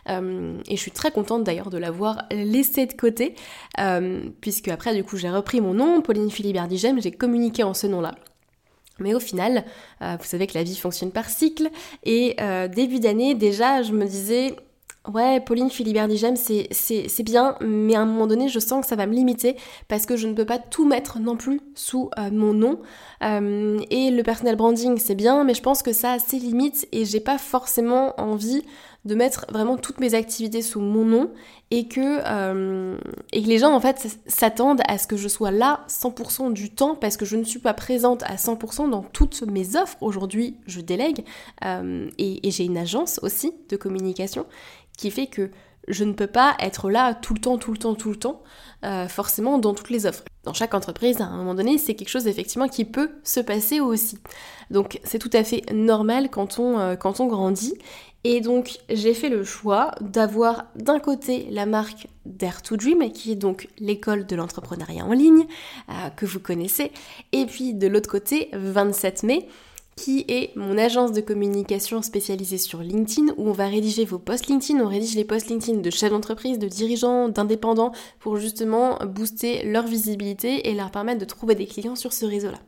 et 0.09 0.77
je 0.77 0.81
suis 0.81 0.93
très 0.93 1.11
contente 1.11 1.45
d'ailleurs 1.45 1.69
de 1.69 1.79
l'avoir 1.79 2.25
laissée 2.31 2.87
de 2.87 2.95
côté, 2.95 3.35
puisque 4.41 4.69
après 4.69 4.95
du 4.95 5.05
coup 5.05 5.19
j'ai 5.19 5.31
repris 5.31 5.61
mon 5.61 5.75
nom, 5.75 6.01
Pauline 6.01 6.31
Philibert 6.31 6.69
Digem, 6.69 7.03
j'ai 7.03 7.13
communiqué 7.13 7.65
en 7.65 7.75
ce 7.75 7.87
nom-là. 7.87 8.15
Mais 8.99 9.15
au 9.15 9.21
final, 9.21 9.65
euh, 10.03 10.17
vous 10.19 10.27
savez 10.27 10.47
que 10.47 10.55
la 10.55 10.63
vie 10.63 10.77
fonctionne 10.77 11.11
par 11.11 11.29
cycle. 11.29 11.71
Et 12.05 12.37
euh, 12.41 12.69
début 12.69 13.01
d'année, 13.01 13.35
déjà, 13.35 13.83
je 13.83 13.93
me 13.93 14.05
disais, 14.05 14.55
ouais, 15.13 15.41
Pauline 15.41 15.71
Philibert 15.71 16.09
Digem, 16.09 16.37
c'est 16.37 17.23
bien, 17.23 17.57
mais 17.61 17.95
à 17.95 18.01
un 18.01 18.07
moment 18.07 18.27
donné, 18.27 18.49
je 18.49 18.59
sens 18.59 18.83
que 18.83 18.89
ça 18.89 18.97
va 18.97 19.07
me 19.07 19.15
limiter 19.15 19.57
parce 19.89 20.07
que 20.07 20.17
je 20.17 20.27
ne 20.27 20.35
peux 20.35 20.47
pas 20.47 20.59
tout 20.59 20.87
mettre 20.87 21.19
non 21.19 21.37
plus 21.37 21.61
sous 21.75 22.11
euh, 22.19 22.31
mon 22.31 22.55
nom. 22.55 22.81
et 23.23 24.11
le 24.11 24.23
personal 24.23 24.57
branding, 24.57 24.99
c'est 24.99 25.15
bien, 25.15 25.45
mais 25.45 25.55
je 25.55 25.63
pense 25.63 25.83
que 25.83 25.93
ça 25.93 26.13
a 26.13 26.19
ses 26.19 26.39
limites 26.39 26.89
et 26.93 27.05
j'ai 27.05 27.21
pas 27.21 27.39
forcément 27.39 28.19
envie 28.21 28.63
de 29.05 29.15
mettre 29.15 29.47
vraiment 29.51 29.77
toutes 29.77 30.01
mes 30.01 30.15
activités 30.15 30.61
sous 30.61 30.81
mon 30.81 31.05
nom 31.05 31.31
et 31.71 31.87
que, 31.87 32.21
euh, 32.25 32.99
et 33.33 33.43
que 33.43 33.49
les 33.49 33.59
gens 33.59 33.73
en 33.73 33.81
fait 33.81 34.19
s'attendent 34.27 34.81
à 34.87 34.99
ce 34.99 35.07
que 35.07 35.17
je 35.17 35.29
sois 35.29 35.51
là 35.51 35.85
100% 35.89 36.53
du 36.53 36.71
temps 36.71 36.95
parce 36.95 37.17
que 37.17 37.25
je 37.25 37.37
ne 37.37 37.45
suis 37.45 37.61
pas 37.61 37.75
présente 37.75 38.23
à 38.25 38.37
100% 38.37 38.91
dans 38.91 39.03
toutes 39.03 39.43
mes 39.43 39.77
offres. 39.77 39.97
Aujourd'hui, 40.01 40.57
je 40.67 40.81
délègue 40.81 41.25
euh, 41.65 42.11
et, 42.19 42.51
j'ai 42.51 42.65
une 42.65 42.79
agence 42.79 43.21
aussi 43.23 43.53
de 43.69 43.77
communication 43.77 44.47
qui 44.97 45.11
fait 45.11 45.27
que 45.27 45.51
je 45.87 46.05
ne 46.05 46.13
peux 46.13 46.27
pas 46.27 46.55
être 46.61 46.91
là 46.91 47.15
tout 47.15 47.33
le 47.33 47.41
temps, 47.41 47.57
tout 47.57 47.73
le 47.73 47.79
temps, 47.79 47.95
tout 47.95 48.11
le 48.11 48.17
temps, 48.17 48.43
euh, 48.85 49.09
forcément 49.09 49.59
dans 49.59 49.73
toutes 49.73 49.89
les 49.89 50.05
offres. 50.05 50.23
Dans 50.45 50.53
chaque 50.53 50.75
entreprise, 50.75 51.21
à 51.21 51.25
un 51.25 51.37
moment 51.37 51.55
donné, 51.55 51.79
c'est 51.79 51.95
quelque 51.95 52.11
chose 52.11 52.27
effectivement 52.27 52.69
qui 52.69 52.85
peut 52.85 53.11
se 53.23 53.41
passer 53.41 53.81
aussi. 53.81 54.19
Donc 54.71 55.01
c'est 55.05 55.19
tout 55.19 55.31
à 55.33 55.45
fait 55.45 55.71
normal 55.73 56.29
quand 56.31 56.59
on 56.59 57.27
grandit. 57.27 57.75
Et 58.25 58.41
donc 58.41 58.79
j'ai 58.89 59.15
fait 59.15 59.29
le 59.29 59.45
choix 59.45 59.95
d'avoir 60.01 60.67
d'un 60.75 60.99
côté 60.99 61.47
la 61.51 61.67
marque 61.67 62.09
Dare 62.27 62.63
to 62.63 62.77
Dream, 62.77 63.11
qui 63.13 63.33
est 63.33 63.37
donc 63.37 63.69
l'école 63.79 64.27
de 64.27 64.37
l'entrepreneuriat 64.37 65.05
en 65.05 65.13
ligne, 65.13 65.47
euh, 65.89 66.11
que 66.17 66.27
vous 66.27 66.41
connaissez, 66.41 66.93
et 67.33 67.47
puis 67.47 67.75
de 67.75 67.87
l'autre 67.87 68.11
côté 68.11 68.51
27 68.53 69.23
mai, 69.23 69.49
qui 69.99 70.25
est 70.29 70.55
mon 70.57 70.79
agence 70.79 71.11
de 71.13 71.21
communication 71.21 72.03
spécialisée 72.03 72.59
sur 72.59 72.81
LinkedIn, 72.81 73.33
où 73.37 73.49
on 73.49 73.53
va 73.53 73.67
rédiger 73.67 74.05
vos 74.05 74.19
posts 74.19 74.47
LinkedIn, 74.47 74.81
on 74.81 74.89
rédige 74.89 75.17
les 75.17 75.25
posts 75.25 75.49
LinkedIn 75.49 75.79
de 75.79 75.91
chefs 75.91 76.11
d'entreprise, 76.11 76.59
de 76.59 76.69
dirigeants, 76.69 77.29
d'indépendants, 77.29 77.93
pour 78.21 78.37
justement 78.37 78.99
booster 79.07 79.65
leur 79.65 79.87
visibilité 79.87 80.69
et 80.69 80.75
leur 80.75 80.93
permettre 80.93 81.19
de 81.19 81.25
trouver 81.25 81.57
des 81.57 81.67
clients 81.67 81.97
sur 81.97 82.13
ce 82.13 82.27
réseau-là. 82.27 82.59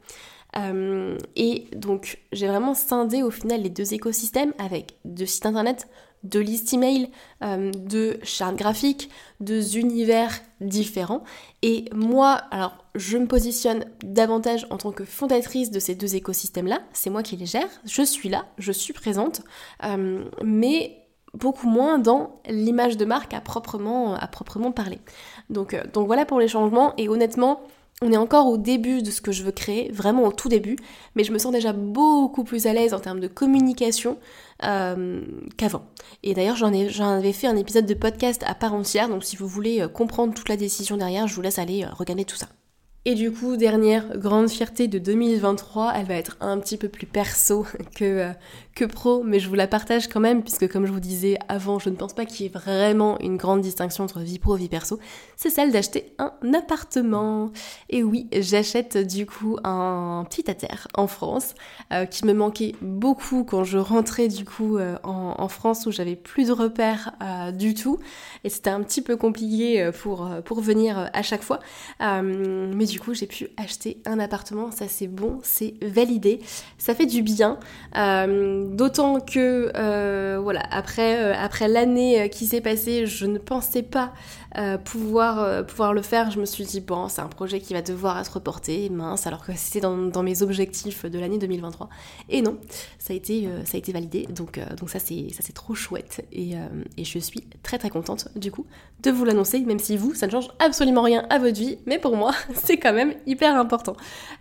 Euh, 0.57 1.17
et 1.37 1.69
donc 1.77 2.19
j'ai 2.33 2.49
vraiment 2.49 2.75
scindé 2.75 3.23
au 3.23 3.31
final 3.31 3.63
les 3.63 3.71
deux 3.71 3.95
écosystèmes 3.95 4.53
avec 4.59 4.99
deux 5.05 5.27
sites 5.27 5.47
internet, 5.47 5.89
deux 6.23 6.41
listes 6.41 6.73
email, 6.73 7.11
euh, 7.43 7.71
deux 7.73 8.19
chartes 8.23 8.57
graphiques, 8.57 9.11
deux 9.41 9.79
univers 9.79 10.33
différents. 10.61 11.23
Et 11.63 11.87
moi, 11.95 12.33
alors 12.51 12.77
je 12.95 13.17
me 13.17 13.27
positionne 13.27 13.85
davantage 14.03 14.67
en 14.71 14.77
tant 14.77 14.93
que 14.93 15.05
fondatrice 15.05 15.71
de 15.71 15.79
ces 15.79 15.95
deux 15.95 16.17
écosystèmes-là, 16.17 16.81
c'est 16.93 17.11
moi 17.11 17.23
qui 17.23 17.37
les 17.37 17.47
gère, 17.47 17.69
je 17.85 18.03
suis 18.03 18.29
là, 18.29 18.47
je 18.59 18.73
suis 18.73 18.93
présente, 18.93 19.43
euh, 19.85 20.25
mais 20.45 20.97
beaucoup 21.33 21.69
moins 21.69 21.99
dans 21.99 22.41
l'image 22.49 22.97
de 22.97 23.05
marque 23.05 23.35
à 23.35 23.41
proprement, 23.41 24.19
parler. 24.75 24.99
Donc, 25.49 25.77
donc 25.93 26.07
voilà 26.07 26.27
pour 26.27 26.41
les 26.41 26.49
changements 26.49 26.93
et 26.97 27.09
honnêtement, 27.09 27.61
on 28.03 28.13
est 28.13 28.17
encore 28.17 28.47
au 28.47 28.57
début 28.57 29.03
de 29.03 29.11
ce 29.11 29.21
que 29.21 29.31
je 29.31 29.43
veux 29.43 29.53
créer, 29.53 29.91
vraiment 29.93 30.25
au 30.25 30.33
tout 30.33 30.49
début, 30.49 30.77
mais 31.15 31.25
je 31.25 31.33
me 31.33 31.39
sens 31.39 31.53
déjà 31.53 31.75
beaucoup 31.75 32.45
plus 32.45 32.67
à 32.67 32.73
l'aise 32.73 32.95
en 32.95 32.99
termes 32.99 33.21
de 33.21 33.29
communication 33.29 34.19
euh, 34.65 35.21
qu'avant. 35.59 35.85
Et 36.23 36.33
d'ailleurs, 36.33 36.57
j'en, 36.57 36.73
avais 36.73 37.33
fait 37.35 37.47
un 37.47 37.57
épisode 37.57 37.85
de 37.85 37.93
podcast 37.93 38.43
à 38.47 38.55
part 38.55 38.73
entière, 38.73 39.11
donc 39.11 39.23
si 39.23 39.37
vous 39.37 39.47
voulez 39.47 39.83
euh, 39.83 39.89
comprendre 39.89 40.33
toute 40.33 40.49
la 40.49 40.57
décision 40.57 40.97
derrière, 40.97 41.27
je 41.27 41.35
vous 41.35 41.43
laisse 41.43 41.59
aller 41.59 41.85
euh, 41.85 41.89
regarder 41.93 42.25
tout 42.25 42.37
ça. 42.37 42.49
Et 43.05 43.15
du 43.15 43.33
coup, 43.33 43.59
dernière 43.59 44.17
grande 44.17 44.49
fierté 44.49 44.89
de 44.89 44.99
2023, 44.99 45.93
elle 45.97 46.07
va 46.07 46.15
être 46.15 46.39
un 46.41 46.59
petit 46.59 46.79
peu 46.79 46.89
plus 46.89 47.07
perso 47.07 47.67
que, 47.95 48.33
que 48.75 48.85
pro, 48.85 49.23
mais 49.25 49.41
je 49.41 49.49
vous 49.49 49.55
la 49.55 49.67
partage 49.67 50.09
quand 50.09 50.21
même, 50.21 50.43
puisque 50.43 50.69
comme 50.71 50.87
je 50.87 50.93
vous 50.93 51.01
disais 51.01 51.39
avant, 51.49 51.79
je 51.79 51.91
ne 51.91 51.97
pense 51.97 52.13
pas 52.13 52.25
qu'il 52.25 52.47
y 52.47 52.49
ait 52.49 52.53
vraiment 52.53 53.19
une 53.21 53.37
grande 53.37 53.61
distinction 53.61 54.05
entre 54.05 54.21
vie 54.21 54.39
pro 54.39 54.57
et 54.57 54.61
vie 54.61 54.69
perso, 54.69 54.99
c'est 55.37 55.51
celle 55.51 55.73
d'acheter 55.73 56.15
un 56.19 56.33
appartement. 56.55 57.51
Et 57.89 58.03
oui, 58.03 58.29
j'achète 58.33 58.97
du 58.97 59.27
coup 59.27 59.59
un 59.65 60.25
petit 60.29 60.51
à 60.51 60.55
terre 60.55 60.89
en 60.95 61.07
France, 61.07 61.55
euh, 61.93 62.07
qui 62.07 62.25
me 62.25 62.33
manquait 62.33 62.75
beaucoup 62.81 63.45
quand 63.45 63.65
je 63.65 63.79
rentrais 63.79 64.29
du 64.29 64.45
coup 64.45 64.79
euh, 64.79 64.97
en, 65.03 65.49
France, 65.49 65.87
où 65.87 65.91
j'avais 65.91 66.17
plus 66.17 66.49
de 66.49 66.53
repères 66.53 67.13
du 67.55 67.75
tout, 67.75 67.99
et 68.45 68.49
c'était 68.49 68.71
un 68.71 68.83
petit 68.83 69.03
peu 69.03 69.17
compliqué 69.17 69.91
pour, 70.03 70.29
venir 70.61 71.11
à 71.13 71.23
chaque 71.23 71.43
fois. 71.43 71.61
mais 72.01 72.85
du 72.85 73.01
coup 73.01 73.15
j'ai 73.15 73.27
pu 73.27 73.49
acheter 73.57 74.01
un 74.07 74.19
appartement, 74.19 74.71
ça 74.71 74.89
c'est 74.89 75.07
bon, 75.07 75.39
c'est 75.43 75.75
validé, 75.83 76.41
ça 76.79 76.95
fait 76.95 77.07
du 77.07 77.23
bien, 77.23 77.59
euh, 77.97 78.67
d'autant 78.71 79.21
que 79.21 79.73
euh, 79.77 80.39
voilà 80.41 80.63
après 80.71 81.23
euh, 81.23 81.35
après 81.37 81.69
l'année 81.69 82.31
qui 82.31 82.47
s'est 82.47 82.61
passée, 82.61 83.07
je 83.07 83.27
ne 83.27 83.39
pensais 83.39 83.83
pas 83.83 84.13
pouvoir 84.85 85.65
pouvoir 85.67 85.93
le 85.93 86.03
faire. 86.03 86.31
Je 86.31 86.41
me 86.41 86.45
suis 86.45 86.65
dit 86.65 86.81
bon 86.81 87.09
c'est 87.09 87.21
un 87.21 87.29
projet 87.29 87.61
qui 87.61 87.73
va 87.73 87.83
devoir 87.83 88.19
être 88.19 88.35
reporté, 88.35 88.89
mince 88.91 89.27
alors 89.27 89.45
que 89.45 89.53
c'était 89.55 89.81
dans, 89.81 90.23
mes 90.23 90.43
objectifs 90.43 91.07
de 91.07 91.19
l'année 91.19 91.39
2023 91.39 91.89
et 92.29 92.43
non 92.43 92.59
ça 92.99 93.13
a 93.13 93.17
été 93.17 93.49
ça 93.65 93.77
a 93.77 93.79
été 93.79 93.93
validé 93.93 94.27
donc 94.27 94.61
donc 94.79 94.91
ça 94.91 94.99
c'est 94.99 95.53
trop 95.55 95.75
chouette 95.75 96.25
et, 96.33 96.55
et 96.97 97.05
je 97.05 97.19
suis 97.19 97.45
très 97.63 97.79
très 97.79 97.91
contente 97.91 98.29
du 98.37 98.51
coup 98.51 98.67
de 99.03 99.11
vous 99.11 99.25
l'annoncer 99.25 99.61
même 99.61 99.79
si 99.79 99.97
vous 99.97 100.15
ça 100.15 100.27
ne 100.27 100.33
change 100.33 100.49
absolument 100.59 101.03
rien 101.03 101.25
à 101.31 101.39
votre 101.39 101.59
vie 101.59 101.79
mais 101.87 101.99
pour 101.99 102.17
moi 102.17 102.33
c'est 102.55 102.77
quand 102.77 102.93
même 102.93 103.15
hyper 103.27 103.57
important. 103.57 103.97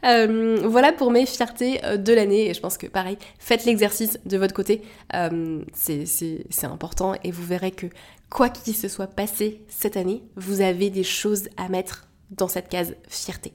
Euh, 0.05 0.59
voilà 0.63 0.91
pour 0.91 1.11
mes 1.11 1.25
fiertés 1.25 1.83
euh, 1.83 1.97
de 1.97 2.13
l'année 2.13 2.49
et 2.49 2.53
je 2.53 2.59
pense 2.59 2.77
que 2.77 2.87
pareil, 2.87 3.17
faites 3.37 3.65
l'exercice 3.65 4.19
de 4.25 4.37
votre 4.37 4.53
côté, 4.53 4.81
euh, 5.13 5.61
c'est 5.73 6.63
important 6.63 7.13
et 7.23 7.31
vous 7.31 7.45
verrez 7.45 7.71
que 7.71 7.87
quoi 8.29 8.49
qu'il 8.49 8.75
se 8.75 8.87
soit 8.87 9.07
passé 9.07 9.63
cette 9.67 9.97
année, 9.97 10.23
vous 10.35 10.61
avez 10.61 10.89
des 10.89 11.03
choses 11.03 11.49
à 11.57 11.69
mettre 11.69 12.07
dans 12.31 12.47
cette 12.47 12.69
case 12.69 12.95
fierté. 13.07 13.51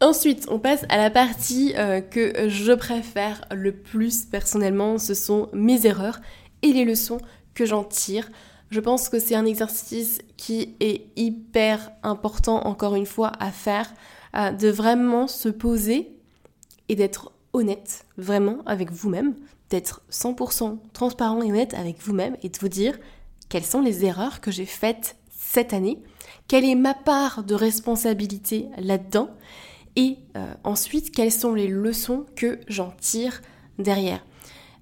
Ensuite, 0.00 0.46
on 0.48 0.58
passe 0.58 0.84
à 0.88 0.96
la 0.96 1.10
partie 1.10 1.74
que 2.10 2.48
je 2.48 2.72
préfère 2.72 3.44
le 3.52 3.72
plus 3.72 4.24
personnellement, 4.24 4.98
ce 4.98 5.14
sont 5.14 5.48
mes 5.52 5.86
erreurs 5.86 6.20
et 6.62 6.72
les 6.72 6.84
leçons 6.84 7.18
que 7.54 7.66
j'en 7.66 7.84
tire. 7.84 8.30
Je 8.70 8.80
pense 8.80 9.08
que 9.08 9.18
c'est 9.18 9.34
un 9.34 9.44
exercice 9.44 10.20
qui 10.36 10.74
est 10.80 11.06
hyper 11.16 11.92
important, 12.02 12.66
encore 12.66 12.94
une 12.94 13.06
fois, 13.06 13.32
à 13.38 13.50
faire 13.50 13.92
de 14.34 14.68
vraiment 14.68 15.28
se 15.28 15.48
poser 15.48 16.16
et 16.88 16.96
d'être 16.96 17.32
honnête, 17.52 18.06
vraiment, 18.16 18.58
avec 18.66 18.90
vous-même, 18.90 19.34
d'être 19.70 20.02
100% 20.10 20.78
transparent 20.92 21.42
et 21.42 21.50
honnête 21.50 21.74
avec 21.74 22.00
vous-même 22.00 22.36
et 22.42 22.48
de 22.48 22.58
vous 22.58 22.68
dire 22.68 22.98
quelles 23.52 23.66
sont 23.66 23.82
les 23.82 24.06
erreurs 24.06 24.40
que 24.40 24.50
j'ai 24.50 24.64
faites 24.64 25.16
cette 25.28 25.74
année, 25.74 25.98
quelle 26.48 26.64
est 26.64 26.74
ma 26.74 26.94
part 26.94 27.44
de 27.44 27.54
responsabilité 27.54 28.70
là-dedans, 28.78 29.28
et 29.94 30.16
euh, 30.38 30.54
ensuite 30.64 31.14
quelles 31.14 31.30
sont 31.30 31.52
les 31.52 31.68
leçons 31.68 32.24
que 32.34 32.60
j'en 32.66 32.94
tire 32.98 33.42
derrière. 33.78 34.24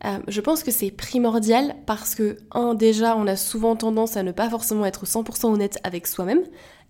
Euh, 0.04 0.20
je 0.28 0.40
pense 0.40 0.62
que 0.62 0.70
c'est 0.70 0.92
primordial 0.92 1.74
parce 1.84 2.14
que, 2.14 2.36
un, 2.52 2.74
déjà, 2.74 3.16
on 3.16 3.26
a 3.26 3.34
souvent 3.34 3.74
tendance 3.74 4.16
à 4.16 4.22
ne 4.22 4.30
pas 4.30 4.48
forcément 4.48 4.86
être 4.86 5.04
100% 5.04 5.46
honnête 5.46 5.80
avec 5.82 6.06
soi-même, 6.06 6.44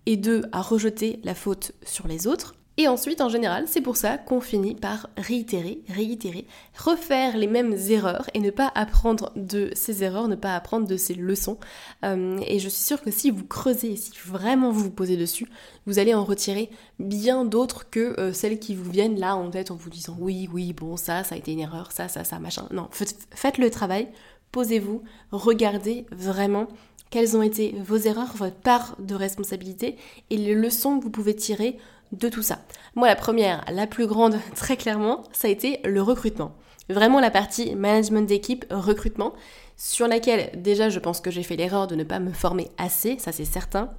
et 0.05 0.17
deux, 0.17 0.43
à 0.51 0.61
rejeter 0.61 1.19
la 1.23 1.33
faute 1.33 1.71
sur 1.83 2.07
les 2.07 2.27
autres. 2.27 2.53
Et 2.81 2.87
ensuite, 2.87 3.21
en 3.21 3.29
général, 3.29 3.65
c'est 3.67 3.79
pour 3.79 3.95
ça 3.95 4.17
qu'on 4.17 4.41
finit 4.41 4.73
par 4.73 5.07
réitérer, 5.15 5.83
réitérer, 5.87 6.47
refaire 6.75 7.37
les 7.37 7.45
mêmes 7.45 7.75
erreurs 7.89 8.27
et 8.33 8.39
ne 8.39 8.49
pas 8.49 8.71
apprendre 8.73 9.31
de 9.35 9.69
ces 9.75 10.03
erreurs, 10.03 10.27
ne 10.27 10.33
pas 10.33 10.55
apprendre 10.55 10.87
de 10.87 10.97
ces 10.97 11.13
leçons. 11.13 11.59
Euh, 12.03 12.39
et 12.47 12.57
je 12.57 12.69
suis 12.69 12.81
sûre 12.81 13.03
que 13.03 13.11
si 13.11 13.29
vous 13.29 13.45
creusez, 13.45 13.95
si 13.97 14.13
vraiment 14.25 14.71
vous 14.71 14.85
vous 14.85 14.89
posez 14.89 15.15
dessus, 15.15 15.45
vous 15.85 15.99
allez 15.99 16.15
en 16.15 16.23
retirer 16.23 16.71
bien 16.97 17.45
d'autres 17.45 17.87
que 17.87 18.19
euh, 18.19 18.33
celles 18.33 18.57
qui 18.57 18.73
vous 18.73 18.89
viennent 18.89 19.19
là 19.19 19.35
en 19.35 19.51
tête 19.51 19.69
en 19.69 19.75
vous 19.75 19.91
disant 19.91 20.17
oui, 20.19 20.49
oui, 20.51 20.73
bon, 20.73 20.97
ça, 20.97 21.23
ça 21.23 21.35
a 21.35 21.37
été 21.37 21.51
une 21.51 21.59
erreur, 21.59 21.91
ça, 21.91 22.07
ça, 22.07 22.23
ça, 22.23 22.39
machin. 22.39 22.67
Non, 22.71 22.89
faites 22.91 23.59
le 23.59 23.69
travail, 23.69 24.07
posez-vous, 24.51 25.03
regardez 25.31 26.07
vraiment 26.11 26.67
quelles 27.11 27.37
ont 27.37 27.43
été 27.43 27.75
vos 27.83 27.97
erreurs, 27.97 28.33
votre 28.35 28.55
part 28.55 28.95
de 28.97 29.13
responsabilité 29.13 29.97
et 30.31 30.37
les 30.37 30.55
leçons 30.55 30.97
que 30.97 31.03
vous 31.03 31.11
pouvez 31.11 31.35
tirer 31.35 31.77
de 32.11 32.29
tout 32.29 32.41
ça. 32.41 32.59
Moi, 32.95 33.07
la 33.07 33.15
première, 33.15 33.63
la 33.71 33.87
plus 33.87 34.07
grande, 34.07 34.37
très 34.55 34.77
clairement, 34.77 35.23
ça 35.31 35.47
a 35.47 35.51
été 35.51 35.79
le 35.83 36.01
recrutement. 36.01 36.53
Vraiment 36.89 37.19
la 37.19 37.31
partie 37.31 37.75
management 37.75 38.27
d'équipe, 38.27 38.65
recrutement, 38.69 39.33
sur 39.77 40.07
laquelle 40.07 40.51
déjà 40.61 40.89
je 40.89 40.99
pense 40.99 41.21
que 41.21 41.31
j'ai 41.31 41.43
fait 41.43 41.55
l'erreur 41.55 41.87
de 41.87 41.95
ne 41.95 42.03
pas 42.03 42.19
me 42.19 42.31
former 42.31 42.69
assez, 42.77 43.17
ça 43.17 43.31
c'est 43.31 43.45
certain. 43.45 43.91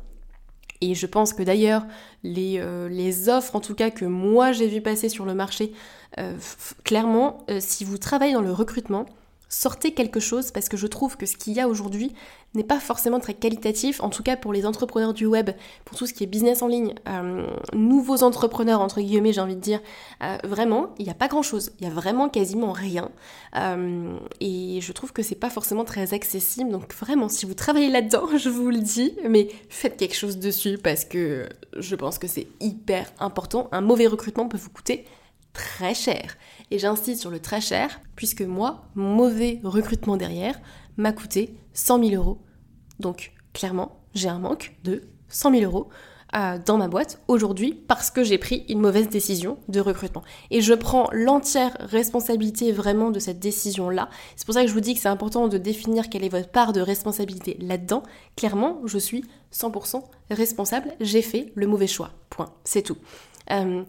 Et 0.80 0.94
je 0.94 1.06
pense 1.06 1.32
que 1.32 1.44
d'ailleurs, 1.44 1.86
les, 2.24 2.58
euh, 2.58 3.12
offres, 3.28 3.54
en 3.54 3.60
tout 3.60 3.74
cas 3.74 3.90
que 3.90 4.04
moi 4.04 4.52
j'ai 4.52 4.66
vu 4.66 4.80
passer 4.80 5.08
sur 5.08 5.24
le 5.24 5.32
marché, 5.32 5.72
euh, 6.18 6.36
clairement, 6.84 7.38
euh, 7.50 7.58
si 7.60 7.84
vous 7.84 7.98
travaillez 7.98 8.32
dans 8.32 8.42
le 8.42 8.52
recrutement, 8.52 9.06
sortez 9.52 9.92
quelque 9.92 10.18
chose 10.18 10.50
parce 10.50 10.68
que 10.68 10.76
je 10.76 10.86
trouve 10.86 11.16
que 11.16 11.26
ce 11.26 11.36
qu'il 11.36 11.52
y 11.52 11.60
a 11.60 11.68
aujourd'hui 11.68 12.12
n'est 12.54 12.64
pas 12.64 12.80
forcément 12.80 13.20
très 13.20 13.34
qualitatif, 13.34 14.02
en 14.02 14.08
tout 14.08 14.22
cas 14.22 14.36
pour 14.36 14.52
les 14.52 14.66
entrepreneurs 14.66 15.14
du 15.14 15.26
web, 15.26 15.50
pour 15.84 15.96
tout 15.96 16.06
ce 16.06 16.14
qui 16.14 16.24
est 16.24 16.26
business 16.26 16.62
en 16.62 16.68
ligne, 16.68 16.94
euh, 17.08 17.46
nouveaux 17.72 18.22
entrepreneurs 18.22 18.80
entre 18.80 19.00
guillemets 19.00 19.32
j'ai 19.32 19.40
envie 19.40 19.54
de 19.54 19.60
dire, 19.60 19.80
euh, 20.22 20.36
vraiment 20.44 20.94
il 20.98 21.04
n'y 21.04 21.10
a 21.10 21.14
pas 21.14 21.28
grand 21.28 21.42
chose, 21.42 21.70
il 21.80 21.86
y 21.86 21.90
a 21.90 21.92
vraiment 21.92 22.28
quasiment 22.28 22.72
rien. 22.72 23.10
Euh, 23.56 24.16
et 24.40 24.80
je 24.80 24.92
trouve 24.92 25.12
que 25.12 25.22
c'est 25.22 25.34
pas 25.34 25.50
forcément 25.50 25.84
très 25.84 26.14
accessible. 26.14 26.70
Donc 26.70 26.92
vraiment 26.94 27.28
si 27.28 27.44
vous 27.46 27.54
travaillez 27.54 27.90
là-dedans 27.90 28.26
je 28.36 28.48
vous 28.48 28.70
le 28.70 28.80
dis 28.80 29.14
mais 29.28 29.48
faites 29.68 29.96
quelque 29.98 30.16
chose 30.16 30.38
dessus 30.38 30.78
parce 30.82 31.04
que 31.04 31.48
je 31.76 31.94
pense 31.94 32.18
que 32.18 32.26
c'est 32.26 32.48
hyper 32.60 33.12
important, 33.18 33.68
un 33.72 33.82
mauvais 33.82 34.06
recrutement 34.06 34.48
peut 34.48 34.58
vous 34.58 34.70
coûter 34.70 35.04
très 35.52 35.94
cher. 35.94 36.36
Et 36.72 36.78
j'insiste 36.78 37.20
sur 37.20 37.30
le 37.30 37.38
très 37.38 37.60
cher, 37.60 38.00
puisque 38.16 38.40
moi, 38.40 38.86
mauvais 38.94 39.60
recrutement 39.62 40.16
derrière 40.16 40.58
m'a 40.96 41.12
coûté 41.12 41.54
100 41.74 42.02
000 42.02 42.14
euros. 42.14 42.38
Donc, 42.98 43.32
clairement, 43.52 44.00
j'ai 44.14 44.30
un 44.30 44.38
manque 44.38 44.74
de 44.82 45.02
100 45.28 45.50
000 45.50 45.64
euros 45.64 45.90
euh, 46.34 46.56
dans 46.64 46.78
ma 46.78 46.88
boîte 46.88 47.20
aujourd'hui 47.28 47.74
parce 47.74 48.10
que 48.10 48.24
j'ai 48.24 48.38
pris 48.38 48.64
une 48.70 48.80
mauvaise 48.80 49.10
décision 49.10 49.58
de 49.68 49.80
recrutement. 49.80 50.22
Et 50.50 50.62
je 50.62 50.72
prends 50.72 51.10
l'entière 51.12 51.76
responsabilité 51.78 52.72
vraiment 52.72 53.10
de 53.10 53.18
cette 53.18 53.38
décision-là. 53.38 54.08
C'est 54.36 54.46
pour 54.46 54.54
ça 54.54 54.62
que 54.62 54.68
je 54.68 54.72
vous 54.72 54.80
dis 54.80 54.94
que 54.94 55.00
c'est 55.00 55.08
important 55.08 55.48
de 55.48 55.58
définir 55.58 56.08
quelle 56.08 56.24
est 56.24 56.30
votre 56.30 56.48
part 56.48 56.72
de 56.72 56.80
responsabilité 56.80 57.58
là-dedans. 57.60 58.02
Clairement, 58.34 58.80
je 58.86 58.96
suis 58.96 59.26
100% 59.52 60.04
responsable. 60.30 60.94
J'ai 61.00 61.20
fait 61.20 61.52
le 61.54 61.66
mauvais 61.66 61.86
choix. 61.86 62.12
Point. 62.30 62.50
C'est 62.64 62.80
tout. 62.80 62.96
Euh, 63.50 63.84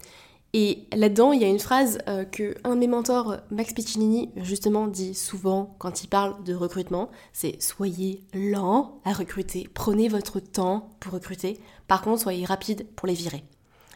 et 0.53 0.85
là-dedans, 0.95 1.33
il 1.33 1.41
y 1.41 1.45
a 1.45 1.47
une 1.47 1.59
phrase 1.59 1.97
euh, 2.07 2.25
que 2.25 2.55
un 2.63 2.75
de 2.75 2.79
mes 2.79 2.87
mentors, 2.87 3.37
Max 3.49 3.73
Piccinini, 3.73 4.29
justement 4.37 4.87
dit 4.87 5.15
souvent 5.15 5.75
quand 5.79 6.03
il 6.03 6.07
parle 6.07 6.43
de 6.43 6.53
recrutement, 6.53 7.09
c'est 7.33 7.61
soyez 7.61 8.23
lent 8.33 8.99
à 9.03 9.13
recruter, 9.13 9.67
prenez 9.73 10.07
votre 10.09 10.39
temps 10.39 10.91
pour 10.99 11.13
recruter, 11.13 11.59
par 11.87 12.03
contre 12.03 12.21
soyez 12.21 12.45
rapide 12.45 12.85
pour 12.95 13.07
les 13.07 13.15
virer. 13.15 13.43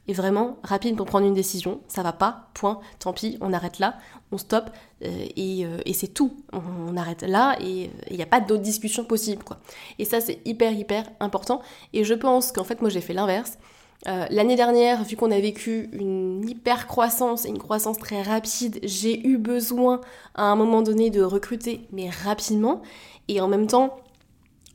Et 0.10 0.14
vraiment, 0.14 0.58
rapide 0.64 0.96
pour 0.96 1.06
prendre 1.06 1.28
une 1.28 1.34
décision, 1.34 1.82
ça 1.90 2.02
va 2.02 2.14
pas, 2.14 2.50
point, 2.54 2.80
tant 3.00 3.12
pis, 3.12 3.38
on 3.42 3.52
arrête 3.52 3.78
là, 3.78 3.98
on 4.32 4.38
stoppe, 4.38 4.70
euh, 5.04 5.28
et, 5.36 5.66
euh, 5.66 5.80
et 5.86 5.94
c'est 5.94 6.08
tout. 6.08 6.38
On, 6.54 6.96
arrête 6.96 7.24
là, 7.24 7.58
et 7.60 7.92
il 8.10 8.16
n'y 8.16 8.24
a 8.24 8.28
pas 8.28 8.40
d'autres 8.40 8.64
discussions 8.64 9.04
possibles, 9.04 9.44
quoi. 9.44 9.60
Et 10.00 10.06
ça, 10.06 10.22
c'est 10.22 10.40
hyper, 10.46 10.72
hyper 10.72 11.04
important. 11.20 11.62
Et 11.92 12.06
je 12.06 12.14
pense 12.14 12.54
qu'en 12.54 12.64
fait, 12.64 12.80
moi, 12.80 12.90
j'ai 12.90 13.02
fait 13.02 13.14
l'inverse. 13.14 13.58
Euh, 14.06 14.26
l'année 14.30 14.56
dernière, 14.56 15.04
vu 15.04 15.16
qu'on 15.16 15.32
a 15.32 15.40
vécu 15.40 15.90
une 15.92 16.48
hyper 16.48 16.88
croissance 16.88 17.46
et 17.46 17.50
une 17.50 17.58
croissance 17.58 17.98
très 17.98 18.22
rapide, 18.22 18.80
j'ai 18.84 19.26
eu 19.28 19.38
besoin 19.38 20.02
à 20.36 20.44
un 20.44 20.56
moment 20.56 20.82
donné 20.82 21.10
de 21.10 21.22
recruter, 21.22 21.82
mais 21.92 22.10
rapidement. 22.10 22.82
Et 23.28 23.42
en 23.42 23.48
même 23.48 23.68
temps, 23.68 23.98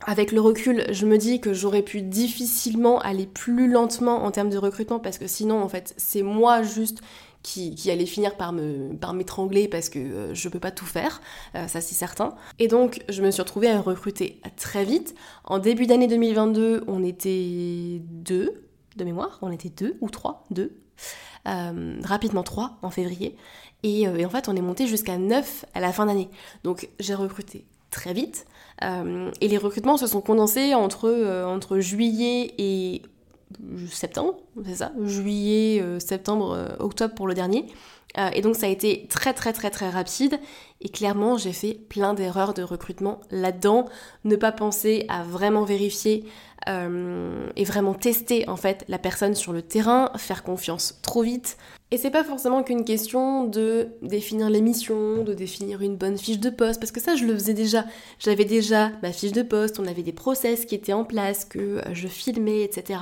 avec 0.05 0.31
le 0.33 0.41
recul, 0.41 0.85
je 0.91 1.05
me 1.05 1.17
dis 1.17 1.39
que 1.39 1.53
j'aurais 1.53 1.81
pu 1.81 2.01
difficilement 2.01 2.99
aller 2.99 3.25
plus 3.25 3.71
lentement 3.71 4.23
en 4.23 4.31
termes 4.31 4.49
de 4.49 4.57
recrutement 4.57 4.99
parce 4.99 5.17
que 5.17 5.27
sinon, 5.27 5.61
en 5.61 5.69
fait, 5.69 5.93
c'est 5.97 6.23
moi 6.23 6.61
juste 6.61 6.99
qui, 7.41 7.91
allait 7.91 8.05
finir 8.05 8.35
par 8.35 8.53
m'étrangler 8.53 9.67
parce 9.67 9.89
que 9.89 9.99
euh, 9.99 10.33
je 10.33 10.47
peux 10.47 10.59
pas 10.59 10.71
tout 10.71 10.85
faire, 10.85 11.21
euh, 11.55 11.67
ça 11.67 11.81
c'est 11.81 11.93
certain. 11.93 12.35
Et 12.57 12.69
donc 12.69 13.03
je 13.09 13.21
me 13.21 13.31
suis 13.31 13.41
retrouvée 13.41 13.69
à 13.69 13.81
recruter 13.81 14.39
très 14.55 14.85
vite. 14.85 15.13
En 15.43 15.59
début 15.59 15.85
d'année 15.85 16.07
2022, 16.07 16.85
on 16.87 17.03
était 17.03 17.99
deux 18.01 18.62
de 18.97 19.03
mémoire, 19.03 19.39
on 19.41 19.51
était 19.51 19.69
deux 19.69 19.97
ou 20.01 20.09
trois, 20.09 20.45
deux, 20.51 20.77
euh, 21.47 21.99
rapidement 22.03 22.43
trois 22.43 22.77
en 22.81 22.89
février, 22.89 23.35
euh, 23.85 24.15
et, 24.15 24.25
en 24.25 24.29
fait 24.29 24.47
on 24.47 24.55
est 24.55 24.61
monté 24.61 24.87
jusqu'à 24.87 25.17
neuf 25.17 25.65
à 25.73 25.79
la 25.79 25.91
fin 25.91 26.05
d'année. 26.05 26.29
Donc 26.63 26.89
j'ai 26.99 27.15
recruté 27.15 27.65
très 27.89 28.13
vite, 28.13 28.45
euh, 28.83 29.31
et 29.41 29.47
les 29.47 29.57
recrutements 29.57 29.97
se 29.97 30.07
sont 30.07 30.21
condensés 30.21 30.73
entre, 30.73 31.43
entre 31.45 31.79
juillet 31.79 32.53
et 32.57 33.01
septembre, 33.89 34.35
c'est 34.65 34.75
ça, 34.75 34.91
juillet, 35.03 35.83
septembre, 35.99 36.75
octobre 36.79 37.13
pour 37.13 37.27
le 37.27 37.33
dernier. 37.33 37.67
Et 38.33 38.41
donc 38.41 38.55
ça 38.55 38.67
a 38.67 38.69
été 38.69 39.07
très 39.09 39.33
très 39.33 39.53
très 39.53 39.71
très 39.71 39.89
rapide 39.89 40.39
et 40.81 40.89
clairement 40.89 41.37
j'ai 41.37 41.53
fait 41.53 41.79
plein 41.89 42.13
d'erreurs 42.13 42.53
de 42.53 42.61
recrutement 42.61 43.19
là-dedans. 43.31 43.85
Ne 44.23 44.35
pas 44.35 44.51
penser 44.51 45.05
à 45.09 45.23
vraiment 45.23 45.63
vérifier 45.63 46.25
euh, 46.69 47.49
et 47.55 47.65
vraiment 47.65 47.93
tester 47.93 48.47
en 48.47 48.55
fait 48.55 48.85
la 48.87 48.97
personne 48.97 49.35
sur 49.35 49.51
le 49.51 49.61
terrain, 49.61 50.11
faire 50.17 50.43
confiance 50.43 50.99
trop 51.01 51.21
vite. 51.21 51.57
Et 51.91 51.97
c'est 51.97 52.09
pas 52.09 52.23
forcément 52.23 52.63
qu'une 52.63 52.85
question 52.85 53.43
de 53.43 53.89
définir 54.01 54.49
les 54.49 54.61
missions, 54.61 55.23
de 55.23 55.33
définir 55.33 55.81
une 55.81 55.95
bonne 55.95 56.17
fiche 56.17 56.39
de 56.39 56.49
poste, 56.49 56.79
parce 56.79 56.91
que 56.91 56.99
ça 56.99 57.15
je 57.15 57.25
le 57.25 57.33
faisais 57.33 57.53
déjà. 57.53 57.85
J'avais 58.17 58.45
déjà 58.45 58.91
ma 59.01 59.11
fiche 59.11 59.31
de 59.33 59.43
poste, 59.43 59.79
on 59.79 59.85
avait 59.85 60.03
des 60.03 60.13
process 60.13 60.65
qui 60.65 60.75
étaient 60.75 60.93
en 60.93 61.03
place, 61.03 61.45
que 61.45 61.59
euh, 61.59 61.81
je 61.93 62.07
filmais, 62.07 62.61
etc. 62.61 62.99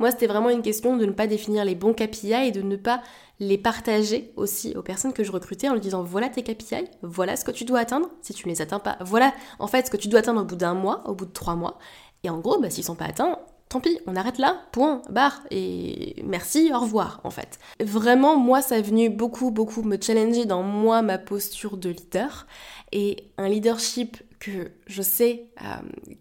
Moi 0.00 0.10
c'était 0.10 0.26
vraiment 0.26 0.50
une 0.50 0.62
question 0.62 0.96
de 0.96 1.06
ne 1.06 1.12
pas 1.12 1.28
définir 1.28 1.64
les 1.64 1.76
bons 1.76 1.94
KPI 1.94 2.32
et 2.32 2.50
de 2.50 2.62
ne 2.62 2.76
pas 2.76 3.00
les 3.38 3.56
partager 3.56 4.32
aussi 4.36 4.76
aux 4.76 4.82
personnes 4.82 5.12
que 5.12 5.22
je 5.22 5.30
recrutais 5.30 5.68
en 5.68 5.72
leur 5.72 5.80
disant 5.80 6.02
voilà 6.02 6.28
tes 6.28 6.42
KPI, 6.42 6.88
voilà 7.02 7.36
ce 7.36 7.44
que 7.44 7.52
tu 7.52 7.64
dois 7.64 7.78
atteindre, 7.78 8.08
si 8.20 8.34
tu 8.34 8.48
ne 8.48 8.52
les 8.52 8.60
atteins 8.60 8.80
pas, 8.80 8.98
voilà 9.00 9.32
en 9.60 9.68
fait 9.68 9.86
ce 9.86 9.90
que 9.90 9.96
tu 9.96 10.08
dois 10.08 10.20
atteindre 10.20 10.42
au 10.42 10.44
bout 10.44 10.56
d'un 10.56 10.74
mois, 10.74 11.02
au 11.06 11.14
bout 11.14 11.26
de 11.26 11.32
trois 11.32 11.54
mois, 11.54 11.78
et 12.22 12.30
en 12.30 12.38
gros, 12.38 12.60
bah, 12.60 12.70
s'ils 12.70 12.84
sont 12.84 12.94
pas 12.94 13.06
atteints, 13.06 13.38
tant 13.68 13.80
pis, 13.80 13.98
on 14.06 14.16
arrête 14.16 14.38
là, 14.38 14.62
point, 14.72 15.02
barre, 15.08 15.42
et 15.50 16.16
merci, 16.24 16.70
au 16.74 16.80
revoir, 16.80 17.20
en 17.24 17.30
fait. 17.30 17.58
Vraiment, 17.80 18.36
moi, 18.36 18.60
ça 18.62 18.76
a 18.76 18.80
venu 18.80 19.08
beaucoup, 19.08 19.50
beaucoup 19.50 19.82
me 19.82 19.96
challenger 20.00 20.44
dans 20.44 20.62
moi, 20.62 21.02
ma 21.02 21.18
posture 21.18 21.76
de 21.76 21.90
leader, 21.90 22.46
et 22.92 23.30
un 23.38 23.48
leadership 23.48 24.18
que 24.40 24.70
je 24.86 25.02
sais 25.02 25.44
euh, 25.62 25.66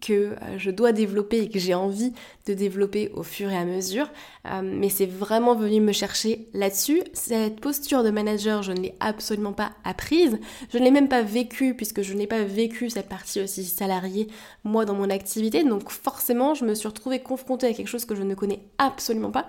que 0.01 0.13
euh, 0.13 0.57
je 0.57 0.71
dois 0.71 0.91
développer 0.91 1.39
et 1.39 1.49
que 1.49 1.57
j'ai 1.57 1.73
envie 1.73 2.13
de 2.45 2.53
développer 2.53 3.09
au 3.15 3.23
fur 3.23 3.49
et 3.49 3.57
à 3.57 3.63
mesure. 3.63 4.09
Euh, 4.45 4.61
mais 4.61 4.89
c'est 4.89 5.05
vraiment 5.05 5.55
venu 5.55 5.79
me 5.79 5.93
chercher 5.93 6.47
là-dessus. 6.53 7.01
Cette 7.13 7.61
posture 7.61 8.03
de 8.03 8.11
manager, 8.11 8.61
je 8.61 8.73
ne 8.73 8.81
l'ai 8.81 8.93
absolument 8.99 9.53
pas 9.53 9.71
apprise. 9.85 10.37
Je 10.71 10.77
ne 10.77 10.83
l'ai 10.83 10.91
même 10.91 11.07
pas 11.07 11.21
vécue 11.21 11.73
puisque 11.75 12.01
je 12.01 12.13
n'ai 12.13 12.27
pas 12.27 12.43
vécu 12.43 12.89
cette 12.89 13.07
partie 13.07 13.41
aussi 13.41 13.63
salariée 13.63 14.27
moi 14.65 14.83
dans 14.83 14.95
mon 14.95 15.09
activité. 15.09 15.63
Donc 15.63 15.89
forcément, 15.89 16.53
je 16.53 16.65
me 16.65 16.75
suis 16.75 16.89
retrouvée 16.89 17.19
confrontée 17.19 17.67
à 17.67 17.73
quelque 17.73 17.87
chose 17.87 18.05
que 18.05 18.15
je 18.15 18.23
ne 18.23 18.35
connais 18.35 18.59
absolument 18.77 19.31
pas. 19.31 19.47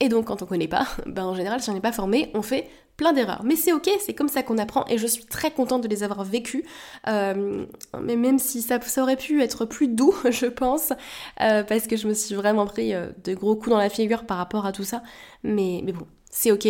Et 0.00 0.10
donc 0.10 0.26
quand 0.26 0.42
on 0.42 0.46
connaît 0.46 0.68
pas, 0.68 0.86
ben 1.06 1.24
en 1.24 1.34
général 1.34 1.62
si 1.62 1.70
on 1.70 1.74
n'est 1.74 1.80
pas 1.80 1.92
formé, 1.92 2.30
on 2.34 2.42
fait 2.42 2.68
plein 3.02 3.12
d'erreurs. 3.12 3.42
Mais 3.42 3.56
c'est 3.56 3.72
ok, 3.72 3.90
c'est 3.98 4.14
comme 4.14 4.28
ça 4.28 4.44
qu'on 4.44 4.58
apprend 4.58 4.84
et 4.88 4.96
je 4.96 5.08
suis 5.08 5.24
très 5.24 5.50
contente 5.50 5.82
de 5.82 5.88
les 5.88 6.04
avoir 6.04 6.22
vécues. 6.22 6.64
Euh, 7.08 7.66
mais 8.00 8.14
même 8.14 8.38
si 8.38 8.62
ça, 8.62 8.78
aurait 8.98 9.16
pu 9.16 9.42
être 9.42 9.64
plus 9.64 9.88
doux, 9.88 10.14
je 10.30 10.46
pense, 10.46 10.92
euh, 11.40 11.64
parce 11.64 11.88
que 11.88 11.96
je 11.96 12.06
me 12.06 12.14
suis 12.14 12.36
vraiment 12.36 12.64
pris 12.64 12.94
euh, 12.94 13.08
de 13.24 13.34
gros 13.34 13.56
coups 13.56 13.70
dans 13.70 13.78
la 13.78 13.90
figure 13.90 14.24
par 14.24 14.36
rapport 14.36 14.66
à 14.66 14.72
tout 14.72 14.84
ça. 14.84 15.02
Mais, 15.42 15.80
mais 15.84 15.92
bon, 15.92 16.06
c'est 16.30 16.52
ok. 16.52 16.68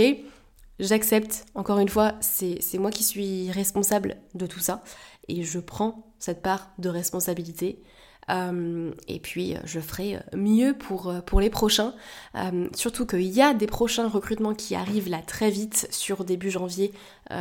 J'accepte, 0.79 1.45
encore 1.55 1.79
une 1.79 1.91
fois, 1.91 2.15
c'est 2.21 2.79
moi 2.79 2.91
qui 2.91 3.05
suis 3.05 3.51
responsable 3.51 4.17
de 4.35 4.47
tout 4.47 4.59
ça 4.59 4.83
et 5.29 5.45
je 5.45 5.59
prends 5.59 6.13
cette 6.19 6.41
part 6.43 6.71
de 6.79 6.89
responsabilité. 6.89 7.83
Euh, 8.31 8.93
et 9.09 9.19
puis 9.19 9.55
euh, 9.55 9.59
je 9.65 9.81
ferai 9.81 10.17
euh, 10.17 10.21
mieux 10.35 10.75
pour, 10.75 11.13
pour 11.27 11.41
les 11.41 11.51
prochains. 11.51 11.95
surtout 12.75 13.07
qu'il 13.07 13.23
y 13.23 13.43
a 13.43 13.55
des 13.55 13.67
prochains 13.67 14.09
recrutements 14.09 14.55
qui 14.55 14.75
arrivent 14.75 15.09
là 15.09 15.21
très 15.27 15.51
vite 15.51 15.89
sur 15.91 16.25
début 16.25 16.51
janvier, 16.51 16.93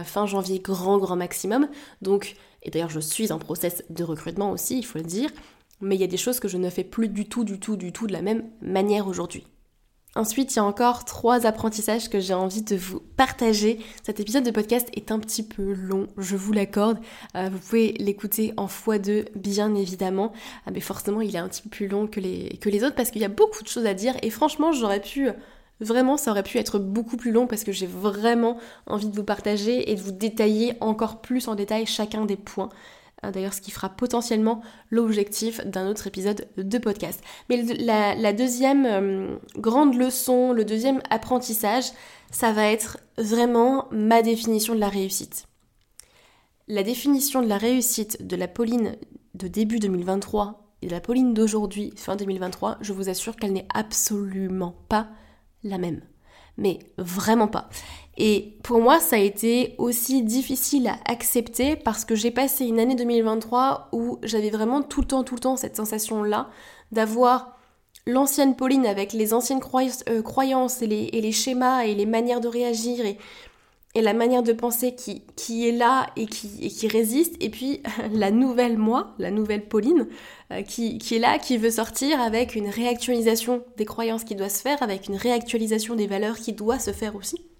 fin 0.04 0.26
janvier, 0.26 0.60
grand 0.60 0.98
grand 0.98 1.16
maximum. 1.16 1.68
Donc, 2.02 2.36
et 2.64 2.72
d'ailleurs 2.72 2.90
je 2.90 3.00
suis 3.00 3.32
en 3.32 3.40
process 3.40 3.84
de 3.90 4.04
recrutement 4.04 4.52
aussi, 4.52 4.78
il 4.78 4.84
faut 4.84 4.98
le 4.98 5.06
dire. 5.06 5.30
Mais 5.82 5.96
il 5.96 6.02
y 6.02 6.04
a 6.04 6.08
des 6.08 6.18
choses 6.18 6.40
que 6.40 6.48
je 6.48 6.58
ne 6.58 6.70
fais 6.70 6.84
plus 6.84 7.10
du 7.10 7.28
tout, 7.28 7.44
du 7.44 7.60
tout, 7.60 7.76
du 7.76 7.92
tout 7.92 8.06
de 8.06 8.14
la 8.14 8.22
même 8.22 8.44
manière 8.62 9.08
aujourd'hui. 9.08 9.46
Ensuite, 10.14 10.54
il 10.54 10.58
y 10.58 10.60
a 10.60 10.66
encore 10.66 11.06
trois 11.06 11.46
apprentissages 11.46 12.10
que 12.10 12.20
j'ai 12.20 12.34
envie 12.34 12.64
de 12.64 12.76
vous 12.76 13.00
partager. 13.16 13.80
Cet 14.04 14.20
épisode 14.20 14.44
de 14.44 14.52
podcast 14.52 14.90
est 14.94 15.10
un 15.10 15.20
petit 15.20 15.42
peu 15.42 15.72
long, 15.72 16.08
je 16.18 16.36
vous 16.36 16.52
l'accorde. 16.52 17.00
Euh, 17.38 17.48
vous 17.50 17.60
pouvez 17.60 17.94
l'écouter 17.94 18.54
en 18.58 18.68
x2, 18.68 19.28
bien 19.36 19.74
évidemment. 19.74 20.34
Ah, 20.66 20.72
mais 20.72 20.82
forcément, 20.82 21.22
il 21.22 21.34
est 21.34 21.40
un 21.40 21.48
petit 21.48 21.62
peu 21.62 21.70
plus 21.70 21.88
long 21.88 22.08
que 22.08 22.20
les, 22.20 22.58
que 22.60 22.68
les 22.68 22.84
autres 22.84 22.96
parce 22.96 23.10
qu'il 23.10 23.22
y 23.22 23.26
a 23.26 23.30
beaucoup 23.30 23.64
de 23.64 23.70
choses 23.70 23.86
à 23.86 23.94
dire. 23.94 24.16
Et 24.22 24.30
franchement, 24.30 24.74
j'aurais 24.74 25.02
pu... 25.02 25.30
Vraiment, 25.80 26.18
ça 26.18 26.32
aurait 26.32 26.44
pu 26.44 26.58
être 26.58 26.78
beaucoup 26.78 27.16
plus 27.16 27.32
long 27.32 27.48
parce 27.48 27.64
que 27.64 27.72
j'ai 27.72 27.88
vraiment 27.88 28.58
envie 28.88 29.08
de 29.08 29.16
vous 29.16 29.24
partager 29.24 29.92
et 29.92 29.96
de 29.96 30.02
vous 30.02 30.12
détailler 30.12 30.74
encore 30.82 31.22
plus 31.22 31.48
en 31.48 31.56
détail 31.56 31.86
chacun 31.86 32.26
des 32.26 32.36
points. 32.36 32.70
Hein, 33.24 33.32
d'ailleurs, 33.32 33.54
ce 33.54 33.62
qui 33.62 33.72
fera 33.72 33.90
potentiellement 33.90 34.62
l'objectif 34.90 35.66
d'un 35.66 35.88
autre 35.88 36.08
épisode 36.08 36.48
de 36.58 36.78
podcast. 36.80 37.22
Mais 37.50 37.62
la, 37.62 38.34
deuxième 38.34 38.86
euh, 38.86 39.38
grande 39.58 39.96
leçon, 39.96 40.54
le 40.54 40.66
deuxième 40.66 41.02
apprentissage, 41.10 41.86
ça 42.32 42.52
va 42.52 42.66
être 42.66 42.98
vraiment 43.18 43.88
ma 43.92 44.24
définition 44.24 44.74
de 44.74 44.80
la 44.80 44.90
réussite. 44.90 45.48
La 46.68 46.84
définition 46.84 47.42
de 47.42 47.48
la 47.48 47.58
réussite 47.58 48.26
de 48.26 48.36
la 48.36 48.48
Pauline 48.48 48.96
de 49.36 49.48
début 49.48 49.80
2023 49.80 50.74
et 50.82 50.88
de 50.88 50.92
la 50.92 51.02
Pauline 51.02 51.34
d'aujourd'hui, 51.34 51.94
fin 51.96 52.16
2023, 52.16 52.78
je 52.82 52.94
vous 52.94 53.10
assure 53.10 53.36
qu'elle 53.36 53.54
n'est 53.54 53.68
absolument 53.74 54.76
pas 54.90 55.10
la 55.64 55.78
même. 55.78 56.02
Mais 56.58 56.80
vraiment 56.98 57.48
pas. 57.48 57.70
Et 58.18 58.58
pour 58.64 58.82
moi, 58.82 59.00
ça 59.00 59.16
a 59.16 59.20
été 59.20 59.76
aussi 59.78 60.22
difficile 60.22 60.88
à 60.88 60.98
accepter 61.06 61.76
parce 61.76 62.06
que 62.06 62.16
j'ai 62.16 62.32
passé 62.32 62.66
une 62.66 62.80
année 62.80 62.96
2023 62.96 63.90
où 63.94 64.20
j'avais 64.24 64.50
vraiment 64.50 64.82
tout 64.82 65.02
le 65.02 65.08
temps, 65.08 65.24
tout 65.24 65.36
le 65.36 65.40
temps 65.40 65.56
cette 65.56 65.78
sensation-là 65.78 66.50
d'avoir 66.92 67.58
l'ancienne 68.06 68.56
Pauline 68.56 68.86
avec 68.86 69.14
les 69.14 69.34
anciennes 69.34 69.62
euh, 70.10 70.22
croyances 70.22 70.82
et 70.82 70.88
les, 70.88 71.32
schémas 71.32 71.84
et 71.84 71.96
les 71.96 72.06
manières 72.06 72.42
de 72.42 72.48
réagir 72.48 73.06
et, 73.06 73.18
la 73.94 74.14
manière 74.14 74.42
de 74.42 74.54
penser 74.54 74.96
qui, 74.96 75.68
est 75.68 75.74
là 75.74 76.08
et 76.16 76.26
qui, 76.26 76.88
résiste, 76.88 77.36
et 77.42 77.50
puis 77.50 77.82
la 78.14 78.32
nouvelle 78.32 78.78
moi, 78.78 79.14
la 79.20 79.32
nouvelle 79.32 79.68
Pauline, 79.68 80.08
euh, 80.52 80.62
qui, 80.64 80.98
est 81.12 81.20
là, 81.20 81.38
qui 81.40 81.58
veut 81.58 81.72
sortir 81.72 82.22
avec 82.22 82.56
une 82.56 82.70
réactualisation 82.70 83.64
des 83.78 83.86
croyances 83.86 84.24
qui 84.24 84.36
doit 84.36 84.50
se 84.50 84.62
faire, 84.62 84.82
avec 84.82 85.08
une 85.08 85.16
réactualisation 85.16 85.96
des 85.96 86.08
valeurs 86.08 86.38
qui 86.38 86.54
doit 86.54 86.80
se 86.80 86.92
faire 86.92 87.16
aussi. 87.16 87.51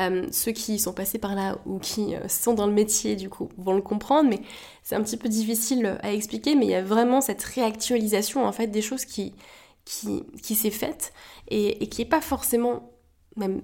Euh, 0.00 0.26
ceux 0.30 0.52
qui 0.52 0.78
sont 0.78 0.92
passés 0.92 1.18
par 1.18 1.34
là 1.34 1.58
ou 1.66 1.78
qui 1.78 2.14
euh, 2.14 2.26
sont 2.28 2.54
dans 2.54 2.66
le 2.66 2.72
métier, 2.72 3.16
du 3.16 3.28
coup, 3.28 3.48
vont 3.58 3.74
le 3.74 3.82
comprendre, 3.82 4.30
mais 4.30 4.40
c'est 4.82 4.94
un 4.94 5.02
petit 5.02 5.16
peu 5.16 5.28
difficile 5.28 5.98
à 6.02 6.12
expliquer, 6.12 6.54
mais 6.54 6.66
il 6.66 6.70
y 6.70 6.74
a 6.74 6.82
vraiment 6.82 7.20
cette 7.20 7.42
réactualisation, 7.42 8.44
en 8.46 8.52
fait, 8.52 8.68
des 8.68 8.82
choses 8.82 9.04
qui, 9.04 9.34
qui, 9.84 10.24
qui 10.42 10.54
s'est 10.54 10.70
faite 10.70 11.12
et, 11.48 11.88
qui 11.88 12.02
n'est 12.02 12.08
pas 12.08 12.20
forcément 12.20 12.92
même 13.36 13.62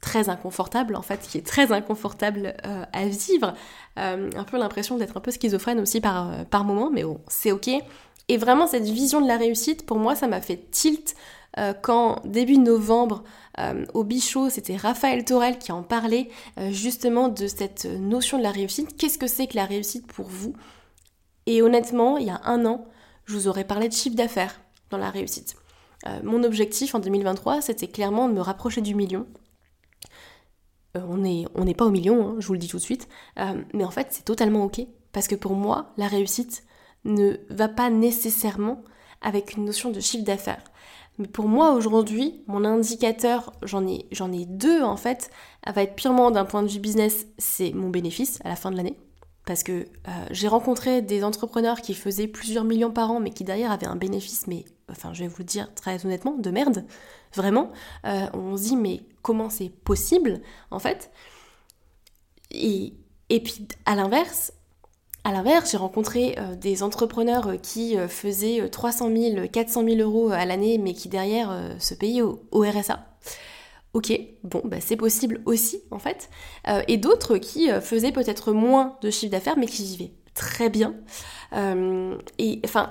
très 0.00 0.28
inconfortable 0.28 0.96
en 0.96 1.02
fait, 1.02 1.20
qui 1.20 1.38
est 1.38 1.46
très 1.46 1.72
inconfortable 1.72 2.54
euh, 2.66 2.84
à 2.92 3.06
vivre. 3.06 3.54
un 3.96 4.44
peu 4.44 4.58
l'impression 4.58 4.98
d'être 4.98 5.16
un 5.16 5.20
peu 5.20 5.30
schizophrène 5.30 5.80
aussi 5.80 6.00
par, 6.00 6.46
par 6.46 6.64
moment, 6.64 6.90
mais 6.90 7.04
bon, 7.04 7.20
c'est 7.28 7.52
ok. 7.52 7.70
Et 8.28 8.36
vraiment 8.36 8.66
cette 8.66 8.84
vision 8.84 9.20
de 9.20 9.26
la 9.26 9.36
réussite, 9.36 9.86
pour 9.86 9.98
moi, 9.98 10.14
ça 10.14 10.28
m'a 10.28 10.40
fait 10.40 10.70
tilt 10.70 11.14
quand 11.82 12.20
début 12.24 12.58
novembre, 12.58 13.22
euh, 13.60 13.84
au 13.94 14.04
Bichot, 14.04 14.50
c'était 14.50 14.76
Raphaël 14.76 15.24
Torel 15.24 15.58
qui 15.58 15.72
en 15.72 15.82
parlait 15.82 16.28
euh, 16.58 16.70
justement 16.70 17.28
de 17.28 17.46
cette 17.46 17.84
notion 17.84 18.38
de 18.38 18.42
la 18.42 18.50
réussite. 18.50 18.96
Qu'est-ce 18.96 19.18
que 19.18 19.26
c'est 19.26 19.46
que 19.46 19.56
la 19.56 19.64
réussite 19.64 20.06
pour 20.06 20.26
vous? 20.26 20.54
Et 21.46 21.62
honnêtement, 21.62 22.18
il 22.18 22.26
y 22.26 22.30
a 22.30 22.40
un 22.44 22.64
an, 22.66 22.86
je 23.26 23.34
vous 23.34 23.48
aurais 23.48 23.64
parlé 23.64 23.88
de 23.88 23.94
chiffre 23.94 24.16
d'affaires 24.16 24.60
dans 24.90 24.98
la 24.98 25.10
réussite. 25.10 25.56
Euh, 26.06 26.20
mon 26.22 26.42
objectif 26.42 26.94
en 26.94 26.98
2023, 26.98 27.60
c'était 27.60 27.88
clairement 27.88 28.28
de 28.28 28.34
me 28.34 28.40
rapprocher 28.40 28.80
du 28.80 28.94
million. 28.94 29.26
on 30.94 31.16
n'est 31.18 31.74
pas 31.74 31.84
au 31.84 31.90
million, 31.90 32.28
hein, 32.28 32.36
je 32.38 32.46
vous 32.46 32.54
le 32.54 32.58
dis 32.58 32.68
tout 32.68 32.78
de 32.78 32.82
suite, 32.82 33.08
mais 33.72 33.84
en 33.84 33.90
fait 33.90 34.08
c'est 34.10 34.24
totalement 34.24 34.64
ok, 34.64 34.80
parce 35.12 35.28
que 35.28 35.34
pour 35.34 35.54
moi, 35.54 35.92
la 35.96 36.06
réussite 36.08 36.64
ne 37.04 37.36
va 37.50 37.68
pas 37.68 37.90
nécessairement 37.90 38.82
avec 39.20 39.56
une 39.56 39.64
notion 39.64 39.90
de 39.90 40.00
chiffre 40.00 40.24
d'affaires. 40.24 40.62
Mais 41.18 41.28
pour 41.28 41.46
moi 41.46 41.72
aujourd'hui, 41.72 42.42
mon 42.46 42.64
indicateur, 42.64 43.52
j'en 43.62 43.86
ai, 43.86 44.06
j'en 44.10 44.32
ai 44.32 44.46
deux 44.46 44.82
en 44.82 44.96
fait, 44.96 45.30
va 45.66 45.82
être 45.82 45.94
purement 45.94 46.30
d'un 46.30 46.44
point 46.44 46.62
de 46.62 46.68
vue 46.68 46.80
business, 46.80 47.26
c'est 47.38 47.72
mon 47.72 47.88
bénéfice 47.88 48.40
à 48.44 48.48
la 48.48 48.56
fin 48.56 48.70
de 48.70 48.76
l'année. 48.76 48.98
Parce 49.46 49.62
que 49.62 49.72
euh, 49.72 50.10
j'ai 50.30 50.48
rencontré 50.48 51.02
des 51.02 51.22
entrepreneurs 51.22 51.82
qui 51.82 51.94
faisaient 51.94 52.26
plusieurs 52.26 52.64
millions 52.64 52.90
par 52.90 53.10
an, 53.10 53.20
mais 53.20 53.30
qui 53.30 53.44
derrière 53.44 53.70
avaient 53.70 53.86
un 53.86 53.96
bénéfice, 53.96 54.46
mais 54.46 54.64
enfin 54.90 55.12
je 55.12 55.22
vais 55.22 55.28
vous 55.28 55.38
le 55.38 55.44
dire 55.44 55.72
très 55.74 56.04
honnêtement, 56.04 56.36
de 56.36 56.50
merde, 56.50 56.84
vraiment. 57.34 57.70
Euh, 58.06 58.26
on 58.32 58.56
se 58.56 58.62
dit 58.64 58.76
mais 58.76 59.02
comment 59.22 59.50
c'est 59.50 59.68
possible 59.68 60.40
en 60.70 60.78
fait? 60.78 61.10
Et, 62.50 62.94
et 63.28 63.40
puis 63.40 63.68
à 63.84 63.94
l'inverse, 63.94 64.52
à 65.24 65.32
l'inverse, 65.32 65.70
j'ai 65.72 65.78
rencontré 65.78 66.36
euh, 66.38 66.54
des 66.54 66.82
entrepreneurs 66.82 67.48
euh, 67.48 67.56
qui 67.56 67.96
euh, 67.96 68.08
faisaient 68.08 68.68
300 68.68 69.10
000, 69.16 69.48
400 69.50 69.84
000 69.84 69.96
euros 69.96 70.30
à 70.30 70.44
l'année, 70.44 70.76
mais 70.76 70.92
qui 70.92 71.08
derrière 71.08 71.50
se 71.78 71.94
payaient 71.94 72.20
au, 72.20 72.40
RSA. 72.52 73.06
Ok, 73.94 74.12
bon, 74.42 74.60
bah, 74.64 74.78
c'est 74.80 74.96
possible 74.96 75.40
aussi 75.46 75.80
en 75.90 75.98
fait. 75.98 76.28
et 76.88 76.96
d'autres 76.96 77.38
qui 77.38 77.68
faisaient 77.80 78.10
peut-être 78.10 78.52
moins 78.52 78.96
de 79.02 79.10
chiffre 79.10 79.30
d'affaires, 79.30 79.56
mais 79.56 79.66
qui 79.66 79.84
vivaient 79.84 80.12
très 80.34 80.68
bien. 80.68 80.96
et 82.38 82.60
enfin, 82.64 82.90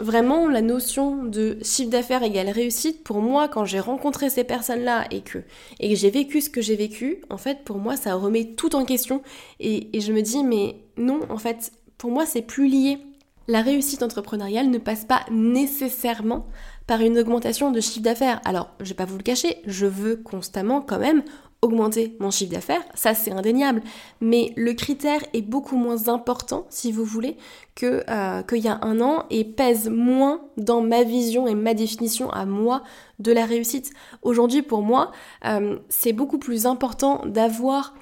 vraiment 0.00 0.48
la 0.48 0.62
notion 0.62 1.24
de 1.24 1.58
chiffre 1.62 1.90
d'affaires 1.90 2.22
égale 2.22 2.50
réussite, 2.50 3.02
pour 3.04 3.20
moi, 3.20 3.48
quand 3.48 3.64
j'ai 3.64 3.80
rencontré 3.80 4.30
ces 4.30 4.44
personnes-là 4.44 5.06
et 5.10 5.20
que, 5.20 5.38
et 5.80 5.90
que 5.90 5.94
j'ai 5.94 6.10
vécu 6.10 6.40
ce 6.40 6.50
que 6.50 6.60
j'ai 6.60 6.76
vécu, 6.76 7.22
en 7.30 7.36
fait, 7.36 7.64
pour 7.64 7.78
moi, 7.78 7.96
ça 7.96 8.14
remet 8.14 8.54
tout 8.56 8.76
en 8.76 8.84
question. 8.84 9.22
Et, 9.60 9.96
et 9.96 10.00
je 10.00 10.12
me 10.12 10.22
dis, 10.22 10.42
mais 10.44 10.76
non, 10.96 11.20
en 11.28 11.38
fait, 11.38 11.72
pour 11.96 12.10
moi, 12.10 12.26
c'est 12.26 12.42
plus 12.42 12.68
lié. 12.68 12.98
La 13.48 13.62
réussite 13.62 14.02
entrepreneuriale 14.02 14.68
ne 14.68 14.78
passe 14.78 15.04
pas 15.04 15.24
nécessairement 15.30 16.46
par 16.86 17.00
une 17.00 17.18
augmentation 17.18 17.70
de 17.70 17.80
chiffre 17.80 18.02
d'affaires. 18.02 18.40
Alors, 18.44 18.70
je 18.80 18.90
vais 18.90 18.94
pas 18.94 19.04
vous 19.04 19.16
le 19.16 19.22
cacher, 19.22 19.56
je 19.66 19.86
veux 19.86 20.16
constamment 20.16 20.80
quand 20.80 20.98
même 20.98 21.22
augmenter 21.60 22.16
mon 22.20 22.30
chiffre 22.30 22.52
d'affaires, 22.52 22.82
ça 22.94 23.14
c'est 23.14 23.32
indéniable, 23.32 23.82
mais 24.20 24.52
le 24.56 24.74
critère 24.74 25.20
est 25.32 25.42
beaucoup 25.42 25.76
moins 25.76 26.08
important, 26.08 26.66
si 26.70 26.92
vous 26.92 27.04
voulez, 27.04 27.36
euh, 27.82 28.42
qu'il 28.42 28.58
y 28.58 28.68
a 28.68 28.78
un 28.82 29.00
an 29.00 29.24
et 29.30 29.44
pèse 29.44 29.88
moins 29.88 30.40
dans 30.56 30.82
ma 30.82 31.02
vision 31.02 31.48
et 31.48 31.54
ma 31.54 31.74
définition 31.74 32.30
à 32.30 32.46
moi 32.46 32.82
de 33.18 33.32
la 33.32 33.44
réussite. 33.44 33.90
Aujourd'hui, 34.22 34.62
pour 34.62 34.82
moi, 34.82 35.10
euh, 35.46 35.78
c'est 35.88 36.12
beaucoup 36.12 36.38
plus 36.38 36.66
important 36.66 37.22
d'avoir 37.26 37.94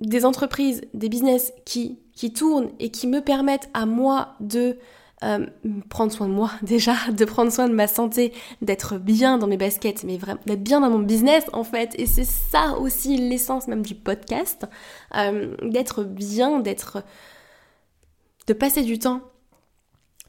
des 0.00 0.26
entreprises, 0.26 0.82
des 0.92 1.08
business 1.08 1.52
qui 1.64 1.98
tournent 2.34 2.70
et 2.78 2.90
qui 2.90 3.06
me 3.06 3.20
permettent 3.20 3.70
à 3.72 3.86
moi 3.86 4.34
de 4.40 4.76
euh, 5.22 5.46
prendre 5.90 6.10
soin 6.10 6.28
de 6.28 6.32
moi 6.32 6.50
déjà, 6.62 6.94
de 7.12 7.24
prendre 7.24 7.52
soin 7.52 7.68
de 7.68 7.74
ma 7.74 7.86
santé, 7.86 8.32
d'être 8.62 8.98
bien 8.98 9.36
dans 9.36 9.46
mes 9.46 9.58
baskets, 9.58 10.04
mais 10.04 10.16
vraiment 10.16 10.40
d'être 10.46 10.62
bien 10.62 10.80
dans 10.80 10.90
mon 10.90 11.00
business 11.00 11.44
en 11.52 11.64
fait. 11.64 11.94
Et 11.98 12.06
c'est 12.06 12.24
ça 12.24 12.78
aussi 12.78 13.16
l'essence 13.16 13.68
même 13.68 13.84
du 13.84 13.94
podcast, 13.94 14.66
euh, 15.16 15.54
d'être 15.62 16.04
bien, 16.04 16.60
d'être, 16.60 17.04
de 18.46 18.52
passer 18.54 18.82
du 18.82 18.98
temps, 18.98 19.20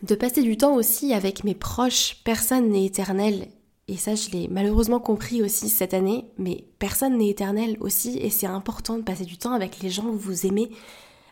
de 0.03 0.15
passer 0.15 0.41
du 0.41 0.57
temps 0.57 0.75
aussi 0.75 1.13
avec 1.13 1.43
mes 1.43 1.55
proches, 1.55 2.17
personne 2.25 2.69
n'est 2.69 2.85
éternel. 2.85 3.47
Et 3.87 3.97
ça, 3.97 4.15
je 4.15 4.29
l'ai 4.29 4.47
malheureusement 4.49 4.99
compris 4.99 5.41
aussi 5.41 5.69
cette 5.69 5.93
année, 5.93 6.25
mais 6.37 6.65
personne 6.79 7.17
n'est 7.17 7.29
éternel 7.29 7.77
aussi, 7.79 8.17
et 8.17 8.29
c'est 8.29 8.47
important 8.47 8.97
de 8.97 9.03
passer 9.03 9.25
du 9.25 9.37
temps 9.37 9.53
avec 9.53 9.79
les 9.81 9.89
gens 9.89 10.03
que 10.03 10.17
vous 10.17 10.45
aimez, 10.45 10.71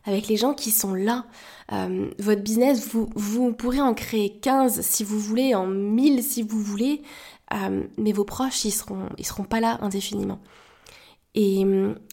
avec 0.09 0.27
les 0.27 0.37
gens 0.37 0.53
qui 0.53 0.71
sont 0.71 0.93
là. 0.93 1.25
Euh, 1.71 2.09
votre 2.19 2.41
business, 2.41 2.87
vous, 2.87 3.53
pourrez 3.53 3.79
en 3.79 3.93
créer 3.93 4.39
15 4.39 4.81
si 4.81 5.03
vous 5.03 5.19
voulez, 5.19 5.55
en 5.55 5.67
1000 5.67 6.23
si 6.23 6.41
vous 6.41 6.61
voulez, 6.61 7.03
euh, 7.53 7.83
mais 7.97 8.11
vos 8.11 8.25
proches, 8.25 8.65
ils 8.65 8.71
seront, 8.71 9.09
seront 9.21 9.43
pas 9.43 9.59
là 9.59 9.77
indéfiniment. 9.81 10.39
Et, 11.35 11.63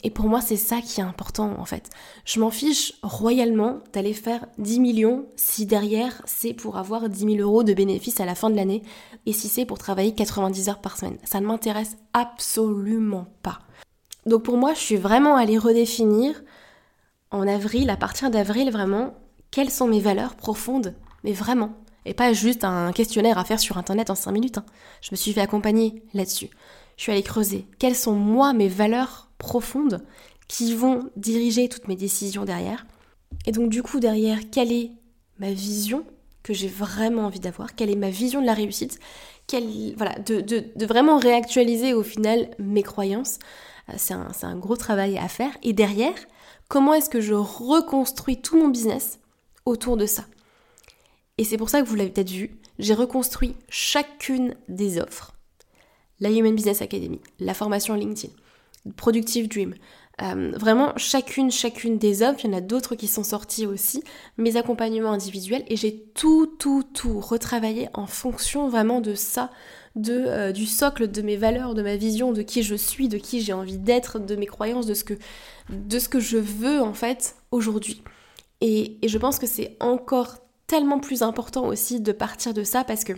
et 0.04 0.10
pour 0.10 0.26
moi, 0.26 0.42
c'est 0.42 0.56
ça 0.56 0.82
qui 0.82 1.00
est 1.00 1.04
important 1.04 1.58
en 1.58 1.64
fait. 1.64 1.88
Je 2.26 2.38
m'en 2.38 2.50
fiche 2.50 2.92
royalement 3.02 3.78
d'aller 3.94 4.12
faire 4.12 4.46
10 4.58 4.78
millions 4.78 5.24
si 5.36 5.64
derrière 5.64 6.20
c'est 6.26 6.52
pour 6.52 6.76
avoir 6.76 7.08
10 7.08 7.36
000 7.36 7.36
euros 7.38 7.62
de 7.64 7.72
bénéfices 7.72 8.20
à 8.20 8.26
la 8.26 8.34
fin 8.34 8.50
de 8.50 8.56
l'année 8.56 8.82
et 9.24 9.32
si 9.32 9.48
c'est 9.48 9.64
pour 9.64 9.78
travailler 9.78 10.14
90 10.14 10.68
heures 10.68 10.80
par 10.82 10.98
semaine. 10.98 11.16
Ça 11.24 11.40
ne 11.40 11.46
m'intéresse 11.46 11.96
absolument 12.12 13.26
pas. 13.42 13.60
Donc 14.26 14.42
pour 14.42 14.58
moi, 14.58 14.74
je 14.74 14.80
suis 14.80 14.96
vraiment 14.96 15.36
allée 15.36 15.56
redéfinir 15.56 16.42
en 17.30 17.46
avril, 17.46 17.90
à 17.90 17.96
partir 17.96 18.30
d'avril 18.30 18.70
vraiment, 18.70 19.14
quelles 19.50 19.70
sont 19.70 19.86
mes 19.86 20.00
valeurs 20.00 20.34
profondes, 20.34 20.94
mais 21.24 21.32
vraiment. 21.32 21.72
Et 22.04 22.14
pas 22.14 22.32
juste 22.32 22.64
un 22.64 22.92
questionnaire 22.92 23.36
à 23.36 23.44
faire 23.44 23.58
sur 23.58 23.78
internet 23.78 24.10
en 24.10 24.14
5 24.14 24.30
minutes. 24.30 24.58
Hein. 24.58 24.66
Je 25.00 25.08
me 25.10 25.16
suis 25.16 25.32
fait 25.32 25.40
accompagner 25.40 26.02
là-dessus. 26.14 26.50
Je 26.96 27.02
suis 27.02 27.12
allée 27.12 27.22
creuser. 27.22 27.66
Quelles 27.78 27.96
sont 27.96 28.14
moi 28.14 28.52
mes 28.52 28.68
valeurs 28.68 29.28
profondes 29.38 30.04
qui 30.48 30.74
vont 30.74 31.10
diriger 31.16 31.68
toutes 31.68 31.88
mes 31.88 31.96
décisions 31.96 32.44
derrière? 32.44 32.86
Et 33.44 33.52
donc 33.52 33.70
du 33.70 33.82
coup 33.82 33.98
derrière, 33.98 34.38
quelle 34.50 34.72
est 34.72 34.92
ma 35.38 35.50
vision 35.50 36.04
que 36.44 36.54
j'ai 36.54 36.68
vraiment 36.68 37.22
envie 37.22 37.40
d'avoir? 37.40 37.74
Quelle 37.74 37.90
est 37.90 37.96
ma 37.96 38.10
vision 38.10 38.40
de 38.40 38.46
la 38.46 38.54
réussite? 38.54 39.00
Quelle, 39.48 39.94
voilà, 39.96 40.16
de, 40.20 40.40
de, 40.40 40.86
vraiment 40.86 41.18
réactualiser 41.18 41.92
au 41.92 42.02
final 42.02 42.50
mes 42.58 42.82
croyances. 42.82 43.38
Euh, 43.88 43.94
c'est 43.96 44.14
un, 44.14 44.28
un 44.42 44.56
gros 44.56 44.76
travail 44.76 45.18
à 45.18 45.28
faire. 45.28 45.56
Et 45.62 45.72
derrière, 45.72 46.14
Comment 46.68 46.94
est-ce 46.94 47.10
que 47.10 47.20
je 47.20 47.34
reconstruis 47.34 48.40
tout 48.40 48.58
mon 48.58 48.68
business 48.68 49.18
autour 49.64 49.96
de 49.96 50.06
ça 50.06 50.24
Et 51.38 51.44
c'est 51.44 51.56
pour 51.56 51.70
ça 51.70 51.80
que 51.80 51.86
vous 51.86 51.94
l'avez 51.94 52.10
peut-être 52.10 52.30
vu, 52.30 52.56
j'ai 52.78 52.94
reconstruit 52.94 53.54
chacune 53.68 54.54
des 54.68 54.98
offres. 54.98 55.34
La 56.20 56.30
Human 56.30 56.54
Business 56.54 56.82
Academy, 56.82 57.20
la 57.38 57.54
formation 57.54 57.94
LinkedIn, 57.94 58.32
Productive 58.96 59.48
Dream, 59.48 59.74
Euh, 60.22 60.52
vraiment, 60.56 60.94
chacune, 60.96 61.50
chacune 61.50 61.98
des 61.98 62.22
offres, 62.22 62.40
il 62.44 62.50
y 62.50 62.54
en 62.54 62.56
a 62.56 62.62
d'autres 62.62 62.94
qui 62.94 63.06
sont 63.06 63.22
sorties 63.22 63.66
aussi, 63.66 64.02
mes 64.38 64.56
accompagnements 64.56 65.12
individuels, 65.12 65.64
et 65.68 65.76
j'ai 65.76 65.94
tout, 66.14 66.46
tout, 66.58 66.84
tout 66.94 67.20
retravaillé 67.20 67.90
en 67.92 68.06
fonction 68.06 68.68
vraiment 68.70 69.02
de 69.02 69.14
ça, 69.14 69.50
euh, 70.08 70.52
du 70.52 70.66
socle 70.66 71.10
de 71.10 71.22
mes 71.22 71.36
valeurs, 71.36 71.74
de 71.74 71.82
ma 71.82 71.96
vision, 71.96 72.32
de 72.32 72.42
qui 72.42 72.62
je 72.62 72.74
suis, 72.74 73.08
de 73.08 73.18
qui 73.18 73.40
j'ai 73.40 73.52
envie 73.52 73.78
d'être, 73.78 74.18
de 74.18 74.36
mes 74.36 74.46
croyances, 74.46 74.86
de 74.86 74.94
ce 74.94 75.04
que, 75.04 75.14
de 75.70 75.98
ce 75.98 76.08
que 76.08 76.20
je 76.20 76.36
veux 76.36 76.80
en 76.80 76.94
fait 76.94 77.36
aujourd'hui. 77.50 78.02
Et, 78.60 78.98
et 79.02 79.08
je 79.08 79.18
pense 79.18 79.38
que 79.38 79.46
c'est 79.46 79.76
encore 79.80 80.36
tellement 80.66 80.98
plus 80.98 81.22
important 81.22 81.66
aussi 81.66 82.00
de 82.00 82.12
partir 82.12 82.52
de 82.52 82.64
ça 82.64 82.84
parce 82.84 83.04
que 83.04 83.12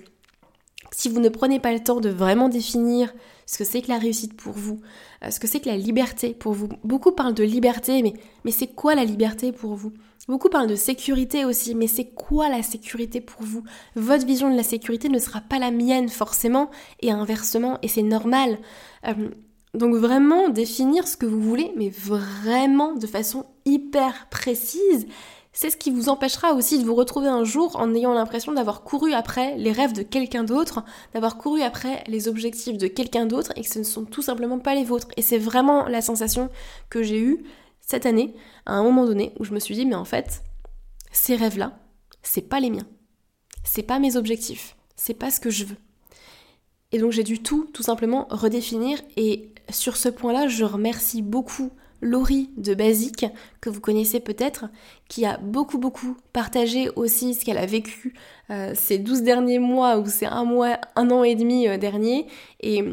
si 0.92 1.08
vous 1.08 1.20
ne 1.20 1.28
prenez 1.28 1.60
pas 1.60 1.72
le 1.72 1.80
temps 1.80 2.00
de 2.00 2.08
vraiment 2.08 2.48
définir 2.48 3.12
ce 3.48 3.56
que 3.56 3.64
c'est 3.64 3.80
que 3.80 3.88
la 3.88 3.96
réussite 3.98 4.36
pour 4.36 4.52
vous, 4.52 4.80
euh, 5.24 5.30
ce 5.30 5.40
que 5.40 5.46
c'est 5.46 5.60
que 5.60 5.70
la 5.70 5.76
liberté 5.78 6.34
pour 6.34 6.52
vous, 6.52 6.68
beaucoup 6.84 7.12
parlent 7.12 7.32
de 7.32 7.44
liberté, 7.44 8.02
mais, 8.02 8.12
mais 8.44 8.50
c'est 8.50 8.66
quoi 8.66 8.94
la 8.94 9.06
liberté 9.06 9.52
pour 9.52 9.74
vous? 9.74 9.92
Beaucoup 10.28 10.50
parlent 10.50 10.68
de 10.68 10.76
sécurité 10.76 11.46
aussi, 11.46 11.74
mais 11.74 11.86
c'est 11.86 12.04
quoi 12.04 12.50
la 12.50 12.62
sécurité 12.62 13.22
pour 13.22 13.42
vous? 13.42 13.64
Votre 13.96 14.26
vision 14.26 14.50
de 14.50 14.56
la 14.56 14.62
sécurité 14.62 15.08
ne 15.08 15.18
sera 15.18 15.40
pas 15.40 15.58
la 15.58 15.70
mienne 15.70 16.10
forcément, 16.10 16.70
et 17.00 17.10
inversement, 17.10 17.78
et 17.80 17.88
c'est 17.88 18.02
normal. 18.02 18.58
Euh, 19.06 19.30
donc 19.72 19.94
vraiment 19.94 20.50
définir 20.50 21.08
ce 21.08 21.16
que 21.16 21.24
vous 21.24 21.40
voulez, 21.40 21.72
mais 21.74 21.88
vraiment 21.88 22.92
de 22.92 23.06
façon 23.06 23.46
hyper 23.64 24.28
précise, 24.28 25.06
c'est 25.60 25.70
ce 25.70 25.76
qui 25.76 25.90
vous 25.90 26.08
empêchera 26.08 26.52
aussi 26.52 26.78
de 26.78 26.84
vous 26.84 26.94
retrouver 26.94 27.26
un 27.26 27.42
jour 27.42 27.74
en 27.80 27.92
ayant 27.92 28.14
l'impression 28.14 28.52
d'avoir 28.52 28.84
couru 28.84 29.12
après 29.12 29.56
les 29.56 29.72
rêves 29.72 29.92
de 29.92 30.02
quelqu'un 30.04 30.44
d'autre, 30.44 30.84
d'avoir 31.14 31.36
couru 31.36 31.62
après 31.62 32.04
les 32.06 32.28
objectifs 32.28 32.78
de 32.78 32.86
quelqu'un 32.86 33.26
d'autre 33.26 33.52
et 33.56 33.62
que 33.62 33.68
ce 33.68 33.80
ne 33.80 33.84
sont 33.84 34.04
tout 34.04 34.22
simplement 34.22 34.60
pas 34.60 34.76
les 34.76 34.84
vôtres. 34.84 35.08
Et 35.16 35.22
c'est 35.22 35.36
vraiment 35.36 35.88
la 35.88 36.00
sensation 36.00 36.48
que 36.90 37.02
j'ai 37.02 37.18
eue 37.20 37.42
cette 37.80 38.06
année, 38.06 38.36
à 38.66 38.74
un 38.74 38.84
moment 38.84 39.04
donné, 39.04 39.34
où 39.40 39.44
je 39.44 39.52
me 39.52 39.58
suis 39.58 39.74
dit, 39.74 39.84
mais 39.84 39.96
en 39.96 40.04
fait, 40.04 40.44
ces 41.10 41.34
rêves-là, 41.34 41.76
c'est 42.22 42.48
pas 42.48 42.60
les 42.60 42.70
miens. 42.70 42.86
C'est 43.64 43.82
pas 43.82 43.98
mes 43.98 44.14
objectifs. 44.14 44.76
C'est 44.94 45.12
pas 45.14 45.32
ce 45.32 45.40
que 45.40 45.50
je 45.50 45.64
veux. 45.64 45.78
Et 46.92 46.98
donc 46.98 47.10
j'ai 47.10 47.24
dû 47.24 47.42
tout, 47.42 47.68
tout 47.74 47.82
simplement 47.82 48.28
redéfinir. 48.30 49.00
Et 49.16 49.52
sur 49.70 49.96
ce 49.96 50.08
point-là, 50.08 50.46
je 50.46 50.62
remercie 50.62 51.20
beaucoup 51.20 51.72
Laurie 52.00 52.50
de 52.56 52.74
Basique, 52.74 53.26
que 53.60 53.70
vous 53.70 53.80
connaissez 53.80 54.20
peut-être, 54.20 54.66
qui 55.08 55.24
a 55.26 55.38
beaucoup 55.38 55.78
beaucoup 55.78 56.16
partagé 56.32 56.90
aussi 56.96 57.34
ce 57.34 57.44
qu'elle 57.44 57.58
a 57.58 57.66
vécu 57.66 58.14
euh, 58.50 58.72
ces 58.74 58.98
12 58.98 59.22
derniers 59.22 59.58
mois 59.58 59.98
ou 59.98 60.06
ces 60.06 60.26
un 60.26 60.44
mois, 60.44 60.78
un 60.96 61.10
an 61.10 61.24
et 61.24 61.34
demi 61.34 61.68
euh, 61.68 61.78
dernier. 61.78 62.26
Et, 62.60 62.84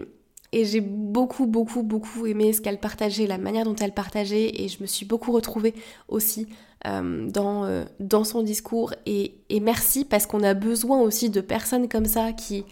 j'ai 0.53 0.79
beaucoup 0.79 1.47
beaucoup 1.47 1.83
beaucoup 1.83 2.25
aimé 2.27 2.53
ce 2.53 2.61
qu'elle 2.61 2.79
partageait, 2.79 3.27
la 3.27 3.37
manière 3.37 3.65
dont 3.65 3.75
elle 3.75 3.91
partageait 3.91 4.63
et 4.63 4.69
je 4.69 4.81
me 4.81 4.87
suis 4.87 5.05
beaucoup 5.05 5.33
retrouvée 5.33 5.73
aussi 6.07 6.47
euh, 6.87 7.29
dans, 7.29 7.83
dans 7.99 8.23
son 8.23 8.41
discours. 8.41 8.93
Et, 9.05 9.35
et 9.49 9.59
merci 9.59 10.05
parce 10.05 10.25
qu'on 10.25 10.43
a 10.43 10.53
besoin 10.53 11.01
aussi 11.01 11.29
de 11.29 11.41
personnes 11.41 11.89
comme 11.89 12.05
ça 12.05 12.31
qui, 12.31 12.63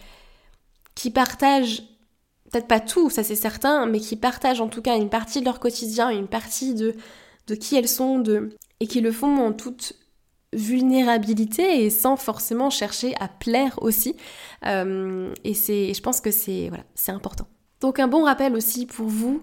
qui 0.96 1.10
partagent 1.12 1.84
peut-être 2.54 2.68
pas 2.68 2.80
tout, 2.80 3.10
ça 3.10 3.24
c'est 3.24 3.36
certain, 3.36 3.86
mais 3.88 4.00
qui 4.00 4.16
partagent 4.16 4.62
en 4.62 4.70
tout 4.70 4.82
cas 4.82 4.96
une 4.96 5.10
partie 5.10 5.40
de 5.40 5.46
leur 5.46 5.60
quotidien, 5.60 6.10
une 6.10 6.28
partie 6.28 6.76
de, 6.76 6.96
de 7.48 7.56
qui 7.56 7.76
elles 7.76 7.90
sont, 7.90 8.20
de, 8.20 8.56
et 8.80 8.88
qui 8.88 9.02
le 9.02 9.12
font 9.12 9.38
en 9.38 9.52
toute 9.52 9.94
vulnérabilité 10.54 11.84
et 11.84 11.90
sans 11.90 12.16
forcément 12.16 12.70
chercher 12.70 13.16
à 13.20 13.28
plaire 13.28 13.80
aussi. 13.82 14.16
Euh, 14.68 15.34
et 15.44 15.56
c'est, 15.56 15.96
je 15.96 16.02
pense 16.02 16.22
que 16.22 16.30
c'est 16.30 16.70
voilà, 16.70 16.84
c'est 16.94 17.12
important. 17.12 17.48
Donc 17.82 18.00
un 18.00 18.08
bon 18.08 18.24
rappel 18.24 18.56
aussi 18.56 18.86
pour 18.86 19.08
vous, 19.08 19.42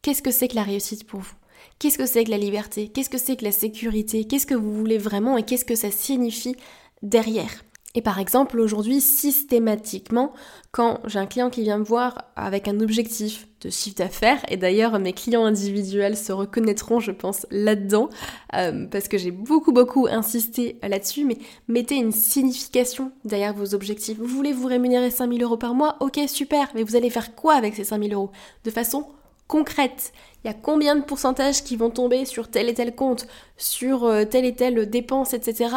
qu'est-ce 0.00 0.22
que 0.22 0.30
c'est 0.30 0.48
que 0.48 0.56
la 0.56 0.62
réussite 0.62 1.06
pour 1.06 1.20
vous? 1.20 1.34
Qu'est-ce 1.78 1.98
que 1.98 2.06
c'est 2.06 2.24
que 2.24 2.30
la 2.30 2.38
liberté? 2.38 2.88
Qu'est-ce 2.88 3.10
que 3.10 3.18
c'est 3.18 3.36
que 3.36 3.44
la 3.44 3.52
sécurité? 3.52 4.24
Qu'est-ce 4.24 4.46
que 4.46 4.54
vous 4.54 4.72
voulez 4.72 4.96
vraiment 4.96 5.36
et 5.36 5.42
qu'est-ce 5.42 5.66
que 5.66 5.74
ça 5.74 5.90
signifie 5.90 6.56
derrière? 7.02 7.62
Et 7.96 8.02
par 8.02 8.20
exemple, 8.20 8.60
aujourd'hui, 8.60 9.00
systématiquement, 9.00 10.32
quand 10.70 11.00
j'ai 11.06 11.18
un 11.18 11.26
client 11.26 11.50
qui 11.50 11.62
vient 11.62 11.78
me 11.78 11.84
voir 11.84 12.26
avec 12.36 12.68
un 12.68 12.78
objectif 12.78 13.48
de 13.62 13.68
chiffre 13.68 13.96
d'affaires, 13.96 14.40
et 14.48 14.56
d'ailleurs 14.56 14.96
mes 15.00 15.12
clients 15.12 15.44
individuels 15.44 16.16
se 16.16 16.32
reconnaîtront, 16.32 17.00
je 17.00 17.10
pense, 17.10 17.46
là-dedans, 17.50 18.08
euh, 18.54 18.86
parce 18.86 19.08
que 19.08 19.18
j'ai 19.18 19.32
beaucoup, 19.32 19.72
beaucoup 19.72 20.06
insisté 20.08 20.78
là-dessus, 20.82 21.24
mais 21.24 21.38
mettez 21.66 21.96
une 21.96 22.12
signification 22.12 23.10
derrière 23.24 23.54
vos 23.54 23.74
objectifs. 23.74 24.18
Vous 24.18 24.26
voulez 24.26 24.52
vous 24.52 24.68
rémunérer 24.68 25.10
5000 25.10 25.42
euros 25.42 25.56
par 25.56 25.74
mois? 25.74 25.96
Ok, 25.98 26.20
super, 26.28 26.70
mais 26.76 26.84
vous 26.84 26.94
allez 26.94 27.10
faire 27.10 27.34
quoi 27.34 27.54
avec 27.54 27.74
ces 27.74 27.84
5000 27.84 28.14
euros? 28.14 28.30
De 28.64 28.70
façon 28.70 29.06
concrète. 29.50 30.12
Il 30.42 30.46
y 30.46 30.50
a 30.50 30.54
combien 30.54 30.96
de 30.96 31.02
pourcentages 31.02 31.62
qui 31.62 31.76
vont 31.76 31.90
tomber 31.90 32.24
sur 32.24 32.48
tel 32.48 32.68
et 32.68 32.74
tel 32.74 32.94
compte, 32.94 33.26
sur 33.58 34.04
euh, 34.04 34.24
telle 34.24 34.46
et 34.46 34.54
telle 34.54 34.88
dépense, 34.88 35.34
etc. 35.34 35.74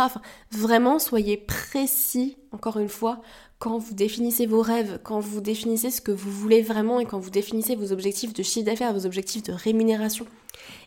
Vraiment, 0.52 1.00
soyez 1.00 1.38
précis, 1.38 2.38
encore 2.52 2.80
une 2.80 2.90
fois, 2.90 3.22
quand 3.60 3.78
vous 3.78 3.94
définissez 3.94 4.46
vos 4.46 4.62
rêves, 4.62 5.00
quand 5.04 5.20
vous 5.20 5.42
définissez 5.42 5.90
ce 5.90 6.02
que 6.02 6.12
vous 6.12 6.32
voulez 6.32 6.62
vraiment 6.62 7.00
et 7.00 7.06
quand 7.06 7.20
vous 7.20 7.30
définissez 7.30 7.76
vos 7.76 7.92
objectifs 7.92 8.34
de 8.34 8.44
chiffre 8.44 8.66
d'affaires, 8.66 8.94
vos 8.94 9.06
objectifs 9.06 9.44
de 9.44 9.54
rémunération. 9.54 10.26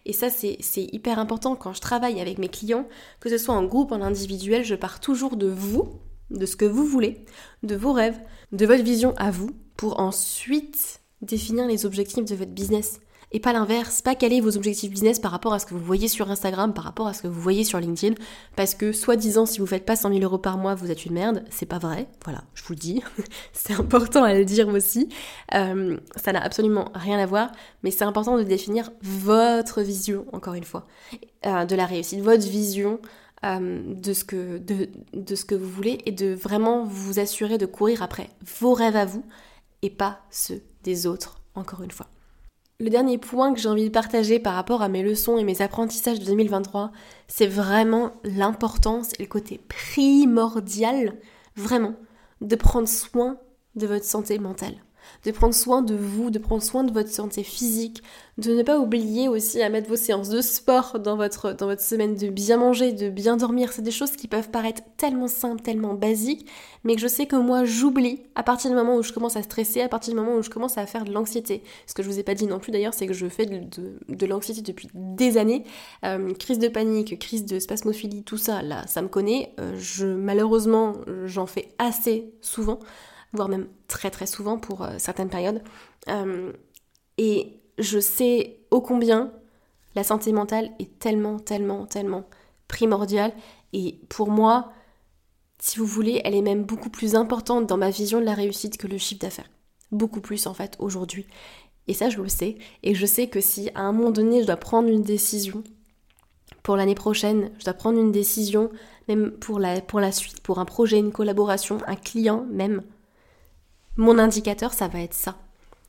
Et 0.04 0.12
ça, 0.12 0.30
c'est 0.30 0.58
hyper 0.92 1.18
important 1.18 1.56
quand 1.56 1.72
je 1.72 1.80
travaille 1.80 2.20
avec 2.20 2.38
mes 2.38 2.48
clients, 2.48 2.86
que 3.20 3.28
ce 3.28 3.38
soit 3.38 3.54
en 3.54 3.64
groupe, 3.64 3.92
en 3.92 4.02
individuel, 4.02 4.64
je 4.64 4.74
pars 4.74 5.00
toujours 5.00 5.36
de 5.36 5.48
vous, 5.48 5.88
de 6.30 6.46
ce 6.46 6.56
que 6.56 6.64
vous 6.64 6.84
voulez, 6.84 7.24
de 7.62 7.76
vos 7.76 7.92
rêves, 7.92 8.18
de 8.52 8.66
votre 8.66 8.84
vision 8.84 9.14
à 9.16 9.30
vous, 9.30 9.50
pour 9.76 10.00
ensuite 10.00 11.00
définir 11.22 11.66
les 11.66 11.86
objectifs 11.86 12.24
de 12.24 12.34
votre 12.34 12.52
business. 12.52 13.00
Et 13.32 13.40
pas 13.40 13.52
l'inverse, 13.52 14.02
pas 14.02 14.14
caler 14.14 14.40
vos 14.40 14.56
objectifs 14.56 14.90
business 14.90 15.18
par 15.18 15.32
rapport 15.32 15.52
à 15.52 15.58
ce 15.58 15.66
que 15.66 15.74
vous 15.74 15.84
voyez 15.84 16.06
sur 16.06 16.30
Instagram, 16.30 16.72
par 16.72 16.84
rapport 16.84 17.08
à 17.08 17.12
ce 17.12 17.22
que 17.22 17.28
vous 17.28 17.40
voyez 17.40 17.64
sur 17.64 17.80
LinkedIn, 17.80 18.14
parce 18.54 18.76
que 18.76 18.92
soi-disant 18.92 19.46
si 19.46 19.58
vous 19.58 19.66
faites 19.66 19.84
pas 19.84 19.96
100 19.96 20.10
000 20.10 20.20
euros 20.22 20.38
par 20.38 20.58
mois, 20.58 20.76
vous 20.76 20.92
êtes 20.92 21.04
une 21.04 21.14
merde, 21.14 21.44
c'est 21.50 21.66
pas 21.66 21.78
vrai, 21.78 22.06
voilà, 22.24 22.44
je 22.54 22.62
vous 22.62 22.74
le 22.74 22.78
dis, 22.78 23.02
c'est 23.52 23.72
important 23.72 24.22
à 24.22 24.32
le 24.32 24.44
dire 24.44 24.68
aussi, 24.68 25.08
euh, 25.54 25.98
ça 26.14 26.32
n'a 26.32 26.40
absolument 26.40 26.92
rien 26.94 27.18
à 27.18 27.26
voir, 27.26 27.50
mais 27.82 27.90
c'est 27.90 28.04
important 28.04 28.38
de 28.38 28.44
définir 28.44 28.92
votre 29.02 29.82
vision, 29.82 30.24
encore 30.32 30.54
une 30.54 30.64
fois, 30.64 30.86
euh, 31.46 31.64
de 31.64 31.74
la 31.74 31.84
réussite, 31.84 32.20
votre 32.20 32.46
vision 32.46 33.00
euh, 33.44 33.82
de, 33.92 34.12
ce 34.12 34.24
que, 34.24 34.58
de, 34.58 34.88
de 35.14 35.34
ce 35.34 35.44
que 35.44 35.56
vous 35.56 35.68
voulez 35.68 35.98
et 36.06 36.12
de 36.12 36.32
vraiment 36.32 36.84
vous 36.84 37.18
assurer 37.18 37.58
de 37.58 37.66
courir 37.66 38.02
après 38.02 38.30
vos 38.60 38.72
rêves 38.72 38.96
à 38.96 39.04
vous 39.04 39.24
et 39.82 39.90
pas 39.90 40.20
ceux 40.30 40.62
des 40.84 41.06
autres, 41.06 41.40
encore 41.54 41.82
une 41.82 41.90
fois. 41.90 42.06
Le 42.78 42.90
dernier 42.90 43.16
point 43.16 43.54
que 43.54 43.60
j'ai 43.60 43.68
envie 43.68 43.86
de 43.86 43.90
partager 43.90 44.38
par 44.38 44.54
rapport 44.54 44.82
à 44.82 44.88
mes 44.88 45.02
leçons 45.02 45.38
et 45.38 45.44
mes 45.44 45.62
apprentissages 45.62 46.20
de 46.20 46.26
2023, 46.26 46.92
c'est 47.26 47.46
vraiment 47.46 48.12
l'importance 48.22 49.12
et 49.18 49.22
le 49.22 49.28
côté 49.28 49.58
primordial, 49.66 51.18
vraiment, 51.56 51.94
de 52.42 52.54
prendre 52.54 52.88
soin 52.88 53.38
de 53.76 53.86
votre 53.86 54.04
santé 54.04 54.38
mentale 54.38 54.85
de 55.24 55.30
prendre 55.30 55.54
soin 55.54 55.82
de 55.82 55.94
vous, 55.94 56.30
de 56.30 56.38
prendre 56.38 56.62
soin 56.62 56.84
de 56.84 56.92
votre 56.92 57.10
santé 57.10 57.42
physique, 57.42 58.02
de 58.38 58.52
ne 58.52 58.62
pas 58.62 58.78
oublier 58.78 59.28
aussi 59.28 59.62
à 59.62 59.70
mettre 59.70 59.88
vos 59.88 59.96
séances 59.96 60.28
de 60.28 60.40
sport 60.42 60.98
dans 61.00 61.16
votre, 61.16 61.52
dans 61.52 61.66
votre 61.66 61.80
semaine, 61.80 62.14
de 62.14 62.28
bien 62.28 62.58
manger, 62.58 62.92
de 62.92 63.08
bien 63.08 63.36
dormir. 63.36 63.72
C'est 63.72 63.82
des 63.82 63.90
choses 63.90 64.12
qui 64.12 64.28
peuvent 64.28 64.50
paraître 64.50 64.82
tellement 64.98 65.28
simples, 65.28 65.62
tellement 65.62 65.94
basiques, 65.94 66.46
mais 66.84 66.96
que 66.96 67.00
je 67.00 67.06
sais 67.06 67.26
que 67.26 67.36
moi 67.36 67.64
j'oublie 67.64 68.20
à 68.34 68.42
partir 68.42 68.70
du 68.70 68.76
moment 68.76 68.96
où 68.96 69.02
je 69.02 69.12
commence 69.12 69.36
à 69.36 69.42
stresser, 69.42 69.80
à 69.80 69.88
partir 69.88 70.12
du 70.12 70.20
moment 70.20 70.36
où 70.36 70.42
je 70.42 70.50
commence 70.50 70.76
à 70.76 70.84
faire 70.86 71.04
de 71.04 71.12
l'anxiété. 71.12 71.62
Ce 71.86 71.94
que 71.94 72.02
je 72.02 72.08
vous 72.08 72.18
ai 72.18 72.22
pas 72.22 72.34
dit 72.34 72.46
non 72.46 72.58
plus 72.58 72.72
d'ailleurs, 72.72 72.94
c'est 72.94 73.06
que 73.06 73.14
je 73.14 73.26
fais 73.26 73.46
de, 73.46 74.26
l'anxiété 74.26 74.60
depuis 74.60 74.88
des 74.94 75.38
années. 75.38 75.64
Euh, 76.04 76.34
crise 76.34 76.58
de 76.58 76.68
panique, 76.68 77.18
crise 77.18 77.46
de 77.46 77.58
spasmophilie, 77.58 78.22
tout 78.22 78.38
ça, 78.38 78.60
là, 78.60 78.86
ça 78.86 79.00
me 79.00 79.08
connaît. 79.08 79.54
Euh, 79.60 79.74
je, 79.78 80.06
malheureusement, 80.06 80.92
j'en 81.24 81.46
fais 81.46 81.68
assez 81.78 82.30
souvent 82.42 82.80
voire 83.32 83.48
même 83.48 83.68
très 83.88 84.10
très 84.10 84.26
souvent 84.26 84.58
pour 84.58 84.82
euh, 84.82 84.94
certaines 84.98 85.28
périodes. 85.28 85.62
Euh, 86.08 86.52
et 87.18 87.60
je 87.78 87.98
sais 87.98 88.58
ô 88.70 88.80
combien 88.80 89.32
la 89.94 90.04
santé 90.04 90.32
mentale 90.32 90.70
est 90.78 90.98
tellement, 90.98 91.38
tellement, 91.38 91.86
tellement 91.86 92.24
primordiale. 92.68 93.32
Et 93.72 94.00
pour 94.08 94.30
moi, 94.30 94.72
si 95.58 95.78
vous 95.78 95.86
voulez, 95.86 96.20
elle 96.24 96.34
est 96.34 96.42
même 96.42 96.64
beaucoup 96.64 96.90
plus 96.90 97.14
importante 97.14 97.66
dans 97.66 97.78
ma 97.78 97.90
vision 97.90 98.20
de 98.20 98.24
la 98.24 98.34
réussite 98.34 98.76
que 98.76 98.86
le 98.86 98.98
chiffre 98.98 99.20
d'affaires. 99.20 99.50
Beaucoup 99.90 100.20
plus 100.20 100.46
en 100.46 100.54
fait 100.54 100.76
aujourd'hui. 100.78 101.26
Et 101.88 101.94
ça, 101.94 102.10
je 102.10 102.20
le 102.20 102.28
sais. 102.28 102.56
Et 102.82 102.94
je 102.94 103.06
sais 103.06 103.28
que 103.28 103.40
si 103.40 103.70
à 103.74 103.82
un 103.82 103.92
moment 103.92 104.10
donné, 104.10 104.42
je 104.42 104.46
dois 104.46 104.56
prendre 104.56 104.88
une 104.88 105.02
décision 105.02 105.62
pour 106.62 106.76
l'année 106.76 106.96
prochaine, 106.96 107.52
je 107.58 107.64
dois 107.64 107.74
prendre 107.74 107.98
une 107.98 108.10
décision, 108.10 108.70
même 109.08 109.30
pour 109.30 109.60
la, 109.60 109.80
pour 109.80 110.00
la 110.00 110.10
suite, 110.10 110.40
pour 110.40 110.58
un 110.58 110.64
projet, 110.64 110.98
une 110.98 111.12
collaboration, 111.12 111.78
un 111.86 111.94
client 111.94 112.44
même, 112.50 112.82
mon 113.96 114.18
indicateur, 114.18 114.72
ça 114.72 114.88
va 114.88 115.00
être 115.00 115.14
ça. 115.14 115.36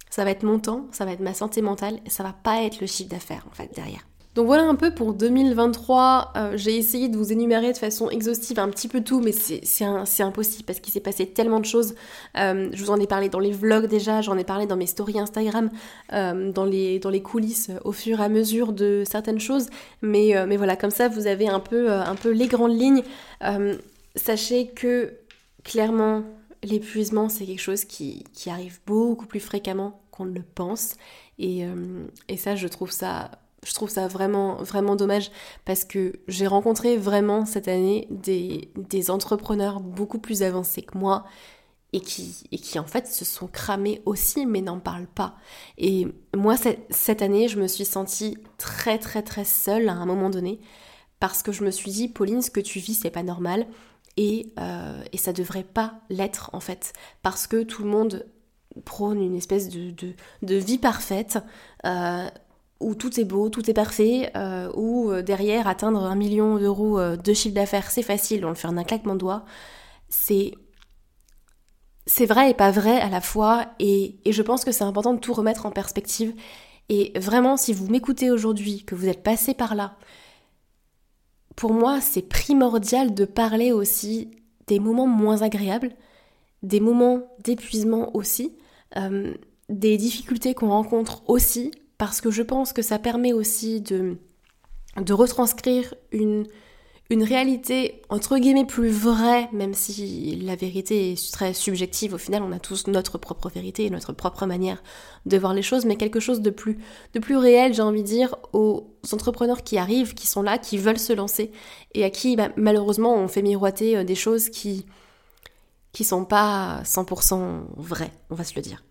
Ça 0.09 0.23
va 0.23 0.31
être 0.31 0.43
mon 0.43 0.59
temps, 0.59 0.87
ça 0.91 1.05
va 1.05 1.11
être 1.11 1.19
ma 1.19 1.33
santé 1.33 1.61
mentale, 1.61 1.99
et 2.05 2.09
ça 2.09 2.23
va 2.23 2.33
pas 2.33 2.63
être 2.63 2.79
le 2.79 2.87
chiffre 2.87 3.09
d'affaires 3.09 3.45
en 3.51 3.53
fait 3.53 3.69
derrière. 3.75 4.07
Donc 4.37 4.45
voilà 4.45 4.65
un 4.65 4.75
peu 4.75 4.91
pour 4.91 5.15
2023. 5.15 6.33
Euh, 6.37 6.51
j'ai 6.57 6.77
essayé 6.77 7.09
de 7.09 7.17
vous 7.17 7.31
énumérer 7.31 7.73
de 7.73 7.77
façon 7.77 8.07
exhaustive 8.11 8.59
un 8.59 8.69
petit 8.69 8.87
peu 8.87 9.01
tout, 9.01 9.19
mais 9.19 9.31
c'est 9.31 9.83
impossible 10.23 10.63
parce 10.63 10.79
qu'il 10.79 10.93
s'est 10.93 10.99
passé 10.99 11.25
tellement 11.25 11.59
de 11.59 11.65
choses. 11.65 11.95
Euh, 12.37 12.69
je 12.71 12.83
vous 12.83 12.91
en 12.91 12.99
ai 12.99 13.07
parlé 13.07 13.29
dans 13.29 13.39
les 13.39 13.49
vlogs 13.49 13.87
déjà, 13.87 14.21
j'en 14.21 14.37
ai 14.37 14.43
parlé 14.43 14.67
dans 14.67 14.77
mes 14.77 14.85
stories 14.85 15.17
Instagram, 15.17 15.71
euh, 16.13 16.51
dans, 16.51 16.65
les, 16.65 17.21
coulisses 17.23 17.71
au 17.83 17.91
fur 17.91 18.19
et 18.19 18.23
à 18.23 18.29
mesure 18.29 18.73
de 18.73 19.01
certaines 19.09 19.39
choses. 19.39 19.71
Mais, 20.03 20.35
voilà, 20.55 20.75
comme 20.75 20.91
ça 20.91 21.07
vous 21.07 21.25
avez 21.25 21.47
un 21.47 21.59
peu 21.59 21.89
les 22.31 22.47
grandes 22.47 22.79
lignes. 22.79 23.01
sachez 24.15 24.67
que 24.67 25.13
clairement, 25.63 26.21
l'épuisement 26.63 27.29
c'est 27.29 27.45
quelque 27.45 27.61
chose 27.61 27.85
qui, 27.85 28.23
qui, 28.33 28.49
arrive 28.49 28.79
beaucoup 28.85 29.25
plus 29.25 29.39
fréquemment 29.39 30.01
qu'on 30.11 30.25
ne 30.25 30.33
le 30.33 30.43
pense. 30.43 30.95
Et, 31.39 31.63
et 32.27 32.37
ça, 32.37 32.55
je 32.55 32.67
trouve 32.67 32.91
ça 32.91 33.31
je 33.65 33.73
trouve 33.73 33.89
ça 33.89 34.07
vraiment, 34.07 34.55
vraiment 34.63 34.95
dommage 34.95 35.31
parce 35.65 35.83
que 35.83 36.13
j'ai 36.27 36.47
rencontré 36.47 36.95
vraiment 36.97 37.45
cette 37.45 37.67
année 37.67 38.07
des, 38.09 38.71
des, 38.75 39.11
entrepreneurs 39.11 39.79
beaucoup 39.79 40.19
plus 40.19 40.43
avancés 40.43 40.83
que 40.83 40.97
moi 40.97 41.25
et 41.93 41.99
qui, 41.99 42.43
et 42.51 42.57
qui 42.57 42.79
en 42.79 42.85
fait 42.85 43.07
se 43.07 43.25
sont 43.25 43.47
cramés 43.47 44.01
aussi 44.05 44.45
mais 44.45 44.61
n'en 44.61 44.79
parlent 44.79 45.07
pas. 45.07 45.35
Et 45.77 46.07
moi, 46.35 46.55
cette, 46.57 47.21
année, 47.21 47.47
je 47.47 47.59
me 47.59 47.67
suis 47.67 47.85
sentie 47.85 48.37
très, 48.57 48.99
très, 48.99 49.23
très 49.23 49.45
seule 49.45 49.89
à 49.89 49.93
un 49.93 50.05
moment 50.05 50.29
donné 50.29 50.59
parce 51.19 51.41
que 51.41 51.51
je 51.51 51.63
me 51.63 51.71
suis 51.71 51.91
dit, 51.91 52.07
Pauline, 52.09 52.41
ce 52.41 52.51
que 52.51 52.59
tu 52.59 52.79
vis, 52.79 52.93
c'est 52.93 53.09
pas 53.09 53.23
normal. 53.23 53.65
Et, 54.17 54.53
euh, 54.59 55.03
et 55.13 55.17
ça 55.17 55.31
devrait 55.31 55.63
pas 55.63 55.99
l'être 56.09 56.49
en 56.53 56.59
fait 56.59 56.93
parce 57.21 57.45
que 57.45 57.61
tout 57.61 57.83
le 57.83 57.89
monde 57.89 58.25
prône 58.81 59.21
une 59.21 59.35
espèce 59.35 59.69
de, 59.69 59.91
de, 60.41 60.55
vie 60.55 60.77
parfaite 60.77 61.39
euh, 61.85 62.27
où 62.79 62.95
tout 62.95 63.19
est 63.19 63.25
beau, 63.25 63.49
tout 63.49 63.69
est 63.69 63.73
parfait, 63.73 64.31
euh, 64.35 64.71
où 64.75 65.11
euh, 65.11 65.21
derrière 65.21 65.67
atteindre 65.67 66.03
un 66.03 66.15
million 66.15 66.57
d'euros 66.57 66.99
de 67.15 67.33
chiffre 67.33 67.55
d'affaires, 67.55 67.89
c'est 67.89 68.03
facile, 68.03 68.45
on 68.45 68.49
le 68.49 68.55
fait 68.55 68.67
en 68.67 68.77
un 68.77 68.83
claquement 68.83 69.13
de 69.13 69.19
doigts, 69.19 69.45
c'est 70.09 70.53
c'est 72.05 72.25
vrai 72.25 72.51
et 72.51 72.53
pas 72.53 72.71
vrai 72.71 73.01
à 73.01 73.09
la 73.09 73.19
fois, 73.19 73.65
et, 73.79 74.15
et 74.23 74.31
je 74.31 74.41
pense 74.41 74.63
que 74.63 74.71
c'est 74.71 74.85
important 74.85 75.13
de 75.13 75.19
tout 75.19 75.33
remettre 75.33 75.65
en 75.65 75.71
perspective. 75.71 76.33
Et 76.87 77.11
vraiment, 77.19 77.57
si 77.57 77.73
vous 77.73 77.87
m'écoutez 77.89 78.31
aujourd'hui, 78.31 78.85
que 78.85 78.95
vous 78.95 79.09
êtes 79.09 79.23
passé 79.23 79.53
par 79.53 79.75
là, 79.75 79.97
pour 81.57 81.73
moi, 81.73 81.99
c'est 81.99 82.21
primordial 82.21 83.13
de 83.13 83.25
parler 83.25 83.73
aussi 83.73 84.31
des 84.67 84.79
moments 84.79 85.07
moins 85.07 85.41
agréables, 85.41 85.91
des 86.63 86.79
moments 86.79 87.23
d'épuisement 87.43 88.15
aussi, 88.15 88.55
des 89.67 89.97
difficultés 89.97 90.53
qu'on 90.53 90.69
rencontre 90.69 91.27
aussi, 91.27 91.71
parce 91.97 92.21
que 92.21 92.29
je 92.29 92.43
pense 92.43 92.73
que 92.73 92.83
ça 92.83 92.99
permet 92.99 93.33
aussi 93.33 93.81
de, 93.81 94.17
de 95.01 95.13
retranscrire 95.13 95.95
une, 96.11 96.45
une 97.09 97.23
réalité 97.23 98.01
entre 98.09 98.37
guillemets 98.37 98.65
plus 98.65 98.89
vraie, 98.89 99.49
même 99.53 99.73
si 99.73 100.35
la 100.43 100.55
vérité 100.55 101.13
est 101.13 101.31
très 101.31 101.53
subjective. 101.53 102.13
Au 102.13 102.17
final, 102.17 102.43
on 102.43 102.51
a 102.51 102.59
tous 102.59 102.87
notre 102.87 103.17
propre 103.17 103.49
vérité 103.49 103.85
et 103.85 103.89
notre 103.89 104.13
propre 104.13 104.45
manière 104.45 104.83
de 105.25 105.37
voir 105.37 105.53
les 105.53 105.61
choses, 105.61 105.85
mais 105.85 105.95
quelque 105.95 106.19
chose 106.19 106.41
de 106.41 106.49
plus, 106.49 106.77
de 107.13 107.19
plus 107.19 107.37
réel, 107.37 107.73
j'ai 107.73 107.81
envie 107.81 108.03
de 108.03 108.07
dire, 108.07 108.35
aux 108.51 108.93
entrepreneurs 109.11 109.63
qui 109.63 109.77
arrivent, 109.77 110.13
qui 110.13 110.27
sont 110.27 110.41
là, 110.41 110.57
qui 110.57 110.77
veulent 110.77 110.99
se 110.99 111.13
lancer 111.13 111.51
et 111.93 112.03
à 112.03 112.09
qui, 112.09 112.35
bah, 112.35 112.49
malheureusement, 112.57 113.15
on 113.15 113.27
fait 113.27 113.41
miroiter 113.41 113.97
euh, 113.97 114.03
des 114.03 114.15
choses 114.15 114.49
qui 114.49 114.85
qui 115.93 116.03
sont 116.03 116.25
pas 116.25 116.83
100% 116.83 117.61
vraies, 117.75 118.11
on 118.29 118.35
va 118.35 118.43
se 118.43 118.53
le 118.55 118.61
dire. 118.61 118.83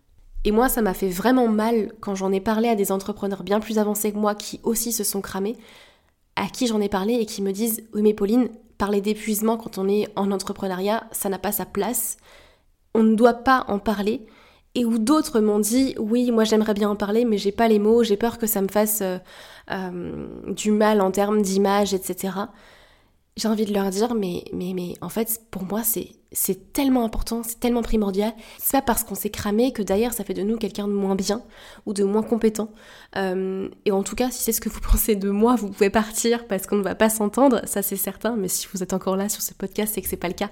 Et 0.44 0.50
moi, 0.50 0.68
ça 0.68 0.82
m'a 0.82 0.94
fait 0.94 1.08
vraiment 1.08 1.46
mal 1.46 1.92
quand 2.00 2.16
j'en 2.16 2.32
ai 2.32 2.40
parlé 2.40 2.68
à 2.68 2.74
des 2.74 2.90
entrepreneurs 2.90 3.44
bien 3.44 3.60
plus 3.60 3.78
avancés 3.78 4.10
que 4.10 4.16
moi 4.16 4.34
qui 4.34 4.58
aussi 4.64 4.92
se 4.92 5.04
sont 5.04 5.20
cramés, 5.20 5.56
à 6.36 6.46
qui 6.46 6.66
j'en 6.66 6.80
ai 6.80 6.88
parlé 6.88 7.14
et 7.14 7.26
qui 7.26 7.42
me 7.42 7.52
disent 7.52 7.82
Oui, 7.94 8.02
mais 8.02 8.14
Pauline, 8.14 8.48
parler 8.78 9.00
d'épuisement 9.00 9.56
quand 9.56 9.78
on 9.78 9.88
est 9.88 10.08
en 10.16 10.30
entrepreneuriat, 10.30 11.04
ça 11.12 11.28
n'a 11.28 11.38
pas 11.38 11.52
sa 11.52 11.66
place. 11.66 12.18
On 12.94 13.02
ne 13.02 13.14
doit 13.14 13.34
pas 13.34 13.64
en 13.68 13.78
parler. 13.78 14.26
Et 14.74 14.84
où 14.84 14.98
d'autres 14.98 15.40
m'ont 15.40 15.58
dit 15.58 15.94
Oui, 15.98 16.30
moi 16.30 16.44
j'aimerais 16.44 16.74
bien 16.74 16.90
en 16.90 16.96
parler, 16.96 17.24
mais 17.24 17.38
j'ai 17.38 17.52
pas 17.52 17.68
les 17.68 17.78
mots, 17.78 18.02
j'ai 18.02 18.16
peur 18.16 18.38
que 18.38 18.46
ça 18.46 18.60
me 18.60 18.68
fasse 18.68 19.00
euh, 19.00 19.18
euh, 19.70 20.26
du 20.48 20.70
mal 20.70 21.00
en 21.00 21.10
termes 21.10 21.42
d'image, 21.42 21.94
etc 21.94 22.30
j'ai 23.36 23.48
envie 23.48 23.66
de 23.66 23.72
leur 23.74 23.90
dire, 23.90 24.14
mais, 24.14 24.44
mais, 24.54 24.72
mais 24.74 24.94
en 25.02 25.10
fait, 25.10 25.42
pour 25.50 25.64
moi, 25.64 25.82
c'est, 25.82 26.08
c'est 26.32 26.72
tellement 26.72 27.04
important, 27.04 27.42
c'est 27.42 27.60
tellement 27.60 27.82
primordial. 27.82 28.32
C'est 28.58 28.78
pas 28.78 28.82
parce 28.82 29.04
qu'on 29.04 29.14
s'est 29.14 29.30
cramé 29.30 29.72
que 29.72 29.82
d'ailleurs 29.82 30.14
ça 30.14 30.24
fait 30.24 30.32
de 30.32 30.42
nous 30.42 30.56
quelqu'un 30.56 30.88
de 30.88 30.94
moins 30.94 31.14
bien 31.14 31.42
ou 31.84 31.92
de 31.92 32.02
moins 32.02 32.22
compétent. 32.22 32.70
Euh, 33.16 33.68
et 33.84 33.92
en 33.92 34.02
tout 34.02 34.16
cas, 34.16 34.30
si 34.30 34.42
c'est 34.42 34.52
ce 34.52 34.60
que 34.62 34.70
vous 34.70 34.80
pensez 34.90 35.16
de 35.16 35.28
moi, 35.28 35.54
vous 35.54 35.68
pouvez 35.68 35.90
partir 35.90 36.46
parce 36.46 36.66
qu'on 36.66 36.76
ne 36.76 36.82
va 36.82 36.94
pas 36.94 37.10
s'entendre, 37.10 37.60
ça 37.66 37.82
c'est 37.82 37.96
certain. 37.96 38.36
Mais 38.36 38.48
si 38.48 38.68
vous 38.72 38.82
êtes 38.82 38.94
encore 38.94 39.16
là 39.16 39.28
sur 39.28 39.42
ce 39.42 39.52
podcast, 39.52 39.92
c'est 39.94 40.00
que 40.00 40.08
c'est 40.08 40.16
pas 40.16 40.28
le 40.28 40.34
cas. 40.34 40.50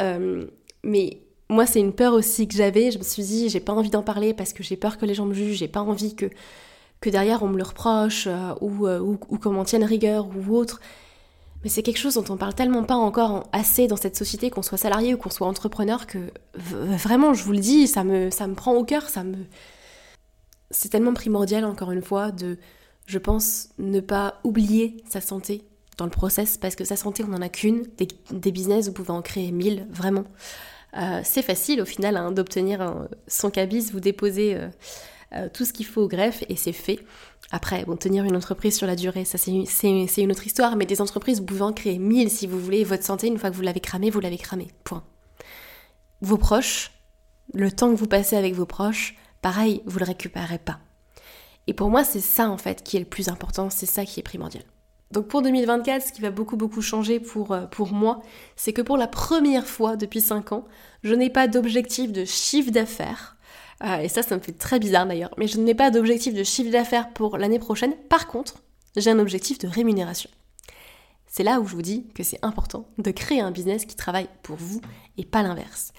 Euh, 0.00 0.44
mais 0.82 1.20
moi, 1.48 1.66
c'est 1.66 1.80
une 1.80 1.92
peur 1.92 2.14
aussi 2.14 2.48
que 2.48 2.56
j'avais. 2.56 2.90
Je 2.90 2.98
me 2.98 3.04
suis 3.04 3.22
dit, 3.22 3.48
j'ai 3.48 3.60
pas 3.60 3.72
envie 3.72 3.90
d'en 3.90 4.02
parler 4.02 4.34
parce 4.34 4.52
que 4.52 4.64
j'ai 4.64 4.76
peur 4.76 4.98
que 4.98 5.06
les 5.06 5.14
gens 5.14 5.26
me 5.26 5.34
jugent, 5.34 5.58
j'ai 5.58 5.68
pas 5.68 5.80
envie 5.80 6.16
que 6.16 6.26
que 7.00 7.10
derrière 7.10 7.42
on 7.42 7.48
me 7.48 7.58
le 7.58 7.64
reproche 7.64 8.26
euh, 8.28 8.54
ou, 8.62 8.88
ou, 8.88 9.18
ou 9.28 9.38
qu'on 9.38 9.52
m'en 9.52 9.64
tienne 9.64 9.84
rigueur 9.84 10.26
ou 10.34 10.56
autre. 10.56 10.80
Mais 11.64 11.70
c'est 11.70 11.82
quelque 11.82 11.98
chose 11.98 12.14
dont 12.14 12.24
on 12.28 12.36
parle 12.36 12.54
tellement 12.54 12.84
pas 12.84 12.94
encore 12.94 13.48
assez 13.52 13.86
dans 13.86 13.96
cette 13.96 14.16
société, 14.16 14.50
qu'on 14.50 14.62
soit 14.62 14.76
salarié 14.78 15.14
ou 15.14 15.16
qu'on 15.16 15.30
soit 15.30 15.46
entrepreneur, 15.46 16.06
que 16.06 16.30
vraiment, 16.54 17.32
je 17.32 17.42
vous 17.42 17.52
le 17.52 17.58
dis, 17.58 17.88
ça 17.88 18.04
me, 18.04 18.30
ça 18.30 18.46
me 18.46 18.54
prend 18.54 18.74
au 18.74 18.84
cœur, 18.84 19.08
ça 19.08 19.24
me... 19.24 19.36
C'est 20.70 20.90
tellement 20.90 21.14
primordial, 21.14 21.64
encore 21.64 21.90
une 21.90 22.02
fois, 22.02 22.32
de, 22.32 22.58
je 23.06 23.18
pense, 23.18 23.68
ne 23.78 24.00
pas 24.00 24.40
oublier 24.44 25.02
sa 25.08 25.22
santé 25.22 25.64
dans 25.96 26.04
le 26.04 26.10
process, 26.10 26.58
parce 26.58 26.74
que 26.74 26.84
sa 26.84 26.96
santé, 26.96 27.24
on 27.24 27.28
n'en 27.28 27.40
a 27.40 27.48
qu'une. 27.48 27.84
Des, 28.30 28.52
business, 28.52 28.88
vous 28.88 28.92
pouvez 28.92 29.10
en 29.10 29.22
créer 29.22 29.50
mille, 29.50 29.86
vraiment. 29.90 30.24
Euh, 30.96 31.20
c'est 31.24 31.42
facile, 31.42 31.80
au 31.80 31.86
final, 31.86 32.16
hein, 32.16 32.30
d'obtenir 32.30 33.08
son 33.26 33.50
cabis, 33.50 33.90
vous 33.90 34.00
déposez 34.00 34.56
euh, 34.56 34.68
euh, 35.34 35.48
tout 35.52 35.64
ce 35.64 35.72
qu'il 35.72 35.86
faut 35.86 36.02
au 36.02 36.08
greffe, 36.08 36.44
et 36.48 36.56
c'est 36.56 36.72
fait. 36.72 37.00
Après, 37.54 37.84
tenir 38.00 38.24
une 38.24 38.34
entreprise 38.34 38.76
sur 38.76 38.88
la 38.88 38.96
durée, 38.96 39.24
ça 39.24 39.38
c'est 39.38 39.52
une 39.52 40.32
autre 40.32 40.44
histoire, 40.44 40.74
mais 40.74 40.86
des 40.86 41.00
entreprises, 41.00 41.38
vous 41.38 41.46
pouvez 41.46 41.62
en 41.62 41.72
créer 41.72 42.00
mille 42.00 42.28
si 42.28 42.48
vous 42.48 42.58
voulez. 42.58 42.82
Votre 42.82 43.04
santé, 43.04 43.28
une 43.28 43.38
fois 43.38 43.48
que 43.48 43.54
vous 43.54 43.62
l'avez 43.62 43.78
cramé, 43.78 44.10
vous 44.10 44.18
l'avez 44.18 44.38
cramé. 44.38 44.66
Point. 44.82 45.04
Vos 46.20 46.36
proches, 46.36 46.90
le 47.52 47.70
temps 47.70 47.92
que 47.92 47.96
vous 47.96 48.08
passez 48.08 48.34
avec 48.34 48.54
vos 48.54 48.66
proches, 48.66 49.14
pareil, 49.40 49.82
vous 49.86 50.00
le 50.00 50.04
récupérez 50.04 50.58
pas. 50.58 50.80
Et 51.68 51.74
pour 51.74 51.90
moi, 51.90 52.02
c'est 52.02 52.18
ça 52.18 52.50
en 52.50 52.58
fait 52.58 52.82
qui 52.82 52.96
est 52.96 53.00
le 53.00 53.06
plus 53.06 53.28
important, 53.28 53.70
c'est 53.70 53.86
ça 53.86 54.04
qui 54.04 54.18
est 54.18 54.24
primordial. 54.24 54.64
Donc 55.12 55.28
pour 55.28 55.40
2024, 55.40 56.08
ce 56.08 56.12
qui 56.12 56.22
va 56.22 56.32
beaucoup 56.32 56.56
beaucoup 56.56 56.82
changer 56.82 57.20
pour, 57.20 57.52
euh, 57.52 57.66
pour 57.66 57.92
moi, 57.92 58.20
c'est 58.56 58.72
que 58.72 58.82
pour 58.82 58.96
la 58.96 59.06
première 59.06 59.68
fois 59.68 59.94
depuis 59.94 60.20
5 60.20 60.50
ans, 60.50 60.64
je 61.04 61.14
n'ai 61.14 61.30
pas 61.30 61.46
d'objectif 61.46 62.10
de 62.10 62.24
chiffre 62.24 62.72
d'affaires 62.72 63.36
euh, 63.82 63.98
et 63.98 64.08
ça, 64.08 64.22
ça 64.22 64.36
me 64.36 64.40
fait 64.40 64.52
très 64.52 64.78
bizarre 64.78 65.06
d'ailleurs. 65.06 65.34
Mais 65.38 65.46
je 65.46 65.58
n'ai 65.58 65.74
pas 65.74 65.90
d'objectif 65.90 66.34
de 66.34 66.44
chiffre 66.44 66.70
d'affaires 66.70 67.12
pour 67.12 67.38
l'année 67.38 67.58
prochaine. 67.58 67.94
Par 68.08 68.26
contre, 68.26 68.62
j'ai 68.96 69.10
un 69.10 69.18
objectif 69.18 69.58
de 69.58 69.68
rémunération. 69.68 70.30
C'est 71.26 71.42
là 71.42 71.60
où 71.60 71.66
je 71.66 71.74
vous 71.74 71.82
dis 71.82 72.06
que 72.14 72.22
c'est 72.22 72.38
important 72.42 72.86
de 72.98 73.10
créer 73.10 73.40
un 73.40 73.50
business 73.50 73.86
qui 73.86 73.96
travaille 73.96 74.28
pour 74.42 74.56
vous 74.56 74.80
et 75.18 75.24
pas 75.24 75.42
l'inverse. 75.42 75.92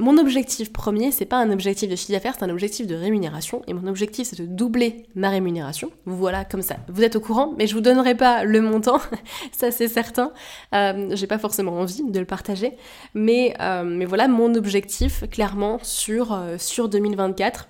Mon 0.00 0.16
objectif 0.16 0.72
premier, 0.72 1.10
c'est 1.10 1.24
pas 1.24 1.38
un 1.38 1.50
objectif 1.50 1.90
de 1.90 1.96
chiffre 1.96 2.12
d'affaires, 2.12 2.34
c'est 2.38 2.44
un 2.44 2.50
objectif 2.50 2.86
de 2.86 2.94
rémunération. 2.94 3.62
Et 3.66 3.74
mon 3.74 3.88
objectif, 3.88 4.28
c'est 4.28 4.40
de 4.40 4.46
doubler 4.46 5.06
ma 5.16 5.28
rémunération. 5.28 5.90
Voilà, 6.04 6.44
comme 6.44 6.62
ça. 6.62 6.76
Vous 6.88 7.02
êtes 7.02 7.16
au 7.16 7.20
courant, 7.20 7.54
mais 7.58 7.66
je 7.66 7.74
vous 7.74 7.80
donnerai 7.80 8.14
pas 8.14 8.44
le 8.44 8.60
montant, 8.60 9.00
ça 9.52 9.72
c'est 9.72 9.88
certain. 9.88 10.32
Euh, 10.72 11.08
J'ai 11.16 11.26
pas 11.26 11.38
forcément 11.38 11.72
envie 11.72 12.04
de 12.04 12.20
le 12.20 12.26
partager. 12.26 12.76
Mais, 13.14 13.54
euh, 13.60 14.04
voilà 14.08 14.28
mon 14.28 14.54
objectif, 14.54 15.28
clairement, 15.30 15.80
sur, 15.82 16.32
euh, 16.32 16.58
sur 16.58 16.88
2024. 16.88 17.68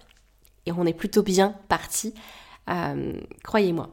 Et 0.66 0.72
on 0.72 0.84
est 0.84 0.92
plutôt 0.92 1.22
bien 1.22 1.54
parti, 1.68 2.12
croyez-moi. 3.42 3.88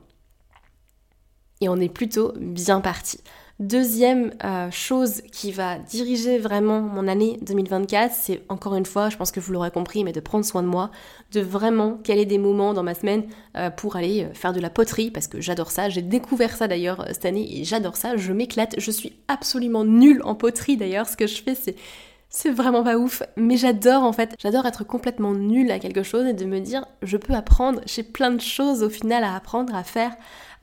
Et 1.62 1.70
on 1.70 1.78
est 1.78 1.88
plutôt 1.88 2.34
bien 2.38 2.82
parti. 2.82 3.22
Deuxième 3.60 4.34
euh, 4.44 4.70
chose 4.70 5.22
qui 5.32 5.54
va 5.54 5.78
diriger 5.78 6.40
vraiment 6.40 6.82
mon 6.82 7.08
année 7.08 7.40
2024, 7.42 8.14
c'est 8.14 8.42
encore 8.50 8.76
une 8.76 8.86
fois, 8.86 9.08
je 9.08 9.16
pense 9.16 9.32
que 9.32 9.40
vous 9.40 9.54
l'aurez 9.54 9.72
compris, 9.72 10.04
mais 10.04 10.12
de 10.12 10.20
prendre 10.20 10.44
soin 10.44 10.62
de 10.62 10.68
moi, 10.68 10.92
de 11.32 11.40
vraiment 11.40 11.94
caler 11.94 12.26
des 12.26 12.38
moments 12.38 12.74
dans 12.74 12.84
ma 12.84 12.94
semaine 12.94 13.24
euh, 13.56 13.70
pour 13.70 13.96
aller 13.96 14.26
euh, 14.26 14.34
faire 14.34 14.52
de 14.52 14.60
la 14.60 14.70
poterie, 14.70 15.10
parce 15.10 15.28
que 15.28 15.40
j'adore 15.40 15.72
ça. 15.72 15.88
J'ai 15.88 16.02
découvert 16.02 16.54
ça 16.54 16.68
d'ailleurs 16.68 17.06
cette 17.14 17.24
année 17.24 17.48
et 17.62 17.64
j'adore 17.64 17.96
ça, 17.96 18.18
je 18.18 18.34
m'éclate. 18.34 18.76
Je 18.78 18.92
suis 18.92 19.14
absolument 19.30 19.86
nulle 19.86 20.22
en 20.26 20.36
poterie 20.36 20.76
d'ailleurs, 20.76 21.08
ce 21.08 21.16
que 21.16 21.26
je 21.26 21.42
fais 21.42 21.56
c'est... 21.56 21.76
C'est 22.28 22.50
vraiment 22.50 22.84
pas 22.84 22.98
ouf, 22.98 23.24
mais 23.38 23.56
j'adore 23.56 24.04
en 24.04 24.12
fait, 24.12 24.36
j'adore 24.42 24.66
être 24.66 24.84
complètement 24.84 25.34
nulle 25.34 25.72
à 25.72 25.80
quelque 25.80 26.04
chose 26.04 26.26
et 26.26 26.34
de 26.34 26.44
me 26.44 26.60
dire 26.60 26.86
je 27.02 27.16
peux 27.16 27.34
apprendre, 27.34 27.80
j'ai 27.86 28.04
plein 28.04 28.32
de 28.32 28.42
choses 28.42 28.84
au 28.84 28.90
final 28.90 29.24
à 29.24 29.36
apprendre, 29.36 29.74
à 29.74 29.86
faire, 29.86 30.12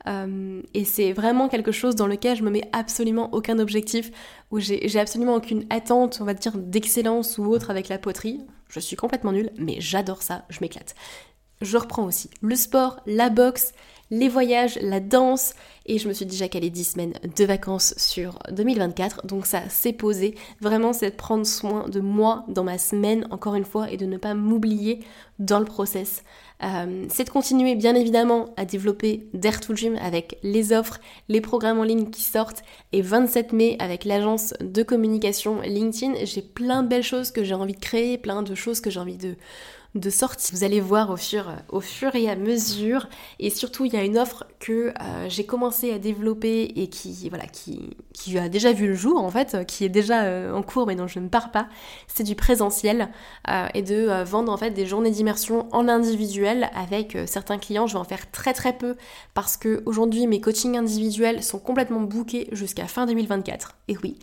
euh, 0.07 0.61
et 0.73 0.85
c'est 0.85 1.13
vraiment 1.13 1.47
quelque 1.47 1.71
chose 1.71 1.95
dans 1.95 2.07
lequel 2.07 2.37
je 2.37 2.43
me 2.43 2.49
mets 2.49 2.69
absolument 2.71 3.29
aucun 3.33 3.59
objectif, 3.59 4.11
où 4.51 4.59
j'ai 4.59 4.99
absolument 4.99 5.35
aucune 5.35 5.65
attente, 5.69 6.19
on 6.21 6.25
va 6.25 6.33
dire, 6.33 6.57
d'excellence 6.57 7.37
ou 7.37 7.45
autre 7.45 7.69
avec 7.69 7.89
la 7.89 7.97
poterie. 7.97 8.41
Je 8.69 8.79
suis 8.79 8.95
complètement 8.95 9.31
nulle, 9.31 9.51
mais 9.57 9.77
j'adore 9.79 10.21
ça, 10.21 10.45
je 10.49 10.59
m'éclate. 10.61 10.95
Je 11.61 11.77
reprends 11.77 12.05
aussi 12.05 12.29
le 12.41 12.55
sport, 12.55 12.99
la 13.05 13.29
boxe, 13.29 13.73
les 14.11 14.29
voyages, 14.29 14.77
la 14.81 14.99
danse, 14.99 15.53
et 15.85 15.97
je 15.97 16.07
me 16.07 16.13
suis 16.13 16.25
déjà 16.25 16.47
calé 16.47 16.69
10 16.69 16.83
semaines 16.83 17.13
de 17.35 17.45
vacances 17.45 17.93
sur 17.97 18.37
2024, 18.51 19.25
donc 19.25 19.45
ça 19.45 19.67
s'est 19.69 19.93
posé. 19.93 20.35
Vraiment, 20.61 20.93
c'est 20.93 21.11
de 21.11 21.15
prendre 21.15 21.45
soin 21.45 21.87
de 21.89 21.99
moi 21.99 22.45
dans 22.47 22.63
ma 22.63 22.77
semaine, 22.77 23.27
encore 23.31 23.55
une 23.55 23.65
fois, 23.65 23.89
et 23.89 23.97
de 23.97 24.05
ne 24.05 24.17
pas 24.17 24.33
m'oublier 24.33 25.03
dans 25.39 25.59
le 25.59 25.65
process. 25.65 26.23
Euh, 26.61 27.05
c'est 27.09 27.25
de 27.25 27.29
continuer 27.29 27.75
bien 27.75 27.95
évidemment 27.95 28.53
à 28.57 28.65
développer 28.65 29.27
Dare 29.33 29.59
to 29.59 29.73
Dream 29.73 29.97
avec 30.01 30.37
les 30.43 30.71
offres, 30.71 30.99
les 31.27 31.41
programmes 31.41 31.79
en 31.79 31.83
ligne 31.83 32.09
qui 32.09 32.21
sortent 32.21 32.63
et 32.91 33.01
27 33.01 33.53
mai 33.53 33.75
avec 33.79 34.05
l'agence 34.05 34.53
de 34.61 34.83
communication 34.83 35.61
LinkedIn. 35.61 36.13
J'ai 36.23 36.41
plein 36.41 36.83
de 36.83 36.87
belles 36.87 37.03
choses 37.03 37.31
que 37.31 37.43
j'ai 37.43 37.53
envie 37.53 37.73
de 37.73 37.79
créer, 37.79 38.17
plein 38.17 38.43
de 38.43 38.55
choses 38.55 38.79
que 38.79 38.89
j'ai 38.89 38.99
envie 38.99 39.17
de, 39.17 39.35
de 39.95 40.09
sortie. 40.09 40.51
Vous 40.53 40.63
allez 40.63 40.81
voir 40.81 41.11
au 41.11 41.17
fur, 41.17 41.51
au 41.69 41.79
fur 41.79 42.15
et 42.15 42.29
à 42.29 42.35
mesure. 42.35 43.07
Et 43.39 43.49
surtout, 43.49 43.85
il 43.85 43.93
y 43.93 43.97
a 43.97 44.03
une 44.03 44.17
offre 44.17 44.45
que 44.59 44.89
euh, 44.89 45.29
j'ai 45.29 45.45
commencé 45.45 45.91
à 45.91 45.99
développer 45.99 46.63
et 46.75 46.89
qui, 46.89 47.29
voilà, 47.29 47.45
qui, 47.45 47.95
qui 48.13 48.37
a 48.39 48.49
déjà 48.49 48.71
vu 48.71 48.87
le 48.87 48.95
jour 48.95 49.21
en 49.21 49.29
fait, 49.29 49.65
qui 49.67 49.85
est 49.85 49.89
déjà 49.89 50.23
euh, 50.23 50.53
en 50.53 50.63
cours 50.63 50.87
mais 50.87 50.95
dont 50.95 51.07
je 51.07 51.19
ne 51.19 51.27
pars 51.27 51.51
pas. 51.51 51.67
C'est 52.07 52.23
du 52.23 52.35
présentiel 52.35 53.09
euh, 53.49 53.67
et 53.73 53.83
de 53.83 54.23
vendre 54.23 54.51
en 54.51 54.57
fait 54.57 54.71
des 54.71 54.85
journées 54.85 55.11
d'immersion 55.11 55.67
en 55.71 55.87
individuel 55.87 56.69
avec 56.73 57.17
certains 57.27 57.59
clients. 57.59 57.85
Je 57.85 57.93
vais 57.93 57.99
en 57.99 58.03
faire 58.03 58.31
très 58.31 58.53
très 58.53 58.73
peu 58.73 58.95
parce 59.33 59.57
que 59.57 59.83
aujourd'hui 59.85 60.25
mes 60.25 60.41
coachings 60.41 60.77
individuels 60.77 61.43
sont 61.43 61.59
complètement 61.59 62.01
bookés 62.01 62.47
jusqu'à 62.51 62.87
fin 62.87 63.05
2024. 63.05 63.75
Et 63.89 63.97
oui, 64.01 64.17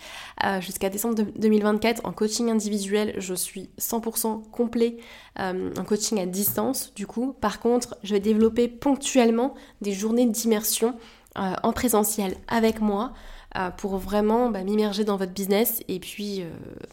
jusqu'à 0.60 0.88
décembre 0.88 1.22
2024 1.36 2.00
en 2.04 2.12
coaching 2.12 2.50
individuel, 2.50 3.14
je 3.18 3.34
suis 3.34 3.70
100% 3.78 4.50
complet 4.50 4.96
euh, 5.38 5.70
un 5.76 5.84
coaching 5.84 6.18
à 6.20 6.26
distance 6.26 6.92
du 6.94 7.06
coup. 7.06 7.34
Par 7.40 7.60
contre, 7.60 7.96
je 8.02 8.14
vais 8.14 8.20
développer 8.20 8.68
ponctuellement 8.68 9.54
des 9.80 9.92
journées 9.92 10.26
d'immersion 10.26 10.96
euh, 11.38 11.54
en 11.62 11.72
présentiel 11.72 12.36
avec 12.48 12.80
moi 12.80 13.12
euh, 13.56 13.70
pour 13.70 13.96
vraiment 13.98 14.50
bah, 14.50 14.64
m'immerger 14.64 15.04
dans 15.04 15.16
votre 15.16 15.32
business 15.32 15.82
et 15.88 16.00
puis 16.00 16.44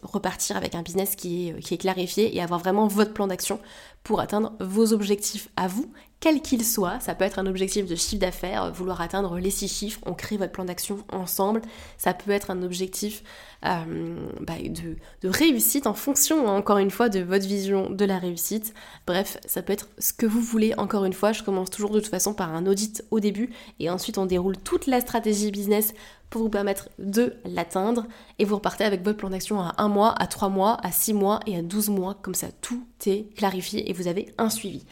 repartir 0.02 0.56
avec 0.56 0.74
un 0.74 0.82
business 0.82 1.16
qui 1.16 1.48
est, 1.48 1.60
qui 1.60 1.74
est 1.74 1.78
clarifié 1.78 2.36
et 2.36 2.40
avoir 2.40 2.60
vraiment 2.60 2.86
votre 2.86 3.12
plan 3.12 3.26
d'action 3.26 3.60
pour 4.04 4.20
atteindre 4.20 4.52
vos 4.60 4.92
objectifs 4.92 5.48
à 5.56 5.66
vous, 5.66 5.90
quels 6.20 6.40
qu'ils 6.40 6.64
soient. 6.64 6.98
Ça 7.00 7.14
peut 7.14 7.24
être 7.24 7.38
un 7.38 7.46
objectif 7.46 7.86
de 7.86 7.94
chiffre 7.94 8.20
d'affaires, 8.20 8.72
vouloir 8.72 9.00
atteindre 9.00 9.38
les 9.38 9.50
six 9.50 9.68
chiffres, 9.68 10.00
on 10.06 10.14
crée 10.14 10.36
votre 10.36 10.52
plan 10.52 10.64
d'action 10.64 10.98
ensemble. 11.12 11.60
Ça 11.98 12.14
peut 12.14 12.30
être 12.30 12.50
un 12.50 12.62
objectif 12.62 13.22
euh, 13.64 14.30
bah, 14.40 14.54
de, 14.62 15.28
réussite 15.28 15.86
en 15.86 15.94
fonction, 15.94 16.48
hein, 16.48 16.56
encore 16.56 16.78
une 16.78 16.90
fois, 16.90 17.08
de 17.08 17.20
votre 17.20 17.46
vision 17.46 17.90
de 17.90 18.04
la 18.04 18.18
réussite. 18.18 18.72
Bref, 19.06 19.38
ça 19.46 19.62
peut 19.62 19.72
être 19.72 19.88
ce 19.98 20.12
que 20.12 20.26
vous 20.26 20.40
voulez, 20.40 20.74
encore 20.78 21.04
une 21.04 21.12
fois. 21.12 21.32
Je 21.32 21.42
commence 21.42 21.70
toujours 21.70 21.90
de 21.90 22.00
toute 22.00 22.10
façon 22.10 22.34
par 22.34 22.54
un 22.54 22.66
audit 22.66 23.04
au 23.10 23.20
début 23.20 23.50
et 23.80 23.90
ensuite 23.90 24.18
on 24.18 24.26
déroule 24.26 24.56
toute 24.56 24.86
la 24.86 25.00
stratégie 25.00 25.50
business 25.50 25.92
pour 26.30 26.42
vous 26.42 26.50
permettre 26.50 26.88
de 26.98 27.34
l'atteindre 27.44 28.06
et 28.38 28.44
vous 28.44 28.56
repartez 28.56 28.84
avec 28.84 29.02
votre 29.02 29.18
plan 29.18 29.30
d'action 29.30 29.60
à 29.60 29.74
un 29.78 29.88
mois, 29.88 30.14
à 30.18 30.26
trois 30.26 30.50
mois, 30.50 30.78
à 30.82 30.92
six 30.92 31.14
mois 31.14 31.40
et 31.46 31.56
à 31.56 31.62
12 31.62 31.88
mois. 31.88 32.14
Comme 32.22 32.34
ça, 32.34 32.48
tout 32.60 32.84
est 33.06 33.34
clarifié 33.34 33.90
et 33.90 33.92
vous 33.92 34.06
avez 34.08 34.32
un 34.38 34.50
suivi. 34.50 34.84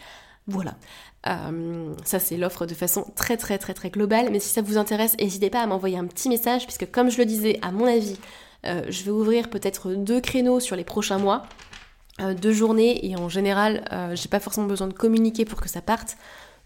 Voilà. 0.48 0.76
Euh, 1.26 1.92
ça 2.04 2.20
c'est 2.20 2.36
l'offre 2.36 2.66
de 2.66 2.74
façon 2.74 3.04
très 3.16 3.36
très 3.36 3.58
très 3.58 3.74
très 3.74 3.90
globale, 3.90 4.28
mais 4.30 4.38
si 4.38 4.48
ça 4.48 4.62
vous 4.62 4.78
intéresse, 4.78 5.16
n'hésitez 5.18 5.50
pas 5.50 5.60
à 5.60 5.66
m'envoyer 5.66 5.98
un 5.98 6.06
petit 6.06 6.28
message, 6.28 6.64
puisque 6.66 6.90
comme 6.90 7.10
je 7.10 7.18
le 7.18 7.24
disais, 7.24 7.58
à 7.62 7.72
mon 7.72 7.86
avis, 7.86 8.16
euh, 8.66 8.82
je 8.88 9.04
vais 9.04 9.10
ouvrir 9.10 9.50
peut-être 9.50 9.92
deux 9.94 10.20
créneaux 10.20 10.60
sur 10.60 10.76
les 10.76 10.84
prochains 10.84 11.18
mois, 11.18 11.44
euh, 12.20 12.34
deux 12.34 12.52
journées, 12.52 13.06
et 13.06 13.16
en 13.16 13.28
général, 13.28 13.84
j'ai 14.14 14.28
pas 14.28 14.40
forcément 14.40 14.66
besoin 14.66 14.88
de 14.88 14.92
communiquer 14.92 15.44
pour 15.44 15.60
que 15.60 15.68
ça 15.68 15.80
parte. 15.80 16.16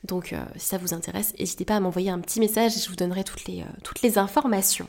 Donc 0.05 0.35
si 0.57 0.67
ça 0.67 0.79
vous 0.79 0.95
intéresse, 0.95 1.35
n'hésitez 1.39 1.67
pas 1.67 1.77
à 1.77 1.81
m'envoyer 1.81 2.11
un 2.11 2.21
petit 2.21 2.41
message 2.41 2.75
et 2.75 2.81
je 2.81 2.89
vous 2.89 2.97
donnerai 2.97 3.23
toutes 3.23 3.45
les, 4.03 4.19
informations. 4.19 4.89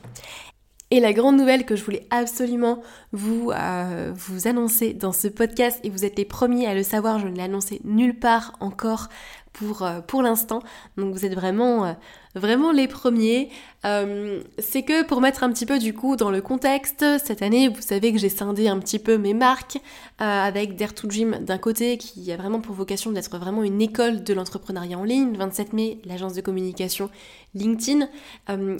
Et 0.93 0.99
la 0.99 1.13
grande 1.13 1.37
nouvelle 1.37 1.65
que 1.65 1.77
je 1.77 1.85
voulais 1.85 2.05
absolument 2.09 2.81
vous, 3.13 3.51
euh, 3.51 4.11
vous 4.13 4.49
annoncer 4.49 4.93
dans 4.93 5.13
ce 5.13 5.29
podcast, 5.29 5.79
et 5.83 5.89
vous 5.89 6.03
êtes 6.03 6.17
les 6.17 6.25
premiers 6.25 6.67
à 6.67 6.73
le 6.73 6.83
savoir, 6.83 7.17
je 7.17 7.27
ne 7.27 7.35
l'ai 7.35 7.43
annoncé 7.43 7.79
nulle 7.85 8.19
part 8.19 8.57
encore 8.59 9.07
pour, 9.53 9.83
euh, 9.83 9.99
pour 10.01 10.21
l'instant, 10.21 10.61
donc 10.97 11.13
vous 11.13 11.25
êtes 11.25 11.35
vraiment 11.35 11.85
euh, 11.85 11.93
vraiment 12.35 12.71
les 12.71 12.87
premiers. 12.87 13.49
Euh, 13.85 14.41
c'est 14.59 14.83
que 14.83 15.03
pour 15.03 15.19
mettre 15.19 15.43
un 15.43 15.51
petit 15.51 15.65
peu 15.65 15.77
du 15.77 15.93
coup 15.93 16.15
dans 16.15 16.31
le 16.31 16.41
contexte, 16.41 17.03
cette 17.23 17.41
année, 17.41 17.67
vous 17.67 17.81
savez 17.81 18.13
que 18.13 18.17
j'ai 18.17 18.29
scindé 18.29 18.67
un 18.67 18.79
petit 18.79 18.99
peu 18.99 19.17
mes 19.17 19.33
marques 19.33 19.77
avec 20.19 20.75
Dare 20.75 20.93
to 20.93 21.07
Dream 21.07 21.39
d'un 21.41 21.57
côté 21.57 21.97
qui 21.97 22.31
a 22.31 22.37
vraiment 22.37 22.61
pour 22.61 22.75
vocation 22.75 23.11
d'être 23.11 23.35
vraiment 23.37 23.63
une 23.63 23.81
école 23.81 24.23
de 24.23 24.33
l'entrepreneuriat 24.35 24.97
en 24.97 25.03
ligne, 25.03 25.35
27 25.35 25.73
mai, 25.73 25.99
l'agence 26.05 26.33
de 26.33 26.41
communication 26.41 27.09
LinkedIn. 27.55 28.07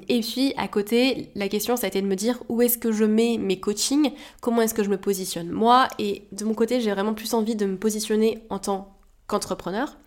Et 0.08 0.20
puis 0.22 0.54
à 0.56 0.68
côté, 0.68 1.32
la 1.36 1.50
question 1.50 1.76
ça 1.76 1.88
a 1.88 1.90
été 1.90 2.02
de 2.02 2.08
me 2.08 2.16
dire 2.16 2.44
où 2.48 2.62
est-ce 2.62 2.78
que 2.78 2.92
je 2.92 3.06
mets 3.06 3.38
mes 3.40 3.60
coachings, 3.60 4.12
comment 4.40 4.62
est-ce 4.62 4.76
que 4.76 4.84
je 4.84 4.90
me 4.90 4.98
positionne 4.98 5.50
moi? 5.50 5.88
Et 5.98 6.28
de 6.32 6.46
mon 6.46 6.54
côté, 6.54 6.80
j'ai 6.80 6.92
vraiment 6.92 7.16
plus 7.16 7.34
envie 7.34 7.56
de 7.56 7.66
me 7.66 7.78
positionner 7.78 8.46
en 8.52 8.60
tant 8.60 9.02
qu'entrepreneur 9.32 9.98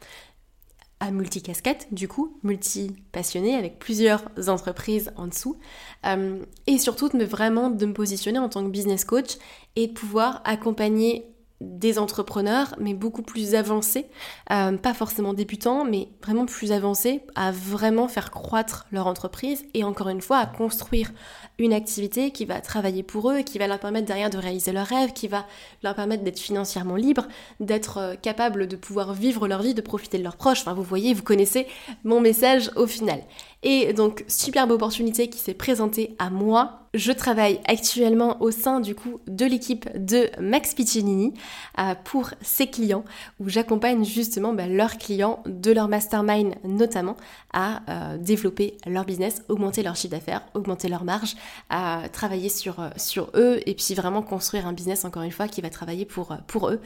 à 1.04 1.10
multicasquette, 1.10 1.88
du 1.92 2.08
coup, 2.08 2.38
multi-passionné 2.42 3.54
avec 3.54 3.78
plusieurs 3.78 4.22
entreprises 4.48 5.12
en 5.16 5.26
dessous. 5.26 5.58
Euh, 6.06 6.42
et 6.66 6.78
surtout, 6.78 7.10
de 7.10 7.16
me, 7.18 7.24
vraiment 7.24 7.68
de 7.68 7.84
me 7.84 7.92
positionner 7.92 8.38
en 8.38 8.48
tant 8.48 8.64
que 8.64 8.70
business 8.70 9.04
coach 9.04 9.36
et 9.76 9.88
de 9.88 9.92
pouvoir 9.92 10.40
accompagner 10.44 11.33
des 11.60 11.98
entrepreneurs, 11.98 12.74
mais 12.78 12.94
beaucoup 12.94 13.22
plus 13.22 13.54
avancés, 13.54 14.06
euh, 14.50 14.76
pas 14.76 14.92
forcément 14.92 15.32
débutants, 15.34 15.84
mais 15.84 16.08
vraiment 16.22 16.46
plus 16.46 16.72
avancés, 16.72 17.22
à 17.34 17.52
vraiment 17.52 18.08
faire 18.08 18.30
croître 18.30 18.86
leur 18.92 19.06
entreprise 19.06 19.64
et 19.72 19.84
encore 19.84 20.08
une 20.08 20.20
fois 20.20 20.38
à 20.38 20.46
construire 20.46 21.12
une 21.58 21.72
activité 21.72 22.32
qui 22.32 22.44
va 22.44 22.60
travailler 22.60 23.02
pour 23.02 23.30
eux, 23.30 23.40
qui 23.40 23.58
va 23.58 23.66
leur 23.66 23.78
permettre 23.78 24.06
derrière 24.06 24.30
de 24.30 24.38
réaliser 24.38 24.72
leurs 24.72 24.86
rêves, 24.86 25.12
qui 25.12 25.28
va 25.28 25.46
leur 25.82 25.94
permettre 25.94 26.24
d'être 26.24 26.40
financièrement 26.40 26.96
libres, 26.96 27.28
d'être 27.60 27.98
euh, 27.98 28.14
capables 28.16 28.66
de 28.66 28.76
pouvoir 28.76 29.14
vivre 29.14 29.46
leur 29.46 29.62
vie, 29.62 29.74
de 29.74 29.80
profiter 29.80 30.18
de 30.18 30.24
leurs 30.24 30.36
proches. 30.36 30.60
Enfin, 30.62 30.74
vous 30.74 30.82
voyez, 30.82 31.14
vous 31.14 31.22
connaissez 31.22 31.66
mon 32.02 32.20
message 32.20 32.70
au 32.76 32.86
final. 32.86 33.20
Et 33.64 33.94
donc, 33.94 34.24
superbe 34.28 34.70
opportunité 34.70 35.28
qui 35.28 35.38
s'est 35.38 35.54
présentée 35.54 36.14
à 36.18 36.30
moi 36.30 36.84
je 36.94 37.10
travaille 37.10 37.60
actuellement 37.66 38.40
au 38.40 38.52
sein 38.52 38.80
du 38.80 38.94
coup 38.94 39.20
de 39.26 39.44
l'équipe 39.44 39.88
de 39.96 40.30
Max 40.40 40.74
Piccinini 40.74 41.34
euh, 41.78 41.94
pour 42.04 42.30
ses 42.40 42.68
clients 42.68 43.04
où 43.40 43.48
j'accompagne 43.48 44.04
justement 44.04 44.52
bah, 44.52 44.68
leurs 44.68 44.96
clients 44.96 45.42
de 45.44 45.72
leur 45.72 45.88
mastermind 45.88 46.54
notamment 46.62 47.16
à 47.52 47.82
euh, 47.88 48.18
développer 48.18 48.76
leur 48.86 49.04
business, 49.04 49.42
augmenter 49.48 49.82
leur 49.82 49.96
chiffre 49.96 50.12
d'affaires, 50.12 50.42
augmenter 50.54 50.88
leur 50.88 51.04
marge, 51.04 51.34
à 51.68 52.02
travailler 52.12 52.48
sur, 52.48 52.78
euh, 52.78 52.90
sur 52.96 53.30
eux 53.34 53.60
et 53.66 53.74
puis 53.74 53.94
vraiment 53.94 54.22
construire 54.22 54.66
un 54.66 54.72
business 54.72 55.04
encore 55.04 55.22
une 55.22 55.32
fois 55.32 55.48
qui 55.48 55.60
va 55.60 55.70
travailler 55.70 56.04
pour, 56.04 56.36
pour 56.46 56.68
eux, 56.68 56.80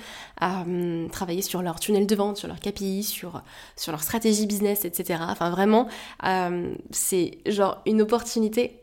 travailler 1.12 1.43
sur 1.43 1.61
leur 1.61 1.81
tunnel 1.81 2.07
de 2.07 2.14
vente, 2.14 2.39
sur 2.39 2.49
leur 2.49 2.61
KPI, 2.61 3.03
sur, 3.03 3.43
sur 3.76 3.93
leur 3.93 4.03
stratégie 4.03 4.47
business, 4.47 4.85
etc. 4.85 5.20
Enfin 5.29 5.51
vraiment, 5.51 5.89
c'est 6.91 7.39
genre 7.47 7.83
une 7.87 8.03
opportunité 8.03 8.79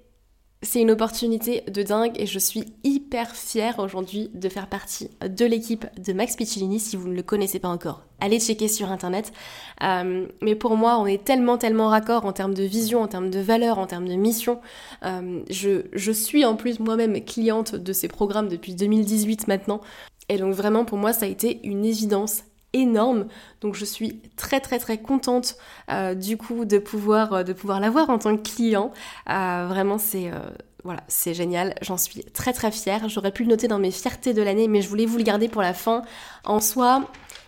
c'est 0.65 0.81
une 0.81 0.91
opportunité 0.91 1.61
de 1.67 1.83
dingue 1.83 2.19
et 2.19 2.25
je 2.25 2.39
suis 2.39 2.63
hyper 2.83 3.35
fière 3.35 3.79
aujourd'hui 3.79 4.31
de 4.33 4.49
faire 4.49 4.67
partie 4.67 5.09
de 5.21 5.45
l'équipe 5.45 5.85
de 6.03 6.11
Max 6.11 6.35
Piccinini 6.35 6.79
si 6.79 6.95
vous 6.95 7.07
ne 7.07 7.15
le 7.15 7.23
connaissez 7.23 7.59
pas 7.59 7.67
encore. 7.69 8.01
Allez 8.19 8.39
checker 8.39 8.67
sur 8.67 8.91
internet. 8.91 9.31
Euh, 9.83 10.27
mais 10.41 10.55
pour 10.55 10.75
moi, 10.75 10.97
on 10.97 11.05
est 11.05 11.23
tellement, 11.23 11.57
tellement 11.57 11.89
raccord 11.89 12.25
en 12.25 12.33
termes 12.33 12.53
de 12.53 12.63
vision, 12.63 13.01
en 13.01 13.07
termes 13.07 13.29
de 13.29 13.39
valeur, 13.39 13.77
en 13.77 13.85
termes 13.85 14.07
de 14.07 14.15
mission. 14.15 14.59
Euh, 15.03 15.41
je, 15.49 15.85
je 15.93 16.11
suis 16.11 16.45
en 16.45 16.55
plus 16.55 16.79
moi-même 16.79 17.23
cliente 17.23 17.75
de 17.75 17.93
ces 17.93 18.07
programmes 18.07 18.47
depuis 18.47 18.73
2018 18.73 19.47
maintenant. 19.47 19.81
Et 20.29 20.37
donc 20.37 20.53
vraiment, 20.53 20.85
pour 20.85 20.97
moi, 20.97 21.13
ça 21.13 21.25
a 21.25 21.29
été 21.29 21.59
une 21.63 21.85
évidence 21.85 22.43
énorme. 22.75 23.27
Donc 23.61 23.75
je 23.75 23.85
suis 23.85 24.21
très 24.35 24.59
très 24.59 24.79
très 24.79 24.97
contente 24.97 25.55
euh, 25.89 26.13
du 26.13 26.37
coup 26.37 26.65
de 26.65 26.77
pouvoir, 26.77 27.33
euh, 27.33 27.43
de 27.43 27.53
pouvoir 27.53 27.79
l'avoir 27.79 28.09
en 28.09 28.19
tant 28.19 28.35
que 28.37 28.43
client. 28.43 28.91
Euh, 29.29 29.65
vraiment 29.67 29.97
c'est 29.97 31.33
génial, 31.33 31.73
j'en 31.81 31.97
suis 31.97 32.23
très 32.25 32.53
très 32.53 32.71
fière. 32.71 33.09
J'aurais 33.09 33.31
pu 33.31 33.43
le 33.43 33.49
noter 33.49 33.67
dans 33.67 33.79
mes 33.79 33.91
fiertés 33.91 34.33
de 34.33 34.41
l'année, 34.41 34.67
mais 34.67 34.81
je 34.81 34.89
voulais 34.89 35.05
vous 35.05 35.17
le 35.17 35.23
garder 35.23 35.47
pour 35.47 35.61
la 35.61 35.73
fin. 35.73 36.03
En 36.43 36.59
soi, 36.59 37.03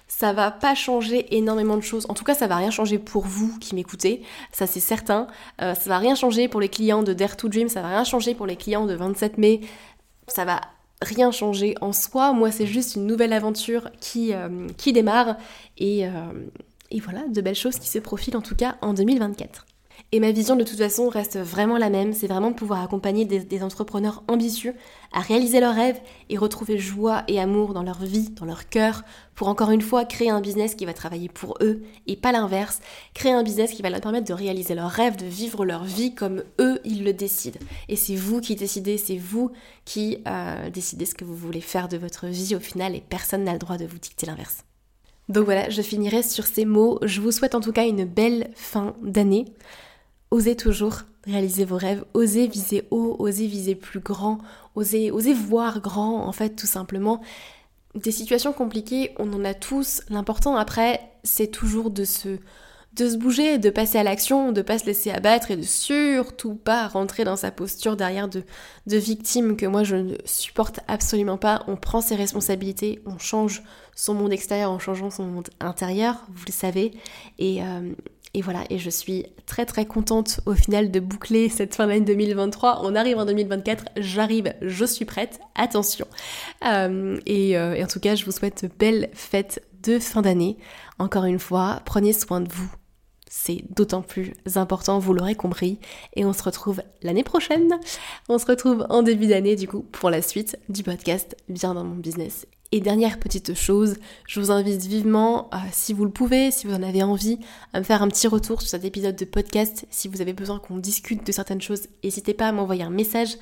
ça 0.08 0.34
va 0.34 0.50
pas 0.50 0.74
changer 0.74 1.36
énormément 1.36 1.76
de 1.76 1.82
choses. 1.82 2.06
En 2.10 2.14
tout 2.14 2.24
cas, 2.24 2.34
ça 2.34 2.48
va 2.48 2.56
rien 2.56 2.72
changer 2.72 2.98
pour 2.98 3.26
vous 3.26 3.60
qui 3.60 3.76
m'écoutez, 3.76 4.24
ça 4.52 4.66
c'est 4.66 4.80
certain. 4.80 5.28
ça 5.60 5.76
va 5.86 5.98
rien 6.00 6.16
changer 6.16 6.48
pour 6.48 6.62
les 6.62 6.70
clients 6.70 7.04
de 7.04 7.14
Dare 7.14 7.38
to 7.38 7.50
Dream, 7.50 7.68
ça 7.70 7.82
va 7.82 7.90
rien 7.90 8.04
changer 8.06 8.34
pour 8.34 8.48
les 8.48 8.56
clients 8.56 8.86
de 8.86 8.96
27 8.96 9.38
mai. 9.38 9.62
Ça 10.28 10.46
va 10.46 10.62
rien 11.02 11.32
changé 11.32 11.76
en 11.82 11.94
soi. 11.94 12.34
Moi, 12.34 12.52
c'est 12.52 12.66
juste 12.66 12.96
une 12.96 13.06
nouvelle 13.06 13.34
aventure 13.34 13.90
qui, 14.00 14.34
euh, 14.34 14.68
qui 14.78 14.94
démarre. 14.94 15.38
Et, 15.78 16.08
euh, 16.08 16.10
et 16.90 17.00
voilà, 17.00 17.28
de 17.28 17.42
belles 17.42 17.56
choses 17.56 17.78
qui 17.78 17.88
se 17.88 18.00
profilent 18.00 18.38
en 18.38 18.42
tout 18.42 18.56
cas 18.56 18.78
en 18.82 18.94
2024. 18.94 19.67
Et 20.14 20.22
ma 20.22 20.32
vision 20.32 20.56
de 20.56 20.64
toute 20.64 20.78
façon 20.78 21.10
reste 21.10 21.38
vraiment 21.38 21.78
la 21.78 21.90
même, 21.90 22.14
c'est 22.14 22.28
vraiment 22.28 22.52
de 22.52 22.56
pouvoir 22.56 22.82
accompagner 22.82 23.26
des, 23.26 23.62
entrepreneurs 23.62 24.24
ambitieux 24.30 24.74
à 25.12 25.20
réaliser 25.20 25.60
leurs 25.60 25.76
rêves 25.76 26.00
et 26.30 26.38
retrouver 26.38 26.78
joie 26.78 27.24
et 27.28 27.42
amour 27.42 27.74
dans 27.74 27.84
leur 27.84 28.00
vie, 28.00 28.30
dans 28.30 28.46
leur 28.46 28.70
cœur, 28.70 29.04
pour 29.36 29.50
encore 29.50 29.70
une 29.70 29.82
fois 29.82 30.06
créer 30.06 30.30
un 30.30 30.40
business 30.40 30.76
qui 30.76 30.86
va 30.86 30.94
travailler 30.94 31.28
pour 31.28 31.58
eux 31.62 31.84
et 32.08 32.16
pas 32.16 32.32
l'inverse, 32.32 32.80
créer 33.14 33.34
un 33.34 33.44
business 33.44 33.72
qui 33.72 33.82
va 33.82 33.90
leur 33.90 34.00
permettre 34.00 34.28
de 34.28 34.34
réaliser 34.34 34.76
leurs 34.76 34.90
rêves, 34.90 35.18
de 35.18 35.26
vivre 35.26 35.66
leur 35.66 35.84
vie 35.84 36.16
comme 36.16 36.42
eux 36.62 36.80
ils 36.86 37.04
le 37.04 37.12
décident. 37.12 37.60
Et 37.90 37.98
c'est 37.98 38.16
vous 38.16 38.40
qui 38.40 38.56
décidez, 38.56 38.98
c'est 38.98 39.18
vous 39.18 39.52
qui 39.84 40.20
euh, 40.26 40.70
décidez 40.70 41.06
ce 41.06 41.16
que 41.16 41.26
vous 41.26 41.36
voulez 41.36 41.62
faire 41.62 41.90
de 41.90 41.98
votre 41.98 42.28
vie 42.28 42.56
au 42.56 42.62
final 42.62 42.96
et 42.96 43.04
personne 43.10 43.44
n'a 43.44 43.52
le 43.52 43.60
droit 43.60 43.76
de 43.76 43.86
vous 43.86 44.00
dicter 44.00 44.26
l'inverse. 44.26 44.64
Donc 45.28 45.44
voilà, 45.44 45.70
je 45.70 45.82
finirai 45.82 46.24
sur 46.24 46.46
ces 46.46 46.64
mots. 46.64 47.00
Je 47.02 47.20
vous 47.20 47.34
souhaite 47.34 47.56
en 47.56 47.60
tout 47.60 47.74
cas 47.74 47.86
une 47.86 48.06
belle 48.06 48.52
fin 48.56 48.96
d'année. 49.04 49.44
Osez 50.30 50.56
toujours 50.56 51.04
réaliser 51.26 51.66
vos 51.66 51.78
rêves, 51.78 52.04
osez 52.14 52.48
viser 52.48 52.88
haut, 52.92 53.16
osez 53.20 53.48
viser 53.48 53.76
plus 53.76 54.00
grand, 54.00 54.40
osez, 54.76 55.12
osez 55.12 55.34
voir 55.34 55.82
grand 55.82 56.26
en 56.26 56.32
fait 56.32 56.56
tout 56.56 56.68
simplement. 56.68 57.22
Des 57.96 58.12
situations 58.12 58.54
compliquées, 58.54 59.14
on 59.18 59.32
en 59.34 59.44
a 59.44 59.54
tous. 59.54 60.02
L'important 60.10 60.56
après, 60.56 61.02
c'est 61.24 61.48
toujours 61.48 61.92
de 61.92 62.04
se, 62.04 62.38
de 62.94 63.10
se 63.10 63.18
bouger, 63.18 63.58
de 63.58 63.70
passer 63.70 63.98
à 63.98 64.04
l'action, 64.04 64.52
de 64.52 64.62
pas 64.62 64.78
se 64.78 64.86
laisser 64.86 65.12
abattre 65.12 65.52
et 65.52 65.56
de 65.56 65.64
surtout 65.64 66.56
pas 66.56 66.88
rentrer 66.88 67.24
dans 67.24 67.38
sa 67.38 67.52
posture 67.52 67.96
derrière 67.96 68.28
de, 68.28 68.44
de 68.86 68.98
victime 68.98 69.56
que 69.56 69.66
moi 69.66 69.84
je 69.84 69.96
ne 69.96 70.16
supporte 70.26 70.82
absolument 70.88 71.38
pas. 71.38 71.64
On 71.68 71.76
prend 71.78 72.02
ses 72.02 72.16
responsabilités, 72.16 73.02
on 73.06 73.18
change 73.18 73.64
son 73.96 74.14
monde 74.14 74.34
extérieur 74.34 74.72
en 74.72 74.80
changeant 74.80 75.10
son 75.10 75.26
monde 75.26 75.50
intérieur, 75.60 76.26
vous 76.30 76.46
le 76.48 76.54
savez. 76.54 76.92
Et, 77.40 77.64
euh, 77.64 77.94
et 78.38 78.42
voilà, 78.42 78.66
et 78.70 78.78
je 78.78 78.92
suis 78.92 79.26
très 79.48 79.66
très 79.66 79.88
contente 79.88 80.42
au 80.46 80.54
final 80.54 80.92
de 80.92 81.00
boucler 81.00 81.50
cette 81.50 81.74
fin 81.74 81.88
d'année 81.88 82.02
2023. 82.02 82.82
On 82.84 82.94
arrive 82.94 83.18
en 83.18 83.26
2024, 83.26 83.86
j'arrive, 83.98 84.54
je 84.62 84.86
suis 84.86 85.06
prête, 85.06 85.40
attention. 85.56 86.06
Euh, 86.64 87.18
et, 87.26 87.58
euh, 87.58 87.74
et 87.74 87.84
en 87.84 87.88
tout 87.88 88.00
cas, 88.00 88.14
je 88.14 88.26
vous 88.26 88.32
souhaite 88.32 88.66
de 88.66 88.70
belles 88.78 89.10
fêtes 89.14 89.64
de 89.82 89.98
fin 89.98 90.22
d'année. 90.22 90.60
Encore 91.00 91.26
une 91.26 91.40
fois, 91.40 91.82
prenez 91.84 92.14
soin 92.14 92.40
de 92.40 92.48
vous. 92.48 92.70
C'est 93.30 93.64
d'autant 93.76 94.02
plus 94.02 94.34
important, 94.56 95.00
vous 95.00 95.14
l'aurez 95.14 95.36
compris. 95.36 95.80
Et 96.16 96.26
on 96.26 96.34
se 96.34 96.44
retrouve 96.44 96.82
l'année 97.02 97.24
prochaine. 97.24 97.80
On 98.30 98.38
se 98.38 98.46
retrouve 98.46 98.86
en 98.90 99.04
début 99.04 99.28
d'année, 99.28 99.56
du 99.56 99.68
coup, 99.68 99.86
pour 99.92 100.10
la 100.10 100.22
suite 100.22 100.58
du 100.70 100.84
podcast 100.84 101.36
Bien 101.50 101.74
dans 101.74 101.84
mon 101.84 101.96
business 101.96 102.48
et 102.72 102.82
dernière 102.82 103.20
petite 103.20 103.54
chose, 103.54 103.96
je 104.28 104.40
vous 104.40 104.52
invite 104.52 104.86
vivement, 104.86 105.50
euh, 105.54 105.58
si 105.72 105.94
vous 105.94 106.04
le 106.04 106.12
pouvez, 106.12 106.52
si 106.52 106.68
vous 106.68 106.74
en 106.74 106.84
avez 106.84 107.02
envie, 107.04 107.40
à 107.74 107.80
me 107.80 107.84
faire 107.84 108.02
un 108.02 108.08
petit 108.10 108.28
retour 108.28 108.62
sur 108.62 108.70
cet 108.70 108.84
épisode 108.84 109.16
de 109.16 109.26
podcast. 109.26 109.86
Si 109.90 110.08
vous 110.08 110.22
avez 110.22 110.34
besoin 110.34 110.60
qu'on 110.60 110.78
discute 110.78 111.26
de 111.26 111.32
certaines 111.32 111.62
choses, 111.62 111.88
n'hésitez 112.04 112.34
pas 112.34 112.48
à 112.48 112.52
m'envoyer 112.52 112.84
un 112.84 112.90
message 112.90 113.38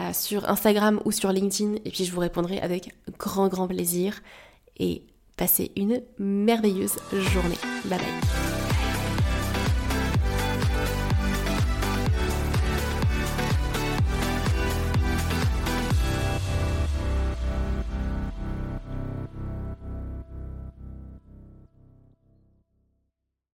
euh, 0.00 0.12
sur 0.12 0.48
Instagram 0.48 1.00
ou 1.04 1.12
sur 1.12 1.30
LinkedIn 1.30 1.74
et 1.84 1.90
puis 1.90 2.04
je 2.04 2.12
vous 2.12 2.20
répondrai 2.20 2.60
avec 2.60 2.94
grand 3.18 3.48
grand 3.48 3.68
plaisir. 3.68 4.22
Et 4.78 5.02
passez 5.36 5.72
une 5.76 6.00
merveilleuse 6.18 6.96
journée. 7.12 7.58
Bye 7.84 7.98
bye. 7.98 8.79